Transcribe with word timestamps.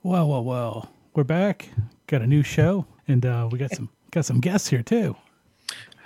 Well, 0.01 0.29
well, 0.29 0.45
well. 0.45 0.93
We're 1.13 1.25
back. 1.25 1.67
Got 2.07 2.21
a 2.21 2.27
new 2.27 2.41
show, 2.41 2.85
and 3.05 3.25
uh, 3.25 3.49
we 3.51 3.59
got 3.59 3.71
some 3.75 3.89
got 4.11 4.23
some 4.23 4.39
guests 4.39 4.69
here 4.69 4.81
too. 4.81 5.17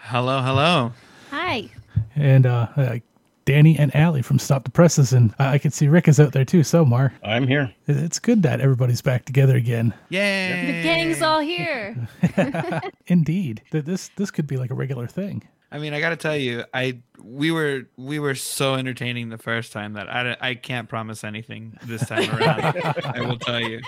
Hello, 0.01 0.41
hello. 0.41 0.91
Hi. 1.29 1.69
And 2.15 2.47
uh, 2.47 2.67
uh, 2.75 2.97
Danny 3.45 3.77
and 3.77 3.95
Allie 3.95 4.21
from 4.23 4.39
Stop 4.39 4.63
the 4.63 4.71
Presses, 4.71 5.13
and 5.13 5.33
I, 5.39 5.53
I 5.53 5.57
can 5.59 5.69
see 5.71 5.87
Rick 5.87 6.07
is 6.07 6.19
out 6.19 6.33
there 6.33 6.45
too. 6.45 6.63
Somewhere. 6.63 7.13
I'm 7.23 7.47
here. 7.47 7.71
It- 7.87 7.97
It's 7.97 8.19
good 8.19 8.41
that 8.43 8.59
everybody's 8.59 9.01
back 9.01 9.25
together 9.25 9.55
again. 9.55 9.93
Yay! 10.09 10.65
The 10.65 10.83
gang's 10.83 11.21
all 11.21 11.39
here. 11.39 11.95
Indeed, 13.07 13.61
Th- 13.71 13.85
this 13.85 14.09
this 14.15 14.31
could 14.31 14.47
be 14.47 14.57
like 14.57 14.71
a 14.71 14.75
regular 14.75 15.07
thing. 15.07 15.43
I 15.71 15.77
mean, 15.79 15.93
I 15.93 15.99
got 15.99 16.11
to 16.11 16.15
tell 16.15 16.37
you, 16.37 16.63
I 16.73 16.99
we 17.21 17.51
were 17.51 17.83
we 17.97 18.17
were 18.17 18.33
so 18.35 18.75
entertaining 18.75 19.29
the 19.29 19.37
first 19.37 19.73
time 19.73 19.93
that 19.93 20.07
I, 20.09 20.23
don't- 20.23 20.41
I 20.41 20.55
can't 20.55 20.87
promise 20.87 21.23
anything 21.23 21.77
this 21.83 22.05
time 22.07 22.29
around. 22.35 22.77
I 23.03 23.21
will 23.21 23.37
tell 23.37 23.59
you. 23.59 23.81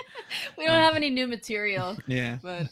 We 0.58 0.66
don't 0.66 0.74
um, 0.76 0.82
have 0.82 0.96
any 0.96 1.08
new 1.10 1.26
material, 1.26 1.96
Yeah. 2.06 2.38
but 2.42 2.66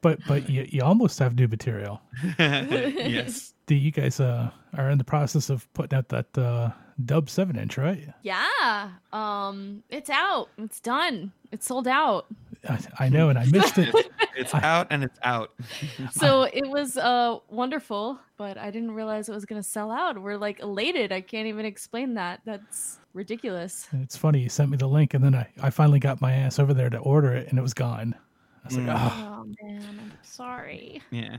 But 0.00 0.20
but 0.28 0.48
you, 0.48 0.66
you 0.68 0.82
almost 0.82 1.18
have 1.18 1.34
new 1.34 1.48
material. 1.48 2.00
yes. 2.38 3.52
Do 3.70 3.76
you 3.76 3.92
guys 3.92 4.18
uh, 4.18 4.50
are 4.76 4.90
in 4.90 4.98
the 4.98 5.04
process 5.04 5.48
of 5.48 5.72
putting 5.74 5.96
out 5.96 6.08
that 6.08 6.36
uh, 6.36 6.72
Dub 7.04 7.30
seven 7.30 7.56
inch, 7.56 7.78
right? 7.78 8.02
yeah, 8.24 8.90
um, 9.12 9.84
it's 9.88 10.10
out. 10.10 10.48
It's 10.58 10.80
done. 10.80 11.30
It's 11.52 11.68
sold 11.68 11.86
out. 11.86 12.26
I, 12.68 12.80
I 12.98 13.08
know, 13.08 13.28
and 13.28 13.38
I 13.38 13.44
missed 13.44 13.78
it. 13.78 13.94
It's 14.34 14.52
out 14.54 14.88
and 14.90 15.04
it's 15.04 15.20
out. 15.22 15.52
So 16.10 16.48
it 16.52 16.68
was 16.68 16.96
uh 16.96 17.38
wonderful, 17.48 18.18
but 18.36 18.58
I 18.58 18.72
didn't 18.72 18.90
realize 18.90 19.28
it 19.28 19.34
was 19.36 19.44
gonna 19.44 19.62
sell 19.62 19.92
out. 19.92 20.20
We're 20.20 20.36
like 20.36 20.58
elated. 20.58 21.12
I 21.12 21.20
can't 21.20 21.46
even 21.46 21.64
explain 21.64 22.14
that. 22.14 22.40
That's 22.44 22.98
ridiculous. 23.14 23.86
It's 23.92 24.16
funny 24.16 24.40
you 24.40 24.48
sent 24.48 24.70
me 24.72 24.78
the 24.78 24.88
link, 24.88 25.14
and 25.14 25.22
then 25.22 25.36
I, 25.36 25.46
I 25.62 25.70
finally 25.70 26.00
got 26.00 26.20
my 26.20 26.32
ass 26.32 26.58
over 26.58 26.74
there 26.74 26.90
to 26.90 26.98
order 26.98 27.34
it, 27.34 27.46
and 27.50 27.56
it 27.56 27.62
was 27.62 27.74
gone. 27.74 28.16
I 28.64 28.68
was 28.68 28.76
like, 28.76 28.88
oh, 28.88 29.12
Oh 29.14 29.46
man, 29.62 29.84
I'm 29.88 30.12
sorry. 30.24 31.02
Yeah. 31.12 31.36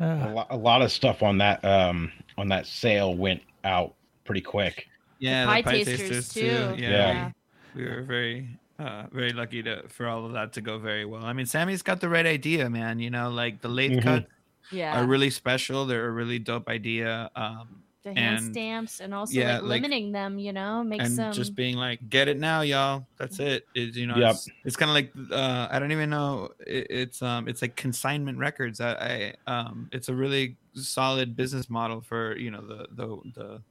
A, 0.00 0.32
lo- 0.34 0.46
a 0.50 0.56
lot 0.56 0.80
of 0.82 0.90
stuff 0.90 1.22
on 1.22 1.38
that 1.38 1.64
um 1.64 2.10
on 2.38 2.48
that 2.48 2.66
sale 2.66 3.14
went 3.14 3.42
out 3.64 3.94
pretty 4.24 4.40
quick. 4.40 4.86
Yeah. 5.18 5.44
pie 5.46 5.56
the 5.60 5.62
pie 5.64 5.72
tasters, 5.84 5.98
tasters, 6.00 6.28
too. 6.32 6.40
too. 6.40 6.46
Yeah. 6.46 6.76
Yeah. 6.78 7.30
We 7.74 7.84
were 7.84 8.02
very 8.02 8.48
uh 8.78 9.04
very 9.12 9.32
lucky 9.32 9.62
to 9.62 9.86
for 9.88 10.06
all 10.08 10.24
of 10.24 10.32
that 10.32 10.54
to 10.54 10.60
go 10.62 10.78
very 10.78 11.04
well. 11.04 11.24
I 11.24 11.32
mean, 11.34 11.44
Sammy's 11.46 11.82
got 11.82 12.00
the 12.00 12.08
right 12.08 12.24
idea, 12.26 12.70
man. 12.70 12.98
You 12.98 13.10
know, 13.10 13.28
like 13.30 13.60
the 13.60 13.68
lathe 13.68 13.98
Mhm. 13.98 14.02
cuts 14.02 14.26
Yeah. 14.72 14.98
are 14.98 15.06
really 15.06 15.28
special. 15.30 15.84
They're 15.84 16.06
a 16.06 16.10
really 16.10 16.38
dope 16.38 16.68
idea. 16.68 17.30
Um 17.36 17.82
the 18.02 18.14
hand 18.14 18.38
and- 18.38 18.54
stamps 18.54 19.00
and 19.00 19.12
also 19.14 19.34
yeah, 19.38 19.54
like 19.54 19.62
like- 19.62 19.82
limiting 19.82 20.12
them, 20.12 20.38
you 20.38 20.52
know, 20.52 20.82
makes 20.82 21.04
and 21.04 21.18
them 21.18 21.32
just 21.32 21.54
being 21.54 21.76
like 21.76 22.00
get 22.08 22.28
it 22.28 22.38
now 22.38 22.62
y'all 22.62 23.06
that's 23.18 23.38
it 23.40 23.66
is 23.74 23.96
you 23.96 24.06
know 24.06 24.16
Yep. 24.16 24.30
it's, 24.30 24.48
it's 24.64 24.76
kind 24.76 24.90
of 24.90 24.94
like 24.94 25.12
uh 25.30 25.68
i 25.70 25.78
don't 25.78 25.92
even 25.92 26.08
know 26.10 26.50
it, 26.66 26.86
it's 26.88 27.20
um 27.22 27.46
it's 27.48 27.60
like 27.62 27.76
consignment 27.76 28.38
records 28.38 28.80
I, 28.80 29.34
I 29.46 29.52
um 29.52 29.88
it's 29.92 30.08
a 30.08 30.14
really 30.14 30.56
solid 30.74 31.36
business 31.36 31.68
model 31.68 32.00
for 32.00 32.36
you 32.38 32.50
know 32.50 32.62
the 32.62 32.86
the 32.92 33.06
the 33.34 33.62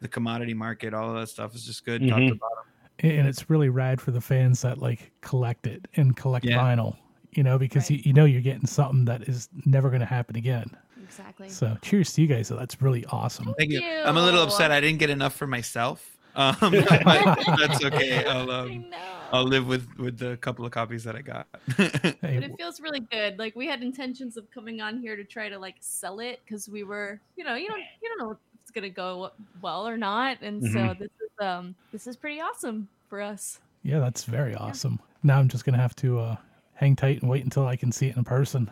the 0.00 0.08
commodity 0.08 0.54
market 0.54 0.94
all 0.94 1.08
of 1.10 1.16
that 1.20 1.28
stuff 1.28 1.54
is 1.54 1.64
just 1.64 1.84
good 1.84 2.06
top 2.08 2.18
to 2.18 2.24
Mhm. 2.24 2.38
bottom 2.38 2.64
and 3.00 3.26
it's 3.26 3.50
really 3.50 3.70
rad 3.70 4.00
for 4.00 4.12
the 4.12 4.20
fans 4.20 4.62
that 4.62 4.78
like 4.78 5.10
collect 5.20 5.66
it 5.66 5.88
and 5.96 6.16
collect 6.16 6.44
Yeah. 6.44 6.58
vinyl, 6.58 6.96
you 7.32 7.42
know, 7.42 7.58
because 7.58 7.90
Right. 7.90 7.98
you, 7.98 8.02
you 8.06 8.12
know 8.12 8.24
you're 8.24 8.40
getting 8.40 8.66
something 8.68 9.04
that 9.06 9.22
is 9.28 9.48
never 9.66 9.88
going 9.88 9.98
to 10.00 10.06
happen 10.06 10.36
again. 10.36 10.70
Exactly. 11.18 11.48
So 11.48 11.76
cheers 11.82 12.12
to 12.14 12.22
you 12.22 12.26
guys. 12.26 12.48
So 12.48 12.56
that's 12.56 12.80
really 12.82 13.04
awesome. 13.06 13.54
thank 13.58 13.70
you 13.70 13.80
Thank 13.80 14.06
i'm 14.06 14.16
a 14.16 14.22
little 14.22 14.42
upset 14.42 14.70
i 14.70 14.80
didn't 14.80 14.98
get 14.98 15.10
enough 15.10 15.34
for 15.34 15.46
myself 15.46 16.16
um 16.36 16.56
that's 16.60 17.84
okay 17.84 18.24
i'll 18.28 18.50
um 18.50 18.84
know. 18.90 18.98
i'll 19.30 19.44
live 19.44 19.68
with 19.68 19.86
with 19.98 20.18
the 20.18 20.36
couple 20.38 20.64
of 20.66 20.72
copies 20.72 21.04
that 21.04 21.14
i 21.14 21.22
got 21.22 21.46
Hey, 21.76 22.16
but 22.40 22.50
it 22.50 22.50
feels 22.58 22.80
really 22.80 23.00
good. 23.10 23.38
Like 23.38 23.54
we 23.54 23.66
had 23.66 23.82
intentions 23.82 24.36
of 24.36 24.50
coming 24.50 24.80
on 24.80 24.98
here 25.00 25.14
to 25.16 25.24
try 25.24 25.48
to 25.48 25.58
like 25.58 25.76
sell 25.80 26.20
it 26.20 26.40
because 26.44 26.68
we 26.68 26.82
were, 26.84 27.20
you 27.36 27.44
know, 27.44 27.54
you 27.54 27.68
don't 27.68 27.82
you 28.02 28.08
don't 28.08 28.18
know 28.18 28.32
if 28.32 28.38
it's 28.60 28.70
gonna 28.70 28.90
go 28.90 29.30
well 29.62 29.86
or 29.86 29.96
not, 29.96 30.38
and 30.42 30.62
so 30.62 30.78
Mhm. 30.78 30.98
this 30.98 31.08
is 31.08 31.30
um 31.46 31.74
this 31.92 32.06
is 32.06 32.16
pretty 32.16 32.40
awesome 32.40 32.88
for 33.08 33.20
us. 33.20 33.60
yeah, 33.82 33.98
that's 34.00 34.24
very 34.24 34.54
awesome. 34.54 34.98
Now 35.22 35.38
I'm 35.38 35.48
just 35.48 35.64
going 35.64 35.74
to 35.74 35.80
have 35.80 35.94
to 35.96 36.18
uh, 36.18 36.36
hang 36.74 36.96
tight 36.96 37.20
and 37.22 37.30
wait 37.30 37.44
until 37.44 37.66
I 37.66 37.76
can 37.76 37.92
see 37.92 38.08
it 38.08 38.16
in 38.16 38.24
person. 38.24 38.70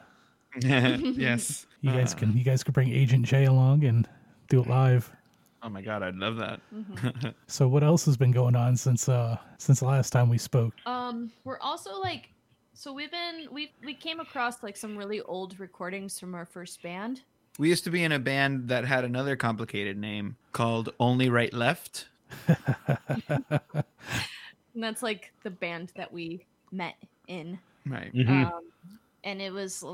yes 0.60 1.66
You 1.80 1.92
guys 1.92 2.14
Uh, 2.14 2.18
can 2.18 2.36
you 2.36 2.44
guys 2.44 2.62
can 2.62 2.72
bring 2.72 2.90
Agent 2.92 3.24
J 3.26 3.46
along 3.46 3.84
and 3.84 4.08
do 4.48 4.60
it 4.60 4.66
live. 4.68 5.10
oh 5.62 5.68
my 5.68 5.80
god 5.82 6.02
i'd 6.02 6.16
love 6.16 6.36
that 6.36 6.60
Mhm. 6.74 7.34
So 7.46 7.68
what 7.68 7.82
else 7.82 8.04
has 8.06 8.16
been 8.16 8.32
going 8.32 8.56
on 8.56 8.76
since 8.76 9.08
uh 9.08 9.36
since 9.58 9.80
the 9.80 9.86
last 9.86 10.10
time 10.10 10.28
we 10.28 10.38
spoke? 10.38 10.74
Um, 10.86 11.30
we're 11.44 11.60
also 11.60 12.00
like, 12.00 12.30
so 12.74 12.92
we've 12.92 13.10
been 13.10 13.46
we 13.50 13.72
we 13.84 13.94
came 13.94 14.20
across 14.20 14.62
like 14.62 14.76
some 14.76 14.96
really 14.96 15.20
old 15.22 15.58
recordings 15.60 16.18
from 16.18 16.34
our 16.34 16.44
first 16.46 16.82
band. 16.82 17.22
We 17.58 17.68
used 17.68 17.84
to 17.84 17.90
be 17.90 18.02
in 18.02 18.12
a 18.12 18.18
band 18.18 18.68
that 18.68 18.84
had 18.86 19.04
another 19.04 19.36
complicated 19.36 19.96
name 19.98 20.36
called 20.52 20.90
Only 20.98 21.28
Right 21.28 21.52
Left. 21.52 22.08
And 24.74 24.82
that's 24.82 25.02
like 25.02 25.32
the 25.42 25.50
band 25.50 25.92
that 25.96 26.10
we 26.10 26.46
met 26.70 26.94
in. 27.28 27.58
Right. 27.86 28.12
Mhm. 28.14 28.46
um, 28.50 28.62
and 29.22 29.42
it 29.42 29.52
was 29.52 29.84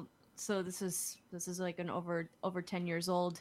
so 0.41 0.63
this 0.63 0.83
is 0.83 1.19
this 1.33 1.49
is 1.49 1.61
like 1.61 1.79
an 1.79 1.91
over 1.91 2.31
over 2.43 2.63
10 2.63 2.87
years 2.87 3.09
old 3.09 3.41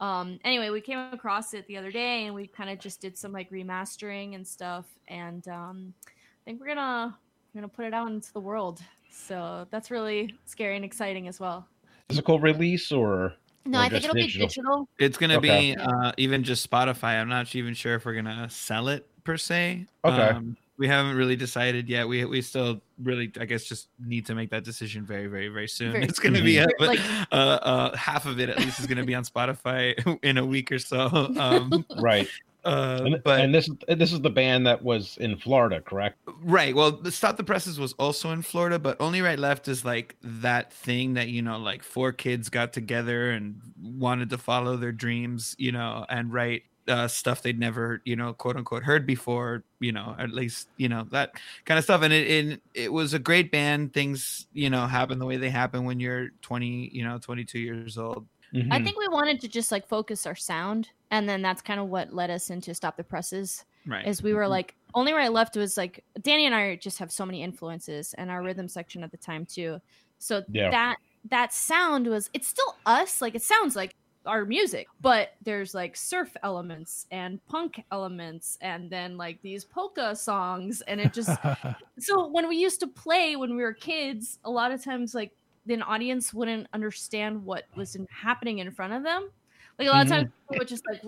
um 0.00 0.38
anyway 0.44 0.70
we 0.70 0.80
came 0.80 0.98
across 1.12 1.54
it 1.54 1.66
the 1.66 1.76
other 1.76 1.90
day 1.90 2.26
and 2.26 2.34
we 2.34 2.46
kind 2.46 2.70
of 2.70 2.78
just 2.78 3.00
did 3.00 3.16
some 3.16 3.32
like 3.32 3.50
remastering 3.50 4.34
and 4.34 4.46
stuff 4.46 4.86
and 5.08 5.48
um 5.48 5.92
i 6.06 6.10
think 6.44 6.60
we're 6.60 6.66
gonna 6.66 7.18
we're 7.54 7.60
gonna 7.60 7.68
put 7.68 7.84
it 7.84 7.94
out 7.94 8.08
into 8.08 8.32
the 8.32 8.40
world 8.40 8.80
so 9.10 9.66
that's 9.70 9.90
really 9.90 10.34
scary 10.44 10.76
and 10.76 10.84
exciting 10.84 11.28
as 11.28 11.40
well 11.40 11.66
Physical 12.08 12.38
release 12.38 12.92
or 12.92 13.34
no 13.64 13.78
Or 13.78 13.82
i 13.82 13.88
think 13.88 14.04
it'll 14.04 14.14
digital? 14.14 14.46
be 14.46 14.46
digital 14.46 14.88
It's 14.98 15.18
gonna 15.18 15.38
Okay. 15.38 15.74
be 15.74 15.80
uh, 15.80 16.12
even 16.18 16.44
just 16.44 16.68
Spotify. 16.70 17.20
I'm 17.20 17.28
not 17.28 17.54
even 17.54 17.74
sure 17.74 17.94
if 17.96 18.04
we're 18.06 18.14
gonna 18.14 18.48
sell 18.48 18.88
it 18.88 19.08
per 19.24 19.36
se. 19.36 19.86
Okay. 20.04 20.22
Um, 20.30 20.56
we 20.78 20.86
haven't 20.88 21.16
really 21.16 21.36
decided 21.36 21.88
yet. 21.88 22.06
We 22.06 22.24
we 22.24 22.42
still 22.42 22.80
really, 23.02 23.32
I 23.40 23.44
guess, 23.46 23.64
just 23.64 23.88
need 23.98 24.26
to 24.26 24.34
make 24.34 24.50
that 24.50 24.64
decision 24.64 25.04
very, 25.06 25.26
very, 25.26 25.48
very 25.48 25.68
soon. 25.68 25.92
Very 25.92 26.04
it's 26.04 26.18
gonna 26.18 26.42
be 26.42 26.56
soon. 26.56 26.68
uh, 26.80 26.86
Like- 26.86 27.00
uh, 27.32 27.34
uh, 27.34 27.96
half 27.96 28.26
of 28.26 28.38
it 28.40 28.48
at 28.48 28.58
least 28.58 28.80
is 28.80 28.86
gonna 28.86 29.04
be 29.04 29.14
on 29.14 29.24
Spotify 29.24 29.94
in 30.22 30.38
a 30.38 30.44
week 30.44 30.70
or 30.72 30.78
so. 30.78 31.06
Um, 31.38 31.84
right. 31.98 32.28
uh, 32.64 33.00
And, 33.04 33.22
but 33.24 33.40
and 33.40 33.54
this 33.54 33.70
this 33.88 34.12
is 34.12 34.20
the 34.20 34.30
band 34.30 34.66
that 34.66 34.82
was 34.82 35.16
in 35.18 35.36
Florida, 35.36 35.80
correct? 35.80 36.18
Right. 36.42 36.74
Well, 36.74 37.02
Stop 37.10 37.36
the 37.36 37.44
Presses 37.44 37.78
was 37.78 37.92
also 37.94 38.30
in 38.32 38.42
Florida, 38.42 38.78
but 38.78 39.00
Only 39.00 39.22
Right 39.22 39.38
Left 39.38 39.68
is 39.68 39.84
like 39.84 40.16
that 40.22 40.72
thing 40.72 41.14
that, 41.14 41.28
you 41.28 41.42
know, 41.42 41.58
like 41.58 41.82
four 41.82 42.12
kids 42.12 42.48
got 42.48 42.72
together 42.72 43.30
and 43.30 43.60
wanted 43.80 44.30
to 44.30 44.38
follow 44.38 44.76
their 44.76 44.92
dreams, 44.92 45.54
you 45.58 45.72
know, 45.72 46.04
and 46.08 46.32
write 46.32 46.64
uh, 46.88 47.08
stuff 47.08 47.42
they'd 47.42 47.58
never, 47.58 48.00
you 48.04 48.16
know, 48.16 48.32
quote 48.34 48.56
unquote 48.56 48.82
heard 48.84 49.06
before, 49.06 49.64
you 49.80 49.92
know, 49.92 50.14
at 50.18 50.30
least, 50.30 50.68
you 50.76 50.88
know, 50.88 51.06
that 51.10 51.32
kind 51.64 51.78
of 51.78 51.84
stuff. 51.84 52.02
And 52.02 52.12
it, 52.12 52.26
it, 52.30 52.62
it 52.74 52.92
was 52.92 53.14
a 53.14 53.18
great 53.18 53.50
band. 53.52 53.92
Things, 53.92 54.46
you 54.52 54.70
know, 54.70 54.86
happen 54.86 55.18
the 55.18 55.26
way 55.26 55.36
they 55.36 55.50
happen 55.50 55.84
when 55.84 56.00
you're 56.00 56.30
20, 56.42 56.90
you 56.92 57.04
know, 57.04 57.18
22 57.18 57.58
years 57.58 57.98
old. 57.98 58.28
i 58.70 58.78
Mhm. 58.78 58.84
think 58.84 58.98
we 58.98 59.08
wanted 59.08 59.40
to 59.40 59.48
just 59.48 59.70
like 59.72 59.86
focus 59.88 60.26
our 60.26 60.34
sound 60.34 60.90
and 61.10 61.28
then 61.28 61.42
that's 61.42 61.62
kind 61.62 61.80
of 61.80 61.88
what 61.88 62.12
led 62.12 62.30
us 62.30 62.50
into 62.50 62.74
stop 62.74 62.96
the 62.96 63.04
presses 63.04 63.64
Right. 63.84 64.08
is 64.08 64.22
we 64.22 64.34
were 64.34 64.48
like 64.48 64.74
only 64.94 65.12
right 65.12 65.32
left 65.32 65.56
was 65.56 65.76
like 65.76 66.04
danny 66.20 66.46
and 66.46 66.54
i 66.54 66.76
just 66.76 66.98
have 66.98 67.12
so 67.12 67.26
many 67.26 67.42
influences 67.42 68.14
and 68.14 68.30
our 68.30 68.42
rhythm 68.42 68.68
section 68.68 69.02
at 69.04 69.10
the 69.10 69.16
time 69.18 69.46
too 69.46 69.78
so 70.18 70.42
Yeah. 70.48 70.70
that 70.70 70.96
that 71.24 71.52
sound 71.52 72.06
was 72.06 72.30
it's 72.32 72.48
still 72.48 72.80
us 72.86 73.20
like 73.20 73.34
it 73.34 73.42
sounds 73.42 73.76
like 73.76 73.94
our 74.26 74.44
music 74.44 74.88
but 75.00 75.34
there's 75.42 75.74
like 75.74 75.96
surf 75.96 76.36
elements 76.42 77.06
and 77.10 77.44
punk 77.46 77.82
elements 77.92 78.58
and 78.60 78.90
then 78.90 79.16
like 79.16 79.40
these 79.42 79.64
polka 79.64 80.14
songs 80.14 80.82
and 80.82 81.00
it 81.00 81.12
just 81.12 81.30
so 81.98 82.26
when 82.26 82.48
we 82.48 82.56
used 82.56 82.80
to 82.80 82.86
play 82.86 83.36
when 83.36 83.56
we 83.56 83.62
were 83.62 83.72
kids 83.72 84.38
a 84.44 84.50
lot 84.50 84.72
of 84.72 84.82
times 84.82 85.14
like 85.14 85.32
an 85.68 85.82
audience 85.82 86.32
wouldn't 86.32 86.66
understand 86.72 87.44
what 87.44 87.64
was 87.74 87.96
in, 87.96 88.06
happening 88.10 88.58
in 88.58 88.70
front 88.70 88.92
of 88.92 89.02
them. 89.02 89.30
Like 89.78 89.88
a 89.88 89.90
lot 89.90 90.06
of 90.06 90.12
mm-hmm. 90.12 90.22
times, 90.22 90.32
people 90.48 90.58
would 90.58 90.68
just 90.68 90.84
like 90.86 91.02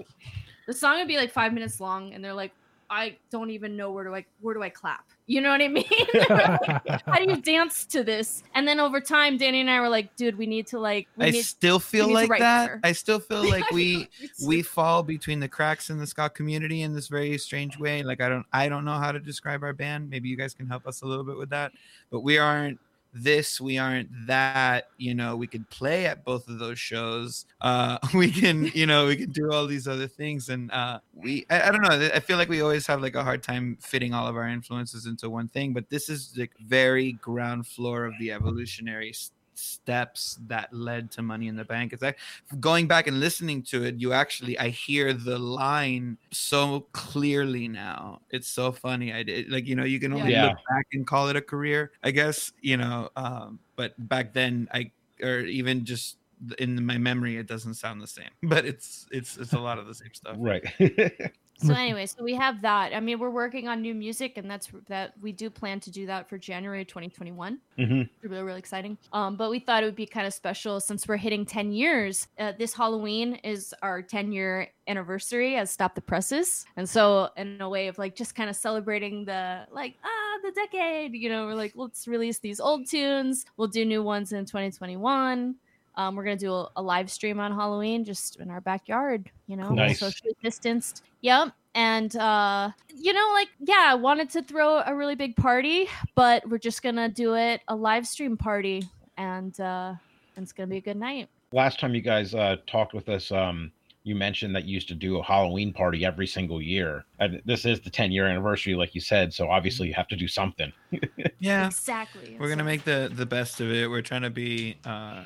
the 0.67 0.73
song 0.73 0.99
would 0.99 1.09
be 1.09 1.17
like 1.17 1.31
five 1.31 1.53
minutes 1.53 1.81
long, 1.81 2.13
and 2.13 2.23
they're 2.23 2.35
like, 2.35 2.53
I 2.91 3.17
don't 3.31 3.51
even 3.51 3.77
know 3.77 3.93
where 3.93 4.05
do 4.05 4.15
I 4.15 4.25
where 4.41 4.55
do 4.55 4.63
I 4.63 4.71
clap. 4.71 5.05
You 5.27 5.43
know 5.43 5.51
what 5.51 5.61
I 5.61 5.69
mean? 5.69 5.85
How 7.07 7.17
do 7.17 7.31
you 7.31 7.37
dance 7.37 7.85
to 7.87 8.03
this? 8.03 8.43
And 8.55 8.67
then 8.67 8.81
over 8.81 8.99
time, 8.99 9.37
Danny 9.37 9.61
and 9.61 9.69
I 9.69 9.79
were 9.81 9.91
like, 9.91 10.17
dude, 10.17 10.39
we 10.39 10.47
need 10.47 10.67
to 10.69 10.79
like. 10.79 11.07
We 11.17 11.27
I 11.27 11.31
need, 11.31 11.43
still 11.43 11.79
feel 11.79 12.07
need 12.07 12.15
to 12.15 12.19
like 12.19 12.41
that. 12.41 12.67
better. 12.67 12.81
I 12.83 12.93
still 12.93 13.21
feel 13.21 13.49
like 13.51 13.71
we 13.71 14.09
we 14.47 14.63
fall 14.63 15.03
between 15.03 15.39
the 15.39 15.49
cracks 15.49 15.91
in 15.91 15.99
the 15.99 16.07
ska 16.07 16.31
community 16.31 16.83
in 16.83 16.95
this 16.95 17.09
very 17.09 17.37
strange 17.37 17.79
way. 17.79 18.03
Like 18.03 18.23
I 18.23 18.29
don't 18.31 18.47
I 18.53 18.71
don't 18.71 18.87
know 18.87 18.99
how 18.99 19.13
to 19.13 19.21
describe 19.21 19.63
our 19.63 19.75
band. 19.75 20.09
Maybe 20.09 20.29
you 20.31 20.37
guys 20.37 20.55
can 20.55 20.67
help 20.67 20.87
us 20.87 21.03
a 21.03 21.07
little 21.07 21.25
bit 21.25 21.37
with 21.37 21.51
that. 21.51 21.73
But 22.11 22.21
we 22.21 22.39
aren't 22.39 22.79
this, 23.13 23.61
we 23.61 23.79
aren't 23.79 24.09
that. 24.27 24.89
You 24.97 25.15
know, 25.15 25.37
we 25.37 25.47
could 25.47 25.69
play 25.71 26.07
at 26.07 26.25
both 26.25 26.49
of 26.49 26.59
those 26.59 26.79
shows. 26.79 27.47
Uh, 27.61 27.99
we 28.15 28.31
can, 28.31 28.67
you 28.75 28.87
know, 28.87 29.07
we 29.07 29.17
can 29.17 29.31
do 29.31 29.51
all 29.53 29.67
these 29.67 29.89
other 29.89 30.07
things, 30.07 30.49
and 30.49 30.71
uh, 30.71 31.01
we 31.15 31.47
I, 31.51 31.69
I 31.69 31.71
don't 31.71 31.83
know. 31.83 32.11
I 32.15 32.21
feel 32.21 32.37
like 32.37 32.49
we 32.49 32.61
always 32.61 32.87
have 32.87 33.03
like 33.03 33.15
a 33.15 33.25
hard 33.25 33.43
time 33.43 33.79
fitting 33.81 34.15
all 34.15 34.27
of 34.27 34.37
our 34.37 34.49
influences 34.49 35.07
into 35.07 35.31
one 35.31 35.49
thing. 35.49 35.73
But 35.73 35.91
this 35.91 36.09
is 36.09 36.33
the 36.33 36.49
very 36.61 37.13
ground 37.13 37.67
floor 37.67 38.05
of 38.05 38.15
the 38.19 38.33
evolutionary. 38.33 39.15
Steps 39.59 40.39
that 40.47 40.73
led 40.73 41.11
to 41.11 41.21
money 41.23 41.49
in 41.49 41.57
the 41.57 41.65
bank 41.65 41.93
it's 41.93 42.03
like 42.03 42.19
going 42.61 42.87
back 42.87 43.07
and 43.09 43.19
listening 43.19 43.63
to 43.63 43.85
it 43.85 43.97
you 43.99 44.13
actually 44.13 44.59
i 44.59 44.69
hear 44.69 45.13
the 45.13 45.39
line 45.39 46.17
so 46.31 46.87
clearly 46.93 47.67
now 47.67 48.21
it's 48.31 48.47
so 48.49 48.71
funny 48.71 49.13
i 49.13 49.23
did 49.23 49.51
like 49.51 49.67
you 49.67 49.75
know 49.75 49.85
you 49.85 49.99
can 49.99 50.13
only 50.13 50.31
Yeah. 50.33 50.45
look 50.47 50.57
back 50.71 50.87
and 50.93 51.07
call 51.07 51.29
it 51.29 51.37
a 51.37 51.43
career 51.43 51.91
i 52.05 52.11
guess 52.11 52.53
you 52.61 52.77
know 52.77 53.09
um 53.17 53.59
but 53.77 53.95
back 54.09 54.33
then 54.33 54.69
i 54.73 54.91
or 55.23 55.41
even 55.41 55.85
just 55.85 56.19
in 56.59 56.85
my 56.87 56.97
memory 56.99 57.37
it 57.37 57.49
doesn't 57.49 57.75
sound 57.75 58.01
the 58.01 58.07
same 58.07 58.31
but 58.45 58.65
it's 58.65 59.07
it's 59.11 59.37
it's 59.37 59.53
a 59.55 59.59
lot 59.59 59.79
of 59.79 59.87
the 59.87 59.95
same 59.95 60.15
stuff 60.15 60.37
right. 60.39 60.63
So 61.59 61.75
anyway, 61.75 62.07
so 62.07 62.23
we 62.23 62.35
have 62.35 62.63
that. 62.63 62.95
I 62.95 63.01
mean, 63.01 63.19
we're 63.19 63.31
working 63.31 63.67
on 63.67 63.83
new 63.83 63.95
music, 63.95 64.37
and 64.39 64.49
that's 64.49 64.69
that. 64.87 65.15
We 65.21 65.33
do 65.33 65.51
plan 65.51 65.81
to 65.81 65.91
do 65.91 66.07
that 66.07 66.29
for 66.29 66.39
January 66.39 66.85
2021. 66.85 67.59
hmm 67.77 68.03
really 68.23 68.43
really 68.43 68.59
exciting 68.59 68.99
um 69.13 69.37
but 69.37 69.49
we 69.51 69.59
thought 69.59 69.83
it 69.83 69.87
would 69.87 69.95
be 69.95 70.05
kind 70.07 70.27
of 70.27 70.35
special 70.35 70.81
since 70.81 71.09
we're 71.09 71.17
hitting 71.17 71.47
10 71.47 71.73
years 71.73 72.27
uh, 72.39 72.53
this 72.59 72.75
halloween 72.75 73.35
is 73.37 73.75
our 73.83 74.03
10 74.03 74.33
year 74.33 74.69
anniversary 74.87 75.57
as 75.57 75.71
stop 75.71 75.95
the 75.95 76.01
presses 76.01 76.67
and 76.77 76.89
so 76.89 77.29
in 77.37 77.61
a 77.61 77.69
way 77.69 77.89
of 77.89 77.97
like 77.99 78.15
just 78.15 78.35
kind 78.35 78.51
of 78.51 78.57
celebrating 78.57 79.25
the 79.25 79.67
like 79.71 79.95
ah 80.05 80.39
the 80.43 80.53
decade 80.53 81.15
you 81.15 81.29
know 81.29 81.47
we're 81.47 81.55
like 81.55 81.73
let's 81.75 82.07
release 82.07 82.39
these 82.39 82.61
old 82.61 82.87
tunes 82.89 83.45
we'll 83.57 83.69
do 83.69 83.85
new 83.85 84.03
ones 84.03 84.33
in 84.33 84.45
2021 84.45 85.55
um, 85.97 86.15
we're 86.15 86.23
gonna 86.23 86.37
do 86.37 86.53
a, 86.53 86.69
a 86.77 86.83
live 86.83 87.11
stream 87.11 87.41
on 87.41 87.51
Halloween, 87.53 88.05
just 88.05 88.37
in 88.37 88.51
our 88.51 88.61
backyard. 88.61 89.33
You 89.49 89.57
know, 89.57 89.71
Nice. 89.71 89.99
socially 89.99 90.37
distanced. 90.45 91.03
Yep. 91.21 91.53
And 91.75 92.15
uh, 92.17 92.71
you 92.95 93.13
know, 93.13 93.31
like, 93.35 93.49
yeah, 93.61 93.85
I 93.89 93.95
wanted 93.95 94.31
to 94.31 94.43
throw 94.43 94.81
a 94.81 94.95
really 94.95 95.15
big 95.15 95.37
party, 95.37 95.89
but 96.15 96.49
we're 96.49 96.59
just 96.59 96.83
gonna 96.83 97.09
do 97.09 97.35
it 97.37 97.61
a 97.69 97.77
live 97.77 98.07
stream 98.07 98.37
party, 98.37 98.83
and 99.17 99.59
uh, 99.61 99.95
and 100.35 100.43
it's 100.43 100.53
gonna 100.53 100.67
be 100.67 100.79
a 100.79 100.81
good 100.83 100.97
night. 100.97 101.29
Last 101.53 101.79
time 101.79 101.95
you 101.95 102.01
guys 102.01 102.35
uh, 102.35 102.57
talked 102.67 102.95
with 102.95 103.09
us, 103.09 103.31
um, 103.31 103.71
you 104.09 104.15
mentioned 104.15 104.57
that 104.57 104.65
you 104.65 104.75
used 104.75 104.89
to 104.89 104.95
do 104.95 105.19
a 105.19 105.23
Halloween 105.23 105.73
party 105.73 106.05
every 106.05 106.27
single 106.27 106.63
year. 106.63 107.05
And 107.21 107.43
this 107.45 107.65
is 107.65 107.81
the 107.81 107.91
10 107.91 108.11
year 108.11 108.27
anniversary, 108.27 108.75
like 108.75 108.95
you 108.95 109.01
said. 109.01 109.35
So 109.35 109.51
obviously 109.51 109.89
you 109.89 109.95
have 109.95 110.09
to 110.09 110.17
do 110.17 110.27
something. 110.27 110.73
yeah 111.41 111.67
Exactly. 111.67 112.37
we're 112.41 112.49
gonna 112.49 112.65
make 112.65 112.85
the 112.85 113.11
the 113.15 113.27
best 113.27 113.61
of 113.61 113.71
it 113.71 113.89
we're 113.89 114.03
trying 114.03 114.23
to 114.23 114.31
be 114.31 114.77
uh 114.85 115.23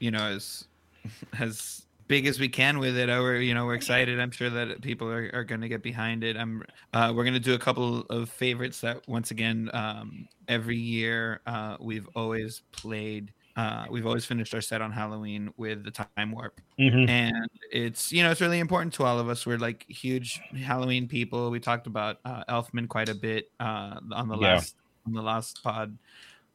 you 0.00 0.10
know 0.10 0.24
as 0.24 0.64
as 1.38 1.84
big 2.12 2.26
as 2.26 2.38
we 2.38 2.48
can 2.48 2.78
with 2.78 2.94
it. 2.98 3.08
Uh, 3.08 3.20
we're 3.22 3.40
you 3.40 3.54
know 3.54 3.64
we're 3.64 3.74
excited. 3.74 4.20
I'm 4.20 4.30
sure 4.30 4.50
that 4.50 4.82
people 4.82 5.08
are, 5.08 5.30
are 5.32 5.44
gonna 5.44 5.66
get 5.68 5.82
behind 5.82 6.22
it. 6.24 6.36
I'm 6.36 6.62
uh 6.92 7.10
we're 7.16 7.24
gonna 7.24 7.40
do 7.40 7.54
a 7.54 7.58
couple 7.58 8.00
of 8.10 8.28
favorites 8.28 8.82
that 8.82 9.00
once 9.08 9.30
again 9.30 9.70
um 9.72 10.28
every 10.46 10.76
year 10.76 11.40
uh 11.46 11.78
we've 11.80 12.06
always 12.14 12.60
played 12.72 13.32
uh 13.56 13.86
we've 13.90 14.06
always 14.06 14.26
finished 14.26 14.52
our 14.54 14.60
set 14.60 14.82
on 14.82 14.90
halloween 14.92 15.52
with 15.56 15.84
the 15.84 15.90
time 15.90 16.32
warp. 16.32 16.60
Mhm. 16.78 17.08
and 17.08 17.48
it's 17.70 18.12
you 18.12 18.22
know 18.22 18.30
it's 18.30 18.42
really 18.42 18.58
important 18.60 18.92
to 18.94 19.04
all 19.04 19.18
of 19.18 19.30
us. 19.30 19.46
We're 19.46 19.56
like 19.58 19.86
huge 19.88 20.38
halloween 20.70 21.08
people. 21.08 21.50
We 21.50 21.60
talked 21.60 21.86
about 21.86 22.18
uh, 22.26 22.44
elfman 22.48 22.88
quite 22.88 23.08
a 23.08 23.14
bit 23.14 23.50
uh 23.58 24.00
on 24.12 24.28
the 24.28 24.36
Yeah. 24.36 24.54
last 24.54 24.76
on 25.06 25.12
the 25.14 25.22
last 25.22 25.62
pod. 25.64 25.96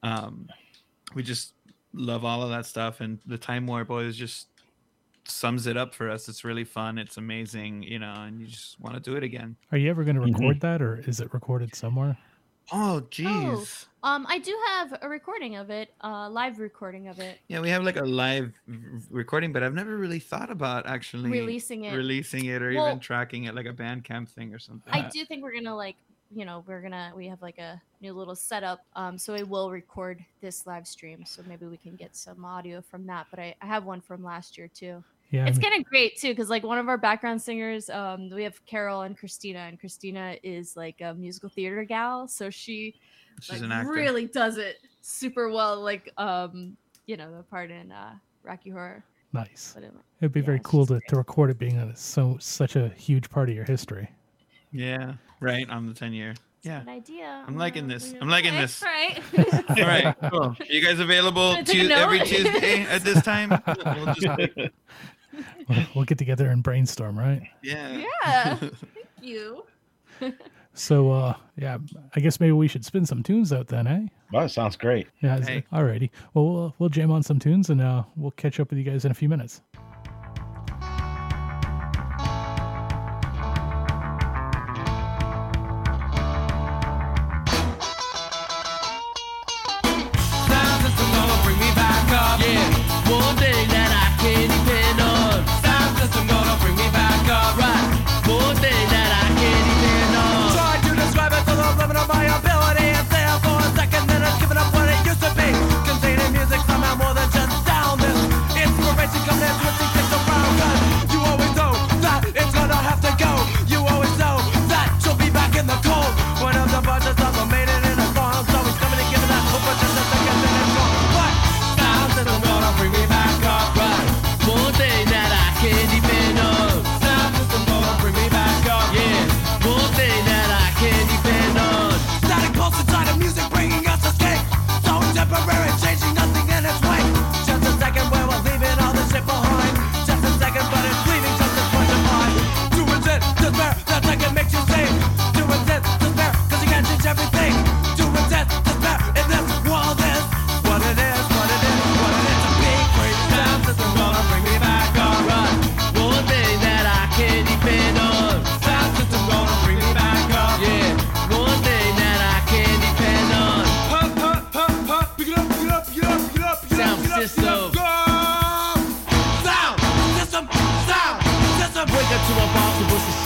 Um 0.04 0.50
we 1.16 1.24
just 1.24 1.54
love 1.94 2.24
all 2.24 2.44
of 2.44 2.50
that 2.52 2.66
stuff. 2.68 3.02
And 3.02 3.18
the 3.26 3.40
time 3.40 3.66
warp 3.66 3.90
always 3.90 4.16
just 4.16 4.48
sums 5.30 5.68
it 5.68 5.78
up 5.78 5.94
for 5.94 6.10
us 6.10 6.28
it's 6.30 6.44
really 6.44 6.64
fun 6.64 6.98
it's 6.98 7.18
amazing 7.18 7.84
you 7.84 8.00
know 8.00 8.14
and 8.18 8.40
you 8.40 8.48
just 8.48 8.80
want 8.80 8.96
to 8.96 9.00
do 9.02 9.16
it 9.16 9.24
again 9.24 9.56
Are 9.72 9.78
you 9.78 9.90
ever 9.90 10.04
going 10.04 10.16
to 10.16 10.22
Mhm. 10.22 10.34
record 10.34 10.60
that, 10.62 10.82
or 10.82 10.98
is 11.08 11.20
it 11.20 11.34
recorded 11.34 11.76
somewhere? 11.76 12.18
oh 12.74 13.02
jeez 13.12 13.86
Um, 14.04 14.26
I 14.30 14.40
do 14.40 14.58
have 14.68 14.98
a 15.02 15.10
recording 15.10 15.56
of 15.56 15.70
it, 15.70 15.94
uh, 16.04 16.30
live 16.30 16.60
recording 16.60 17.08
of 17.08 17.20
it, 17.20 17.40
yeah 17.48 17.60
we 17.60 17.70
have 17.70 17.84
like 17.84 17.98
a 17.98 18.04
live 18.04 18.54
recording 19.10 19.52
but 19.54 19.64
i've 19.64 19.74
never 19.74 19.98
really 19.98 20.20
thought 20.20 20.50
about 20.52 20.86
actually 20.88 21.30
releasing 21.30 21.86
it. 21.86 21.96
releasing 21.96 22.46
it 22.46 22.62
or 22.62 22.74
Well- 22.74 22.88
even 22.88 23.00
tracking 23.00 23.46
it 23.46 23.56
like 23.56 23.66
a 23.68 23.74
bandcamp 23.74 24.30
thing 24.30 24.54
or 24.54 24.60
something 24.60 24.94
I 24.94 25.08
do 25.10 25.24
think 25.26 25.44
we're 25.44 25.54
gonna 25.54 25.76
like, 25.76 25.96
you 26.30 26.44
know, 26.44 26.64
we're 26.68 26.82
gonna 26.82 27.14
we 27.16 27.26
have 27.28 27.42
like 27.42 27.58
a 27.58 27.82
new 28.02 28.12
little 28.14 28.36
setup. 28.36 28.80
Um, 28.98 29.18
so 29.18 29.34
I 29.34 29.44
will 29.44 29.72
record 29.72 30.24
this 30.42 30.68
live 30.68 30.86
stream. 30.86 31.24
So 31.26 31.42
maybe 31.48 31.66
we 31.68 31.78
can 31.78 31.96
get 31.96 32.18
some 32.18 32.44
audio 32.44 32.82
from 32.82 33.06
that. 33.08 33.28
But 33.32 33.40
I, 33.40 33.56
I 33.62 33.66
have 33.66 33.86
one 33.86 34.02
from 34.02 34.24
last 34.26 34.58
year 34.58 34.68
too. 34.68 35.02
Yeah, 35.30 35.46
It's 35.46 35.60
kind 35.60 35.74
of 35.78 35.84
great 35.86 36.18
too, 36.18 36.30
because 36.30 36.50
like 36.50 36.64
one 36.64 36.78
of 36.78 36.88
our 36.88 36.98
background 36.98 37.42
singers, 37.42 37.90
um, 37.90 38.30
we 38.30 38.44
have 38.44 38.66
Carol 38.66 39.02
and 39.02 39.18
Christina, 39.18 39.60
and 39.60 39.80
Christina 39.80 40.38
is 40.42 40.78
like 40.78 41.02
a 41.02 41.14
musical 41.14 41.50
theater 41.50 41.84
gal, 41.84 42.28
so 42.28 42.50
she 42.50 42.96
she's 43.42 43.52
like, 43.52 43.62
an 43.62 43.72
actor 43.72 43.92
really 43.92 44.26
does 44.28 44.58
it 44.58 44.78
super 45.02 45.50
well. 45.50 45.82
Like, 45.82 46.12
um, 46.18 46.78
you 47.08 47.18
know, 47.18 47.36
the 47.36 47.44
part 47.44 47.72
in 47.72 47.92
uh, 47.92 48.14
Rocky 48.44 48.70
Horror. 48.70 49.04
nice. 49.34 49.76
It, 49.78 49.92
It'd 50.22 50.32
be 50.32 50.42
very 50.42 50.62
cool 50.64 50.86
to, 50.86 50.94
great. 50.94 51.08
to 51.10 51.18
record 51.18 51.50
it 51.50 51.60
being 51.60 51.78
a, 51.78 51.96
so 51.96 52.38
such 52.40 52.76
a 52.78 52.90
huge 52.90 53.30
part 53.30 53.50
of 53.50 53.56
your 53.56 53.66
history. 53.66 54.10
yeah 54.72 55.14
right 55.40 55.70
on 55.70 55.86
the 55.86 55.94
10 55.94 56.14
year 56.14 56.34
yeah 56.64 56.80
Good 56.80 56.90
idea. 56.90 57.44
I'm 57.48 57.56
liking 57.56 57.88
this. 57.88 58.14
I'm 58.20 58.28
liking 58.28 58.52
okay, 58.56 58.62
this. 58.62 58.82
All 58.84 58.90
right. 58.90 59.70
all 59.70 59.76
right 59.76 60.16
cool 60.32 60.44
Are 60.60 60.66
you 60.68 60.82
guys 60.84 61.00
available 61.00 61.52
Gonna 61.54 61.64
take 61.64 61.84
a 61.84 61.88
tu- 61.88 61.94
every 61.94 62.20
tuesday 62.22 62.82
at 62.84 63.04
this 63.04 63.22
time 63.24 63.50
we'll 63.68 64.14
just, 64.16 64.72
We'll, 65.67 65.86
we'll 65.96 66.06
get 66.06 66.17
together 66.17 66.48
and 66.50 66.63
brainstorm, 66.63 67.17
right? 67.17 67.41
yeah 67.62 68.03
Yeah. 68.25 68.56
Thank 68.56 68.74
you. 69.22 69.63
So, 70.74 71.12
uh, 71.12 71.34
yeah, 71.58 71.77
I 72.15 72.20
guess 72.20 72.39
maybe 72.39 72.51
we 72.51 72.67
should 72.67 72.86
spin 72.86 73.06
some 73.06 73.24
tunes 73.24 73.51
out 73.51 73.67
then, 73.67 73.88
eh? 73.88 74.01
Well, 74.32 74.44
that 74.44 74.50
sounds 74.50 74.75
great. 74.75 75.08
Yeah. 75.22 75.38
is- 75.38 75.48
Hey. 75.48 75.63
Alrighty. 75.74 76.10
Well, 76.34 76.46
we'll 76.46 76.75
we'll 76.79 76.89
jam 76.89 77.12
on 77.12 77.24
some 77.24 77.39
tunes 77.39 77.70
and 77.72 77.82
uh, 77.82 78.03
we'll 78.15 78.32
catch 78.32 78.60
up 78.60 78.70
with 78.70 78.77
you 78.77 78.84
guys 78.86 79.03
in 79.06 79.12
a 79.12 79.15
few 79.15 79.27
minutes. 79.29 79.62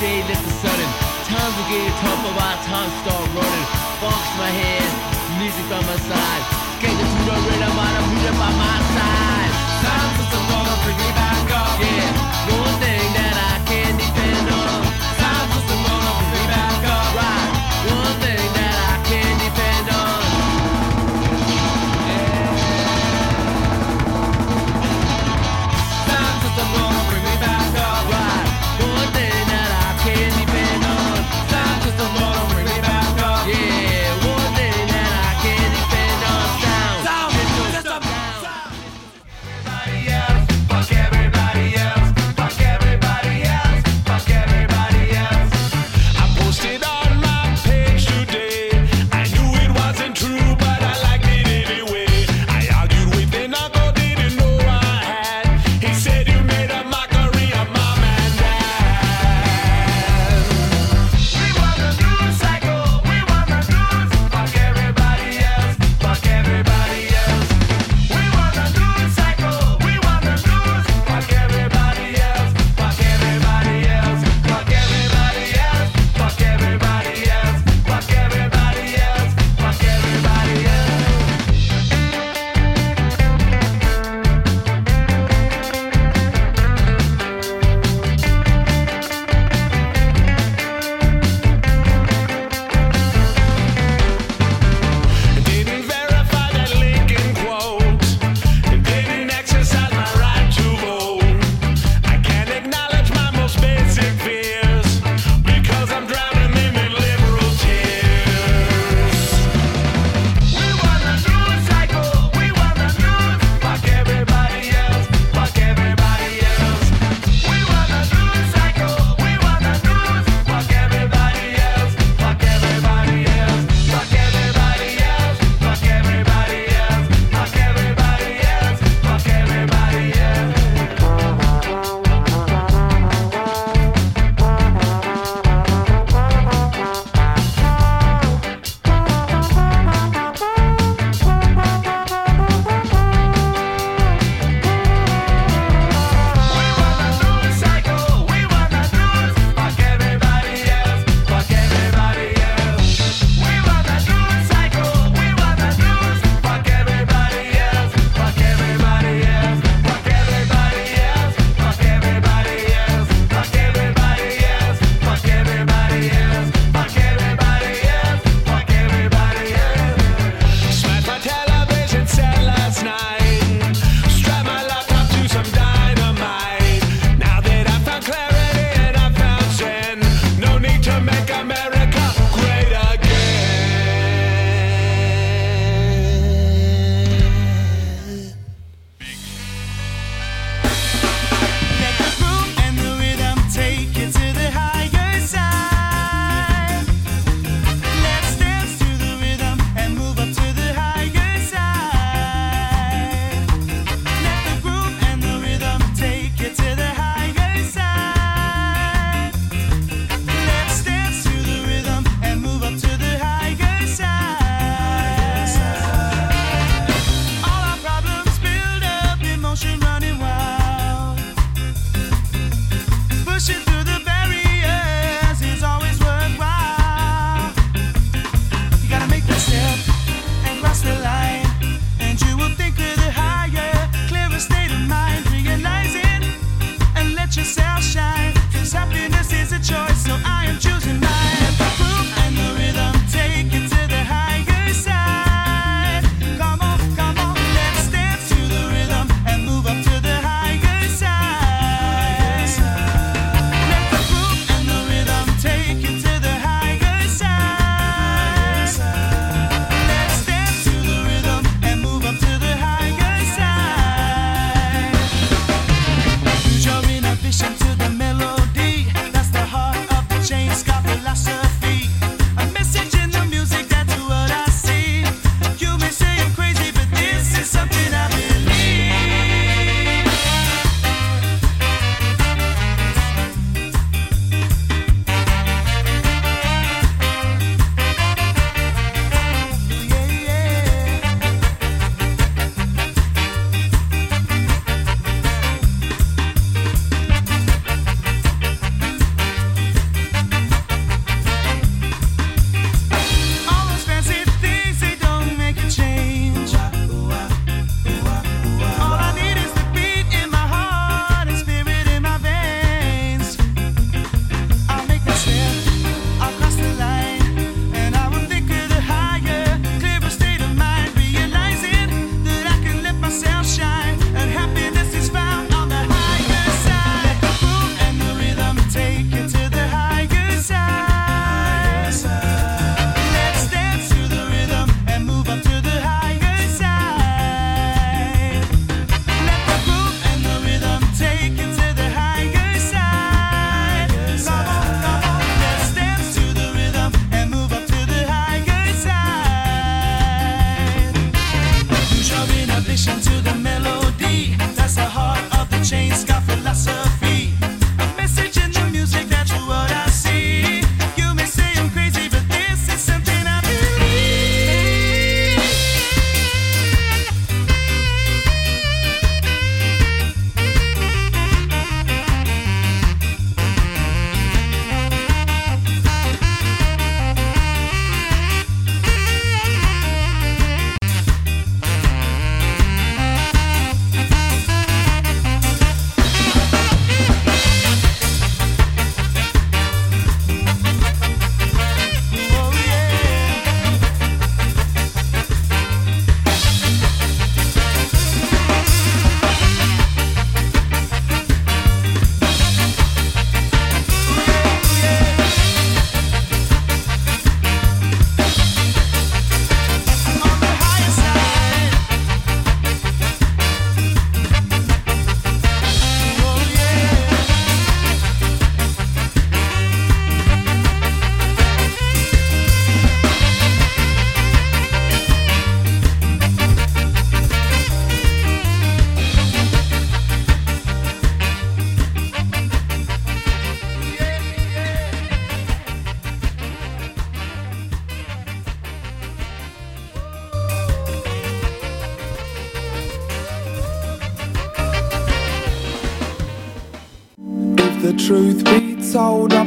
day 0.02 0.26
that's 0.26 0.42
a 0.42 0.54
sudden. 0.66 0.90
Times 1.30 1.54
will 1.56 1.70
get 1.70 1.94
tough 2.02 2.26
about 2.34 2.58
time 2.66 2.90
start 3.06 3.26
running. 3.38 3.68
Box 4.02 4.18
my 4.42 4.50
head, 4.50 4.90
music 5.38 5.66
by 5.70 5.78
my 5.78 5.98
side. 6.10 6.44
Skating 6.82 6.98
to 6.98 7.22
the 7.30 7.38
rhythm, 7.46 7.80
I'm 7.80 8.34
by 8.34 8.50
my 8.58 8.78
side. 8.98 9.31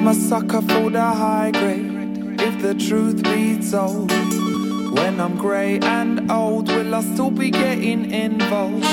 I'm 0.04 0.10
a 0.10 0.14
sucker 0.14 0.60
for 0.60 0.90
the 0.90 1.00
high 1.00 1.50
grade, 1.50 2.38
if 2.38 2.60
the 2.60 2.74
truth 2.74 3.22
beats 3.22 3.72
old, 3.72 4.10
When 4.10 5.18
I'm 5.18 5.38
grey 5.38 5.78
and 5.78 6.30
old, 6.30 6.68
will 6.68 6.94
I 6.94 7.00
still 7.00 7.30
be 7.30 7.48
getting 7.48 8.10
involved? 8.10 8.83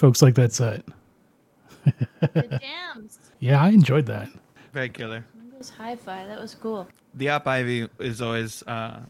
Folks 0.00 0.22
like 0.22 0.34
that 0.34 0.52
set? 0.52 0.82
The 1.84 2.58
jams. 2.60 3.18
Yeah, 3.38 3.62
I 3.62 3.68
enjoyed 3.68 4.06
that. 4.06 4.28
Very 4.72 4.88
killer. 4.88 5.24
It 5.52 5.58
was 5.58 5.70
hi-fi. 5.70 6.26
That 6.26 6.40
was 6.40 6.54
cool. 6.54 6.88
The 7.14 7.28
Op 7.28 7.46
Ivy 7.46 7.88
is 7.98 8.22
always 8.22 8.62
uh 8.64 9.00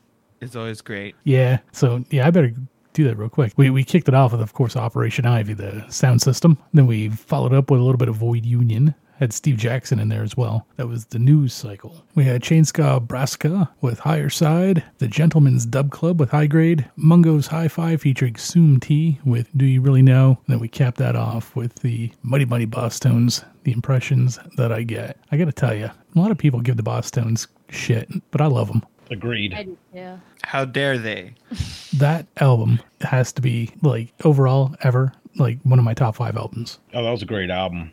is 0.41 0.57
always 0.57 0.81
great. 0.81 1.15
Yeah. 1.25 1.59
So 1.73 2.05
yeah, 2.11 2.27
I 2.27 2.31
better 2.31 2.53
do 2.93 3.05
that 3.05 3.17
real 3.17 3.29
quick. 3.29 3.53
We 3.57 3.71
we 3.71 3.85
kicked 3.85 4.09
it 4.09 4.15
off 4.15 4.33
with, 4.33 4.41
of 4.41 4.53
course, 4.53 4.77
Operation 4.77 5.27
Ivy, 5.27 5.55
the 5.55 5.85
sound 5.89 6.23
system. 6.23 6.59
Then 6.75 6.87
we 6.87 7.09
followed 7.11 7.53
up 7.53 7.71
with 7.71 7.81
a 7.81 7.85
little 7.85 7.99
bit 7.99 8.09
of 8.09 8.17
Void 8.17 8.45
Union. 8.45 8.95
Had 9.21 9.35
Steve 9.35 9.59
Jackson 9.59 10.01
in 10.01 10.09
there 10.09 10.23
as 10.23 10.35
well. 10.35 10.67
That 10.77 10.89
was 10.89 11.05
the 11.05 11.19
news 11.19 11.53
cycle. 11.53 12.05
We 12.15 12.25
had 12.25 12.43
Chainska 12.43 13.07
Brassika 13.07 13.69
with 13.83 13.99
Higher 13.99 14.31
Side, 14.31 14.83
The 14.97 15.09
Gentleman's 15.09 15.67
Dub 15.67 15.91
Club 15.91 16.19
with 16.19 16.31
High 16.31 16.47
Grade, 16.47 16.89
Mungo's 16.97 17.47
Hi 17.49 17.69
Fi 17.69 17.97
featuring 17.99 18.37
Soom 18.37 18.81
T 18.81 19.21
with 19.25 19.47
Do 19.55 19.67
You 19.67 19.83
Really 19.83 20.01
Know? 20.01 20.39
then 20.49 20.59
we 20.59 20.69
capped 20.69 20.97
that 20.97 21.17
off 21.17 21.55
with 21.55 21.75
the 21.77 22.11
Mighty 22.23 22.47
Mighty 22.47 22.67
Bosstones, 22.67 23.45
The 23.65 23.73
Impressions 23.73 24.39
That 24.57 24.73
I 24.73 24.83
Get. 24.85 25.19
I 25.31 25.37
gotta 25.37 25.53
tell 25.53 25.75
you, 25.75 25.87
a 25.87 26.19
lot 26.19 26.31
of 26.31 26.39
people 26.39 26.61
give 26.61 26.79
the 26.79 26.83
Bosstones 26.83 27.47
shit, 27.69 28.09
but 28.31 28.41
I 28.41 28.47
love 28.47 28.69
them. 28.69 28.83
Agreed. 29.11 29.53
I 29.53 29.65
do 29.65 29.77
too. 29.93 30.21
How 30.45 30.65
dare 30.65 30.97
they? 30.97 31.35
that 31.99 32.27
album 32.39 32.81
has 33.03 33.33
to 33.35 33.43
be 33.43 33.71
like 33.83 34.15
overall 34.25 34.75
ever 34.83 35.13
like 35.37 35.59
one 35.63 35.79
of 35.79 35.85
my 35.85 35.95
top 35.95 36.17
five 36.17 36.37
albums. 36.37 36.79
Oh, 36.95 37.05
that 37.05 37.11
was 37.11 37.23
a 37.23 37.27
great 37.27 37.51
album. 37.51 37.93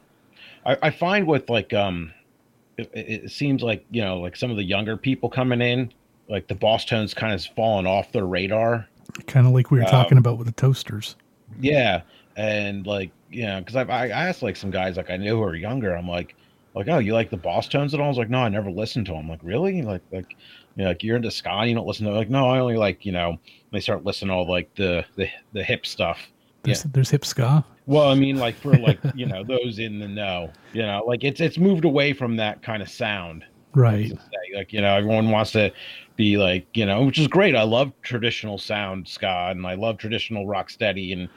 I, 0.68 0.78
I 0.84 0.90
find 0.92 1.26
with 1.26 1.50
like 1.50 1.74
um, 1.74 2.14
it, 2.78 2.92
it 2.94 3.32
seems 3.32 3.64
like 3.64 3.86
you 3.90 4.02
know 4.02 4.20
like 4.20 4.36
some 4.36 4.52
of 4.52 4.58
the 4.58 4.64
younger 4.64 4.98
people 4.98 5.30
coming 5.30 5.62
in, 5.62 5.92
like 6.30 6.48
the 6.48 6.56
Bosstones 6.56 7.16
kind 7.16 7.34
of 7.34 7.44
fallen 7.56 7.88
off 7.88 8.12
their 8.12 8.26
radar. 8.26 8.88
Kind 9.26 9.48
of 9.48 9.54
like 9.54 9.72
we 9.72 9.80
were 9.80 9.86
Um, 9.86 9.92
talking 9.92 10.18
about 10.18 10.38
with 10.38 10.48
the 10.48 10.54
Toasters. 10.54 11.16
Yeah, 11.60 12.02
and 12.36 12.86
like 12.86 13.12
you 13.32 13.46
know, 13.46 13.60
because 13.60 13.76
I 13.78 13.84
I 13.84 14.08
asked 14.10 14.44
like 14.44 14.58
some 14.58 14.70
guys 14.70 14.98
like 14.98 15.10
I 15.10 15.18
knew 15.18 15.38
who 15.38 15.44
are 15.44 15.56
younger. 15.56 15.96
I'm 15.96 16.08
like, 16.08 16.36
like 16.76 16.90
oh, 16.90 17.00
you 17.00 17.14
like 17.14 17.30
the 17.30 17.38
Bosstones 17.38 17.94
at 17.94 18.00
all? 18.00 18.08
I 18.08 18.10
was 18.10 18.18
like, 18.18 18.30
no, 18.30 18.40
I 18.40 18.50
never 18.50 18.70
listened 18.70 19.06
to 19.08 19.14
them. 19.14 19.22
I'm 19.22 19.30
like, 19.30 19.40
really? 19.44 19.82
Like 19.82 20.02
like 20.12 20.36
you 20.76 20.84
know, 20.84 20.90
like 20.90 21.02
you're 21.02 21.16
into 21.16 21.32
ska, 21.32 21.50
and 21.50 21.70
you 21.70 21.76
don't 21.76 21.88
listen 21.88 22.06
to 22.06 22.12
like 22.12 22.30
no, 22.30 22.50
I 22.50 22.60
only 22.60 22.76
like 22.78 23.06
you 23.06 23.14
know. 23.14 23.40
They 23.72 23.80
start 23.80 24.06
listening 24.06 24.30
to 24.30 24.36
all 24.36 24.50
like 24.50 24.74
the 24.76 25.06
the 25.16 25.30
the 25.54 25.63
hip 25.63 25.86
stuff. 25.86 26.20
There's, 26.63 26.84
there's 26.84 27.10
hip 27.10 27.24
ska. 27.26 27.63
Well, 27.88 28.10
I 28.10 28.15
mean, 28.15 28.38
like 28.38 28.56
for 28.56 28.73
like 28.77 29.00
you 29.15 29.25
know 29.25 29.44
those 29.44 29.79
in 29.79 29.98
the 30.00 30.08
know, 30.08 30.52
you 30.73 30.83
know, 30.83 31.04
like 31.08 31.23
it's 31.23 31.42
it's 31.42 31.58
moved 31.58 31.85
away 31.85 32.13
from 32.13 32.35
that 32.35 32.62
kind 32.62 32.83
of 32.83 32.90
sound. 32.90 33.44
Right. 33.73 34.12
Like 34.56 34.73
you 34.73 34.81
know, 34.81 34.96
everyone 34.96 35.29
wants 35.31 35.52
to 35.54 35.71
be 36.17 36.38
like 36.38 36.67
you 36.75 36.85
know, 36.85 37.04
which 37.06 37.17
is 37.17 37.27
great. 37.27 37.56
I 37.56 37.63
love 37.63 37.92
traditional 38.02 38.58
sound 38.58 39.08
ska, 39.08 39.48
and 39.52 39.65
I 39.65 39.75
love 39.75 39.98
traditional 39.98 40.46
rock 40.46 40.69
steady 40.69 41.13
and 41.13 41.29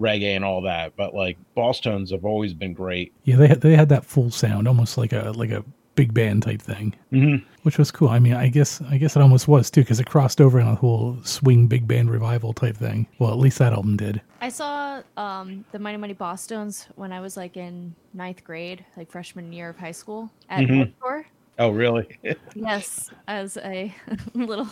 reggae 0.00 0.34
and 0.34 0.44
all 0.44 0.62
that. 0.62 0.96
But 0.96 1.14
like 1.14 1.36
Bosstones 1.56 2.10
have 2.12 2.24
always 2.24 2.54
been 2.54 2.72
great. 2.72 3.12
Yeah, 3.24 3.36
they 3.36 3.48
had 3.48 3.60
they 3.60 3.76
had 3.76 3.90
that 3.90 4.04
full 4.04 4.30
sound, 4.30 4.66
almost 4.66 4.96
like 4.96 5.12
a 5.12 5.32
like 5.36 5.50
a 5.50 5.64
big 5.94 6.14
band 6.14 6.44
type 6.44 6.62
thing, 6.62 6.94
Mhm. 7.12 7.42
Which 7.68 7.76
was 7.76 7.90
cool. 7.90 8.08
I 8.08 8.18
mean, 8.18 8.32
I 8.32 8.48
guess 8.48 8.80
I 8.88 8.96
guess 8.96 9.14
it 9.14 9.20
almost 9.20 9.46
was 9.46 9.70
too 9.70 9.82
because 9.82 10.00
it 10.00 10.06
crossed 10.06 10.40
over 10.40 10.58
in 10.58 10.66
a 10.66 10.74
whole 10.74 11.18
swing 11.22 11.66
big 11.66 11.86
band 11.86 12.10
revival 12.10 12.54
type 12.54 12.78
thing. 12.78 13.06
Well, 13.18 13.30
at 13.30 13.36
least 13.36 13.58
that 13.58 13.74
album 13.74 13.98
did. 13.98 14.22
I 14.40 14.48
saw 14.48 15.02
um, 15.18 15.66
the 15.70 15.78
Mighty 15.78 15.98
Mighty 15.98 16.14
Bosstones 16.14 16.86
when 16.94 17.12
I 17.12 17.20
was 17.20 17.36
like 17.36 17.58
in 17.58 17.94
ninth 18.14 18.42
grade, 18.42 18.86
like 18.96 19.12
freshman 19.12 19.52
year 19.52 19.68
of 19.68 19.76
high 19.76 19.92
school 19.92 20.30
at 20.48 20.66
Mhm. 20.66 20.86
bookstore. 20.86 21.26
Oh, 21.58 21.68
really? 21.68 22.08
yes, 22.54 23.10
as 23.26 23.58
a 23.58 23.94
little 24.34 24.66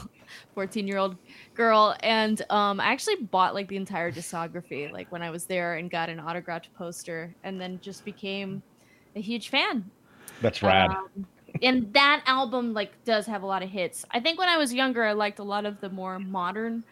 14 0.55 0.89
year 0.89 0.97
old 0.97 1.19
girl. 1.55 1.95
And 2.03 2.41
um, 2.49 2.81
I 2.81 2.87
actually 2.87 3.17
bought 3.25 3.53
like 3.55 3.69
the 3.69 3.77
entire 3.77 4.11
discography, 4.11 4.91
like 4.91 5.13
when 5.13 5.21
I 5.21 5.29
was 5.29 5.45
there 5.45 5.75
and 5.75 5.91
got 5.91 6.09
an 6.09 6.19
autographed 6.19 6.71
poster 6.79 7.35
and 7.45 7.61
then 7.61 7.79
just 7.83 8.07
became 8.07 8.63
a 9.15 9.21
huge 9.21 9.51
fan. 9.51 9.85
That's 10.41 10.63
rad. 10.63 10.89
Um, 10.89 11.27
and 11.63 11.93
that 11.95 12.23
album 12.27 12.73
like 12.75 12.93
does 13.05 13.27
have 13.27 13.43
a 13.43 13.47
lot 13.47 13.63
of 13.63 13.71
hits. 13.71 14.05
I 14.11 14.21
think 14.21 14.39
when 14.39 14.49
I 14.49 14.57
was 14.57 14.73
younger, 14.73 15.05
I 15.05 15.13
liked 15.13 15.39
a 15.39 15.45
lot 15.45 15.65
of 15.67 15.81
the 15.81 15.89
more 15.91 16.19
modern 16.19 16.85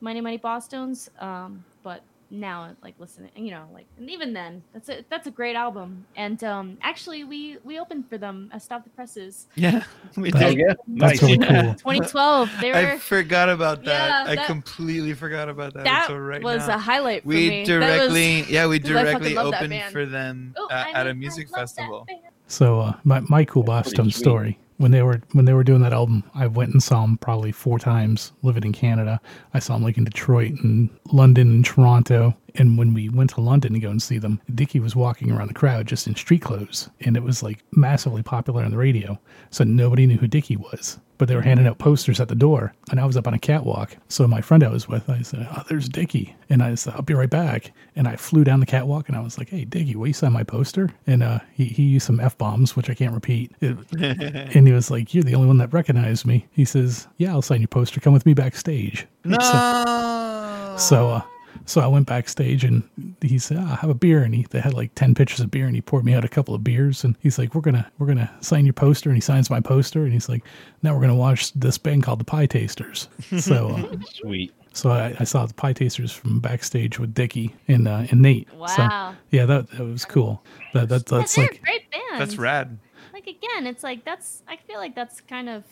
Mighty 0.00 0.20
Mighty 0.20 0.38
Bosstones. 0.38 1.08
Um, 1.22 1.64
but 1.82 2.02
now, 2.30 2.76
like 2.82 2.94
listening, 2.98 3.30
you 3.36 3.50
know, 3.50 3.64
like 3.72 3.86
and 3.96 4.10
even 4.10 4.34
then, 4.34 4.62
that's 4.74 4.90
a 4.90 5.02
that's 5.08 5.26
a 5.26 5.30
great 5.30 5.56
album. 5.56 6.04
And 6.14 6.44
um, 6.44 6.76
actually, 6.82 7.24
we 7.24 7.56
we 7.64 7.78
opened 7.80 8.06
for 8.08 8.18
them 8.18 8.50
at 8.52 8.62
Stop 8.62 8.84
the 8.84 8.90
Presses. 8.90 9.46
Yeah, 9.54 9.82
we 10.16 10.30
That's- 10.30 10.54
did. 10.54 10.58
yeah? 10.58 10.74
That's 10.88 11.22
really 11.22 11.38
cool. 11.38 11.46
2012. 11.74 12.50
They 12.60 12.70
were, 12.70 12.76
I 12.76 12.98
forgot 12.98 13.48
about 13.48 13.82
that. 13.84 14.26
Yeah, 14.26 14.42
I 14.42 14.44
completely 14.46 15.14
forgot 15.14 15.48
about 15.48 15.72
that. 15.72 15.84
that 15.84 16.02
until 16.02 16.18
right 16.18 16.42
was 16.42 16.68
now. 16.68 16.74
a 16.76 16.78
highlight 16.78 17.22
for 17.22 17.28
we 17.28 17.48
me. 17.48 17.64
That 17.64 17.78
was- 17.78 18.12
directly, 18.12 18.42
yeah, 18.52 18.66
we 18.66 18.78
directly 18.78 19.36
opened 19.38 19.82
for 19.90 20.04
them 20.04 20.54
Oh, 20.58 20.68
at, 20.70 20.86
I 20.88 20.90
at 21.00 21.06
a 21.06 21.14
music 21.14 21.48
I 21.54 21.60
love 21.60 21.74
that 21.74 21.76
festival. 21.76 22.06
So 22.48 22.80
uh, 22.80 22.92
my 23.04 23.20
my 23.20 23.44
cool 23.44 23.62
Boss 23.62 23.84
Pretty 23.84 23.96
Tone 23.96 24.10
sweet. 24.10 24.20
story 24.20 24.58
when 24.78 24.92
they 24.92 25.02
were 25.02 25.20
when 25.32 25.44
they 25.44 25.52
were 25.52 25.64
doing 25.64 25.82
that 25.82 25.92
album, 25.92 26.24
I 26.34 26.46
went 26.46 26.72
and 26.72 26.82
saw 26.82 27.02
them 27.02 27.18
probably 27.18 27.52
four 27.52 27.78
times. 27.78 28.32
Living 28.42 28.64
in 28.64 28.72
Canada, 28.72 29.20
I 29.52 29.58
saw 29.58 29.74
them 29.74 29.82
like 29.82 29.98
in 29.98 30.04
Detroit 30.04 30.52
and 30.62 30.88
London 31.12 31.50
and 31.50 31.64
Toronto. 31.64 32.36
And 32.54 32.78
when 32.78 32.94
we 32.94 33.08
went 33.08 33.30
to 33.30 33.40
London 33.40 33.74
to 33.74 33.80
go 33.80 33.90
and 33.90 34.02
see 34.02 34.18
them, 34.18 34.40
Dickie 34.54 34.80
was 34.80 34.96
walking 34.96 35.30
around 35.30 35.48
the 35.48 35.54
crowd 35.54 35.86
just 35.86 36.06
in 36.06 36.14
street 36.14 36.42
clothes, 36.42 36.88
and 37.00 37.16
it 37.16 37.22
was 37.22 37.42
like 37.42 37.62
massively 37.72 38.22
popular 38.22 38.64
on 38.64 38.70
the 38.70 38.76
radio. 38.76 39.18
So 39.50 39.64
nobody 39.64 40.06
knew 40.06 40.16
who 40.16 40.28
Dickie 40.28 40.56
was. 40.56 40.98
But 41.18 41.26
they 41.28 41.34
were 41.34 41.42
handing 41.42 41.66
out 41.66 41.78
posters 41.78 42.20
at 42.20 42.28
the 42.28 42.34
door, 42.36 42.72
and 42.90 43.00
I 43.00 43.04
was 43.04 43.16
up 43.16 43.26
on 43.26 43.34
a 43.34 43.38
catwalk. 43.40 43.96
So 44.08 44.26
my 44.28 44.40
friend 44.40 44.62
I 44.62 44.68
was 44.68 44.86
with, 44.88 45.10
I 45.10 45.22
said, 45.22 45.48
"Oh, 45.50 45.64
there's 45.68 45.88
Dickie," 45.88 46.36
and 46.48 46.62
I 46.62 46.76
said, 46.76 46.94
"I'll 46.94 47.02
be 47.02 47.12
right 47.14 47.28
back." 47.28 47.72
And 47.96 48.06
I 48.06 48.14
flew 48.14 48.44
down 48.44 48.60
the 48.60 48.66
catwalk, 48.66 49.08
and 49.08 49.16
I 49.16 49.20
was 49.20 49.36
like, 49.36 49.48
"Hey, 49.50 49.64
Dickie, 49.64 49.96
will 49.96 50.06
you 50.06 50.12
sign 50.12 50.32
my 50.32 50.44
poster?" 50.44 50.90
And 51.08 51.22
uh, 51.24 51.40
he 51.52 51.64
he 51.64 51.82
used 51.82 52.06
some 52.06 52.20
f 52.20 52.38
bombs, 52.38 52.76
which 52.76 52.88
I 52.88 52.94
can't 52.94 53.12
repeat. 53.14 53.50
It- 53.60 53.76
and 54.54 54.66
he 54.66 54.72
was 54.72 54.90
like, 54.92 55.12
"You're 55.12 55.24
the 55.24 55.34
only 55.34 55.48
one 55.48 55.58
that 55.58 55.72
recognized 55.72 56.24
me." 56.24 56.46
He 56.52 56.64
says, 56.64 57.08
"Yeah, 57.16 57.32
I'll 57.32 57.42
sign 57.42 57.60
your 57.60 57.68
poster. 57.68 58.00
Come 58.00 58.12
with 58.12 58.24
me 58.24 58.34
backstage." 58.34 59.06
No. 59.24 59.38
So, 59.40 60.74
so, 60.78 61.10
uh, 61.10 61.22
so 61.66 61.80
I 61.80 61.86
went 61.86 62.06
backstage 62.06 62.64
and 62.64 62.82
he 63.20 63.38
said, 63.38 63.58
ah, 63.60 63.76
"Have 63.76 63.90
a 63.90 63.94
beer." 63.94 64.22
And 64.22 64.34
he 64.34 64.46
they 64.50 64.60
had 64.60 64.74
like 64.74 64.94
ten 64.94 65.14
pitchers 65.14 65.40
of 65.40 65.50
beer, 65.50 65.66
and 65.66 65.74
he 65.74 65.80
poured 65.82 66.04
me 66.04 66.14
out 66.14 66.24
a 66.24 66.28
couple 66.28 66.54
of 66.54 66.62
beers. 66.64 67.04
And 67.04 67.16
he's 67.20 67.38
like, 67.38 67.54
"We're 67.54 67.60
gonna 67.60 67.90
we're 67.98 68.06
gonna 68.06 68.30
sign 68.40 68.64
your 68.66 68.72
poster." 68.74 69.08
And 69.10 69.16
he 69.16 69.20
signs 69.20 69.50
my 69.50 69.60
poster, 69.60 70.04
and 70.04 70.12
he's 70.12 70.28
like, 70.28 70.44
"Now 70.82 70.94
we're 70.94 71.00
gonna 71.00 71.14
watch 71.14 71.52
this 71.54 71.78
band 71.78 72.02
called 72.02 72.20
the 72.20 72.24
Pietasters." 72.24 73.08
So, 73.40 73.68
uh, 73.92 73.96
Sweet. 74.14 74.52
so 74.72 74.90
I, 74.90 75.14
I 75.20 75.24
saw 75.24 75.46
the 75.46 75.54
Pietasters 75.54 76.12
from 76.12 76.40
backstage 76.40 76.98
with 76.98 77.14
Dickie 77.14 77.54
and 77.68 77.86
uh, 77.88 78.06
and 78.10 78.22
Nate. 78.22 78.48
So, 78.50 78.56
Wow. 78.58 79.14
yeah, 79.30 79.46
that 79.46 79.70
that 79.70 79.84
was 79.84 80.04
cool. 80.04 80.42
That 80.74 80.88
that 80.88 81.06
that's 81.06 81.34
they're 81.34 81.44
like 81.46 81.58
a 81.58 81.62
great 81.64 81.90
band. 81.90 82.20
That's 82.20 82.36
rad. 82.36 82.78
Like 83.12 83.26
again, 83.26 83.66
it's 83.66 83.82
like 83.82 84.04
that's. 84.04 84.42
I 84.48 84.56
feel 84.56 84.78
like 84.78 84.94
that's 84.94 85.20
kind 85.22 85.48
of 85.48 85.64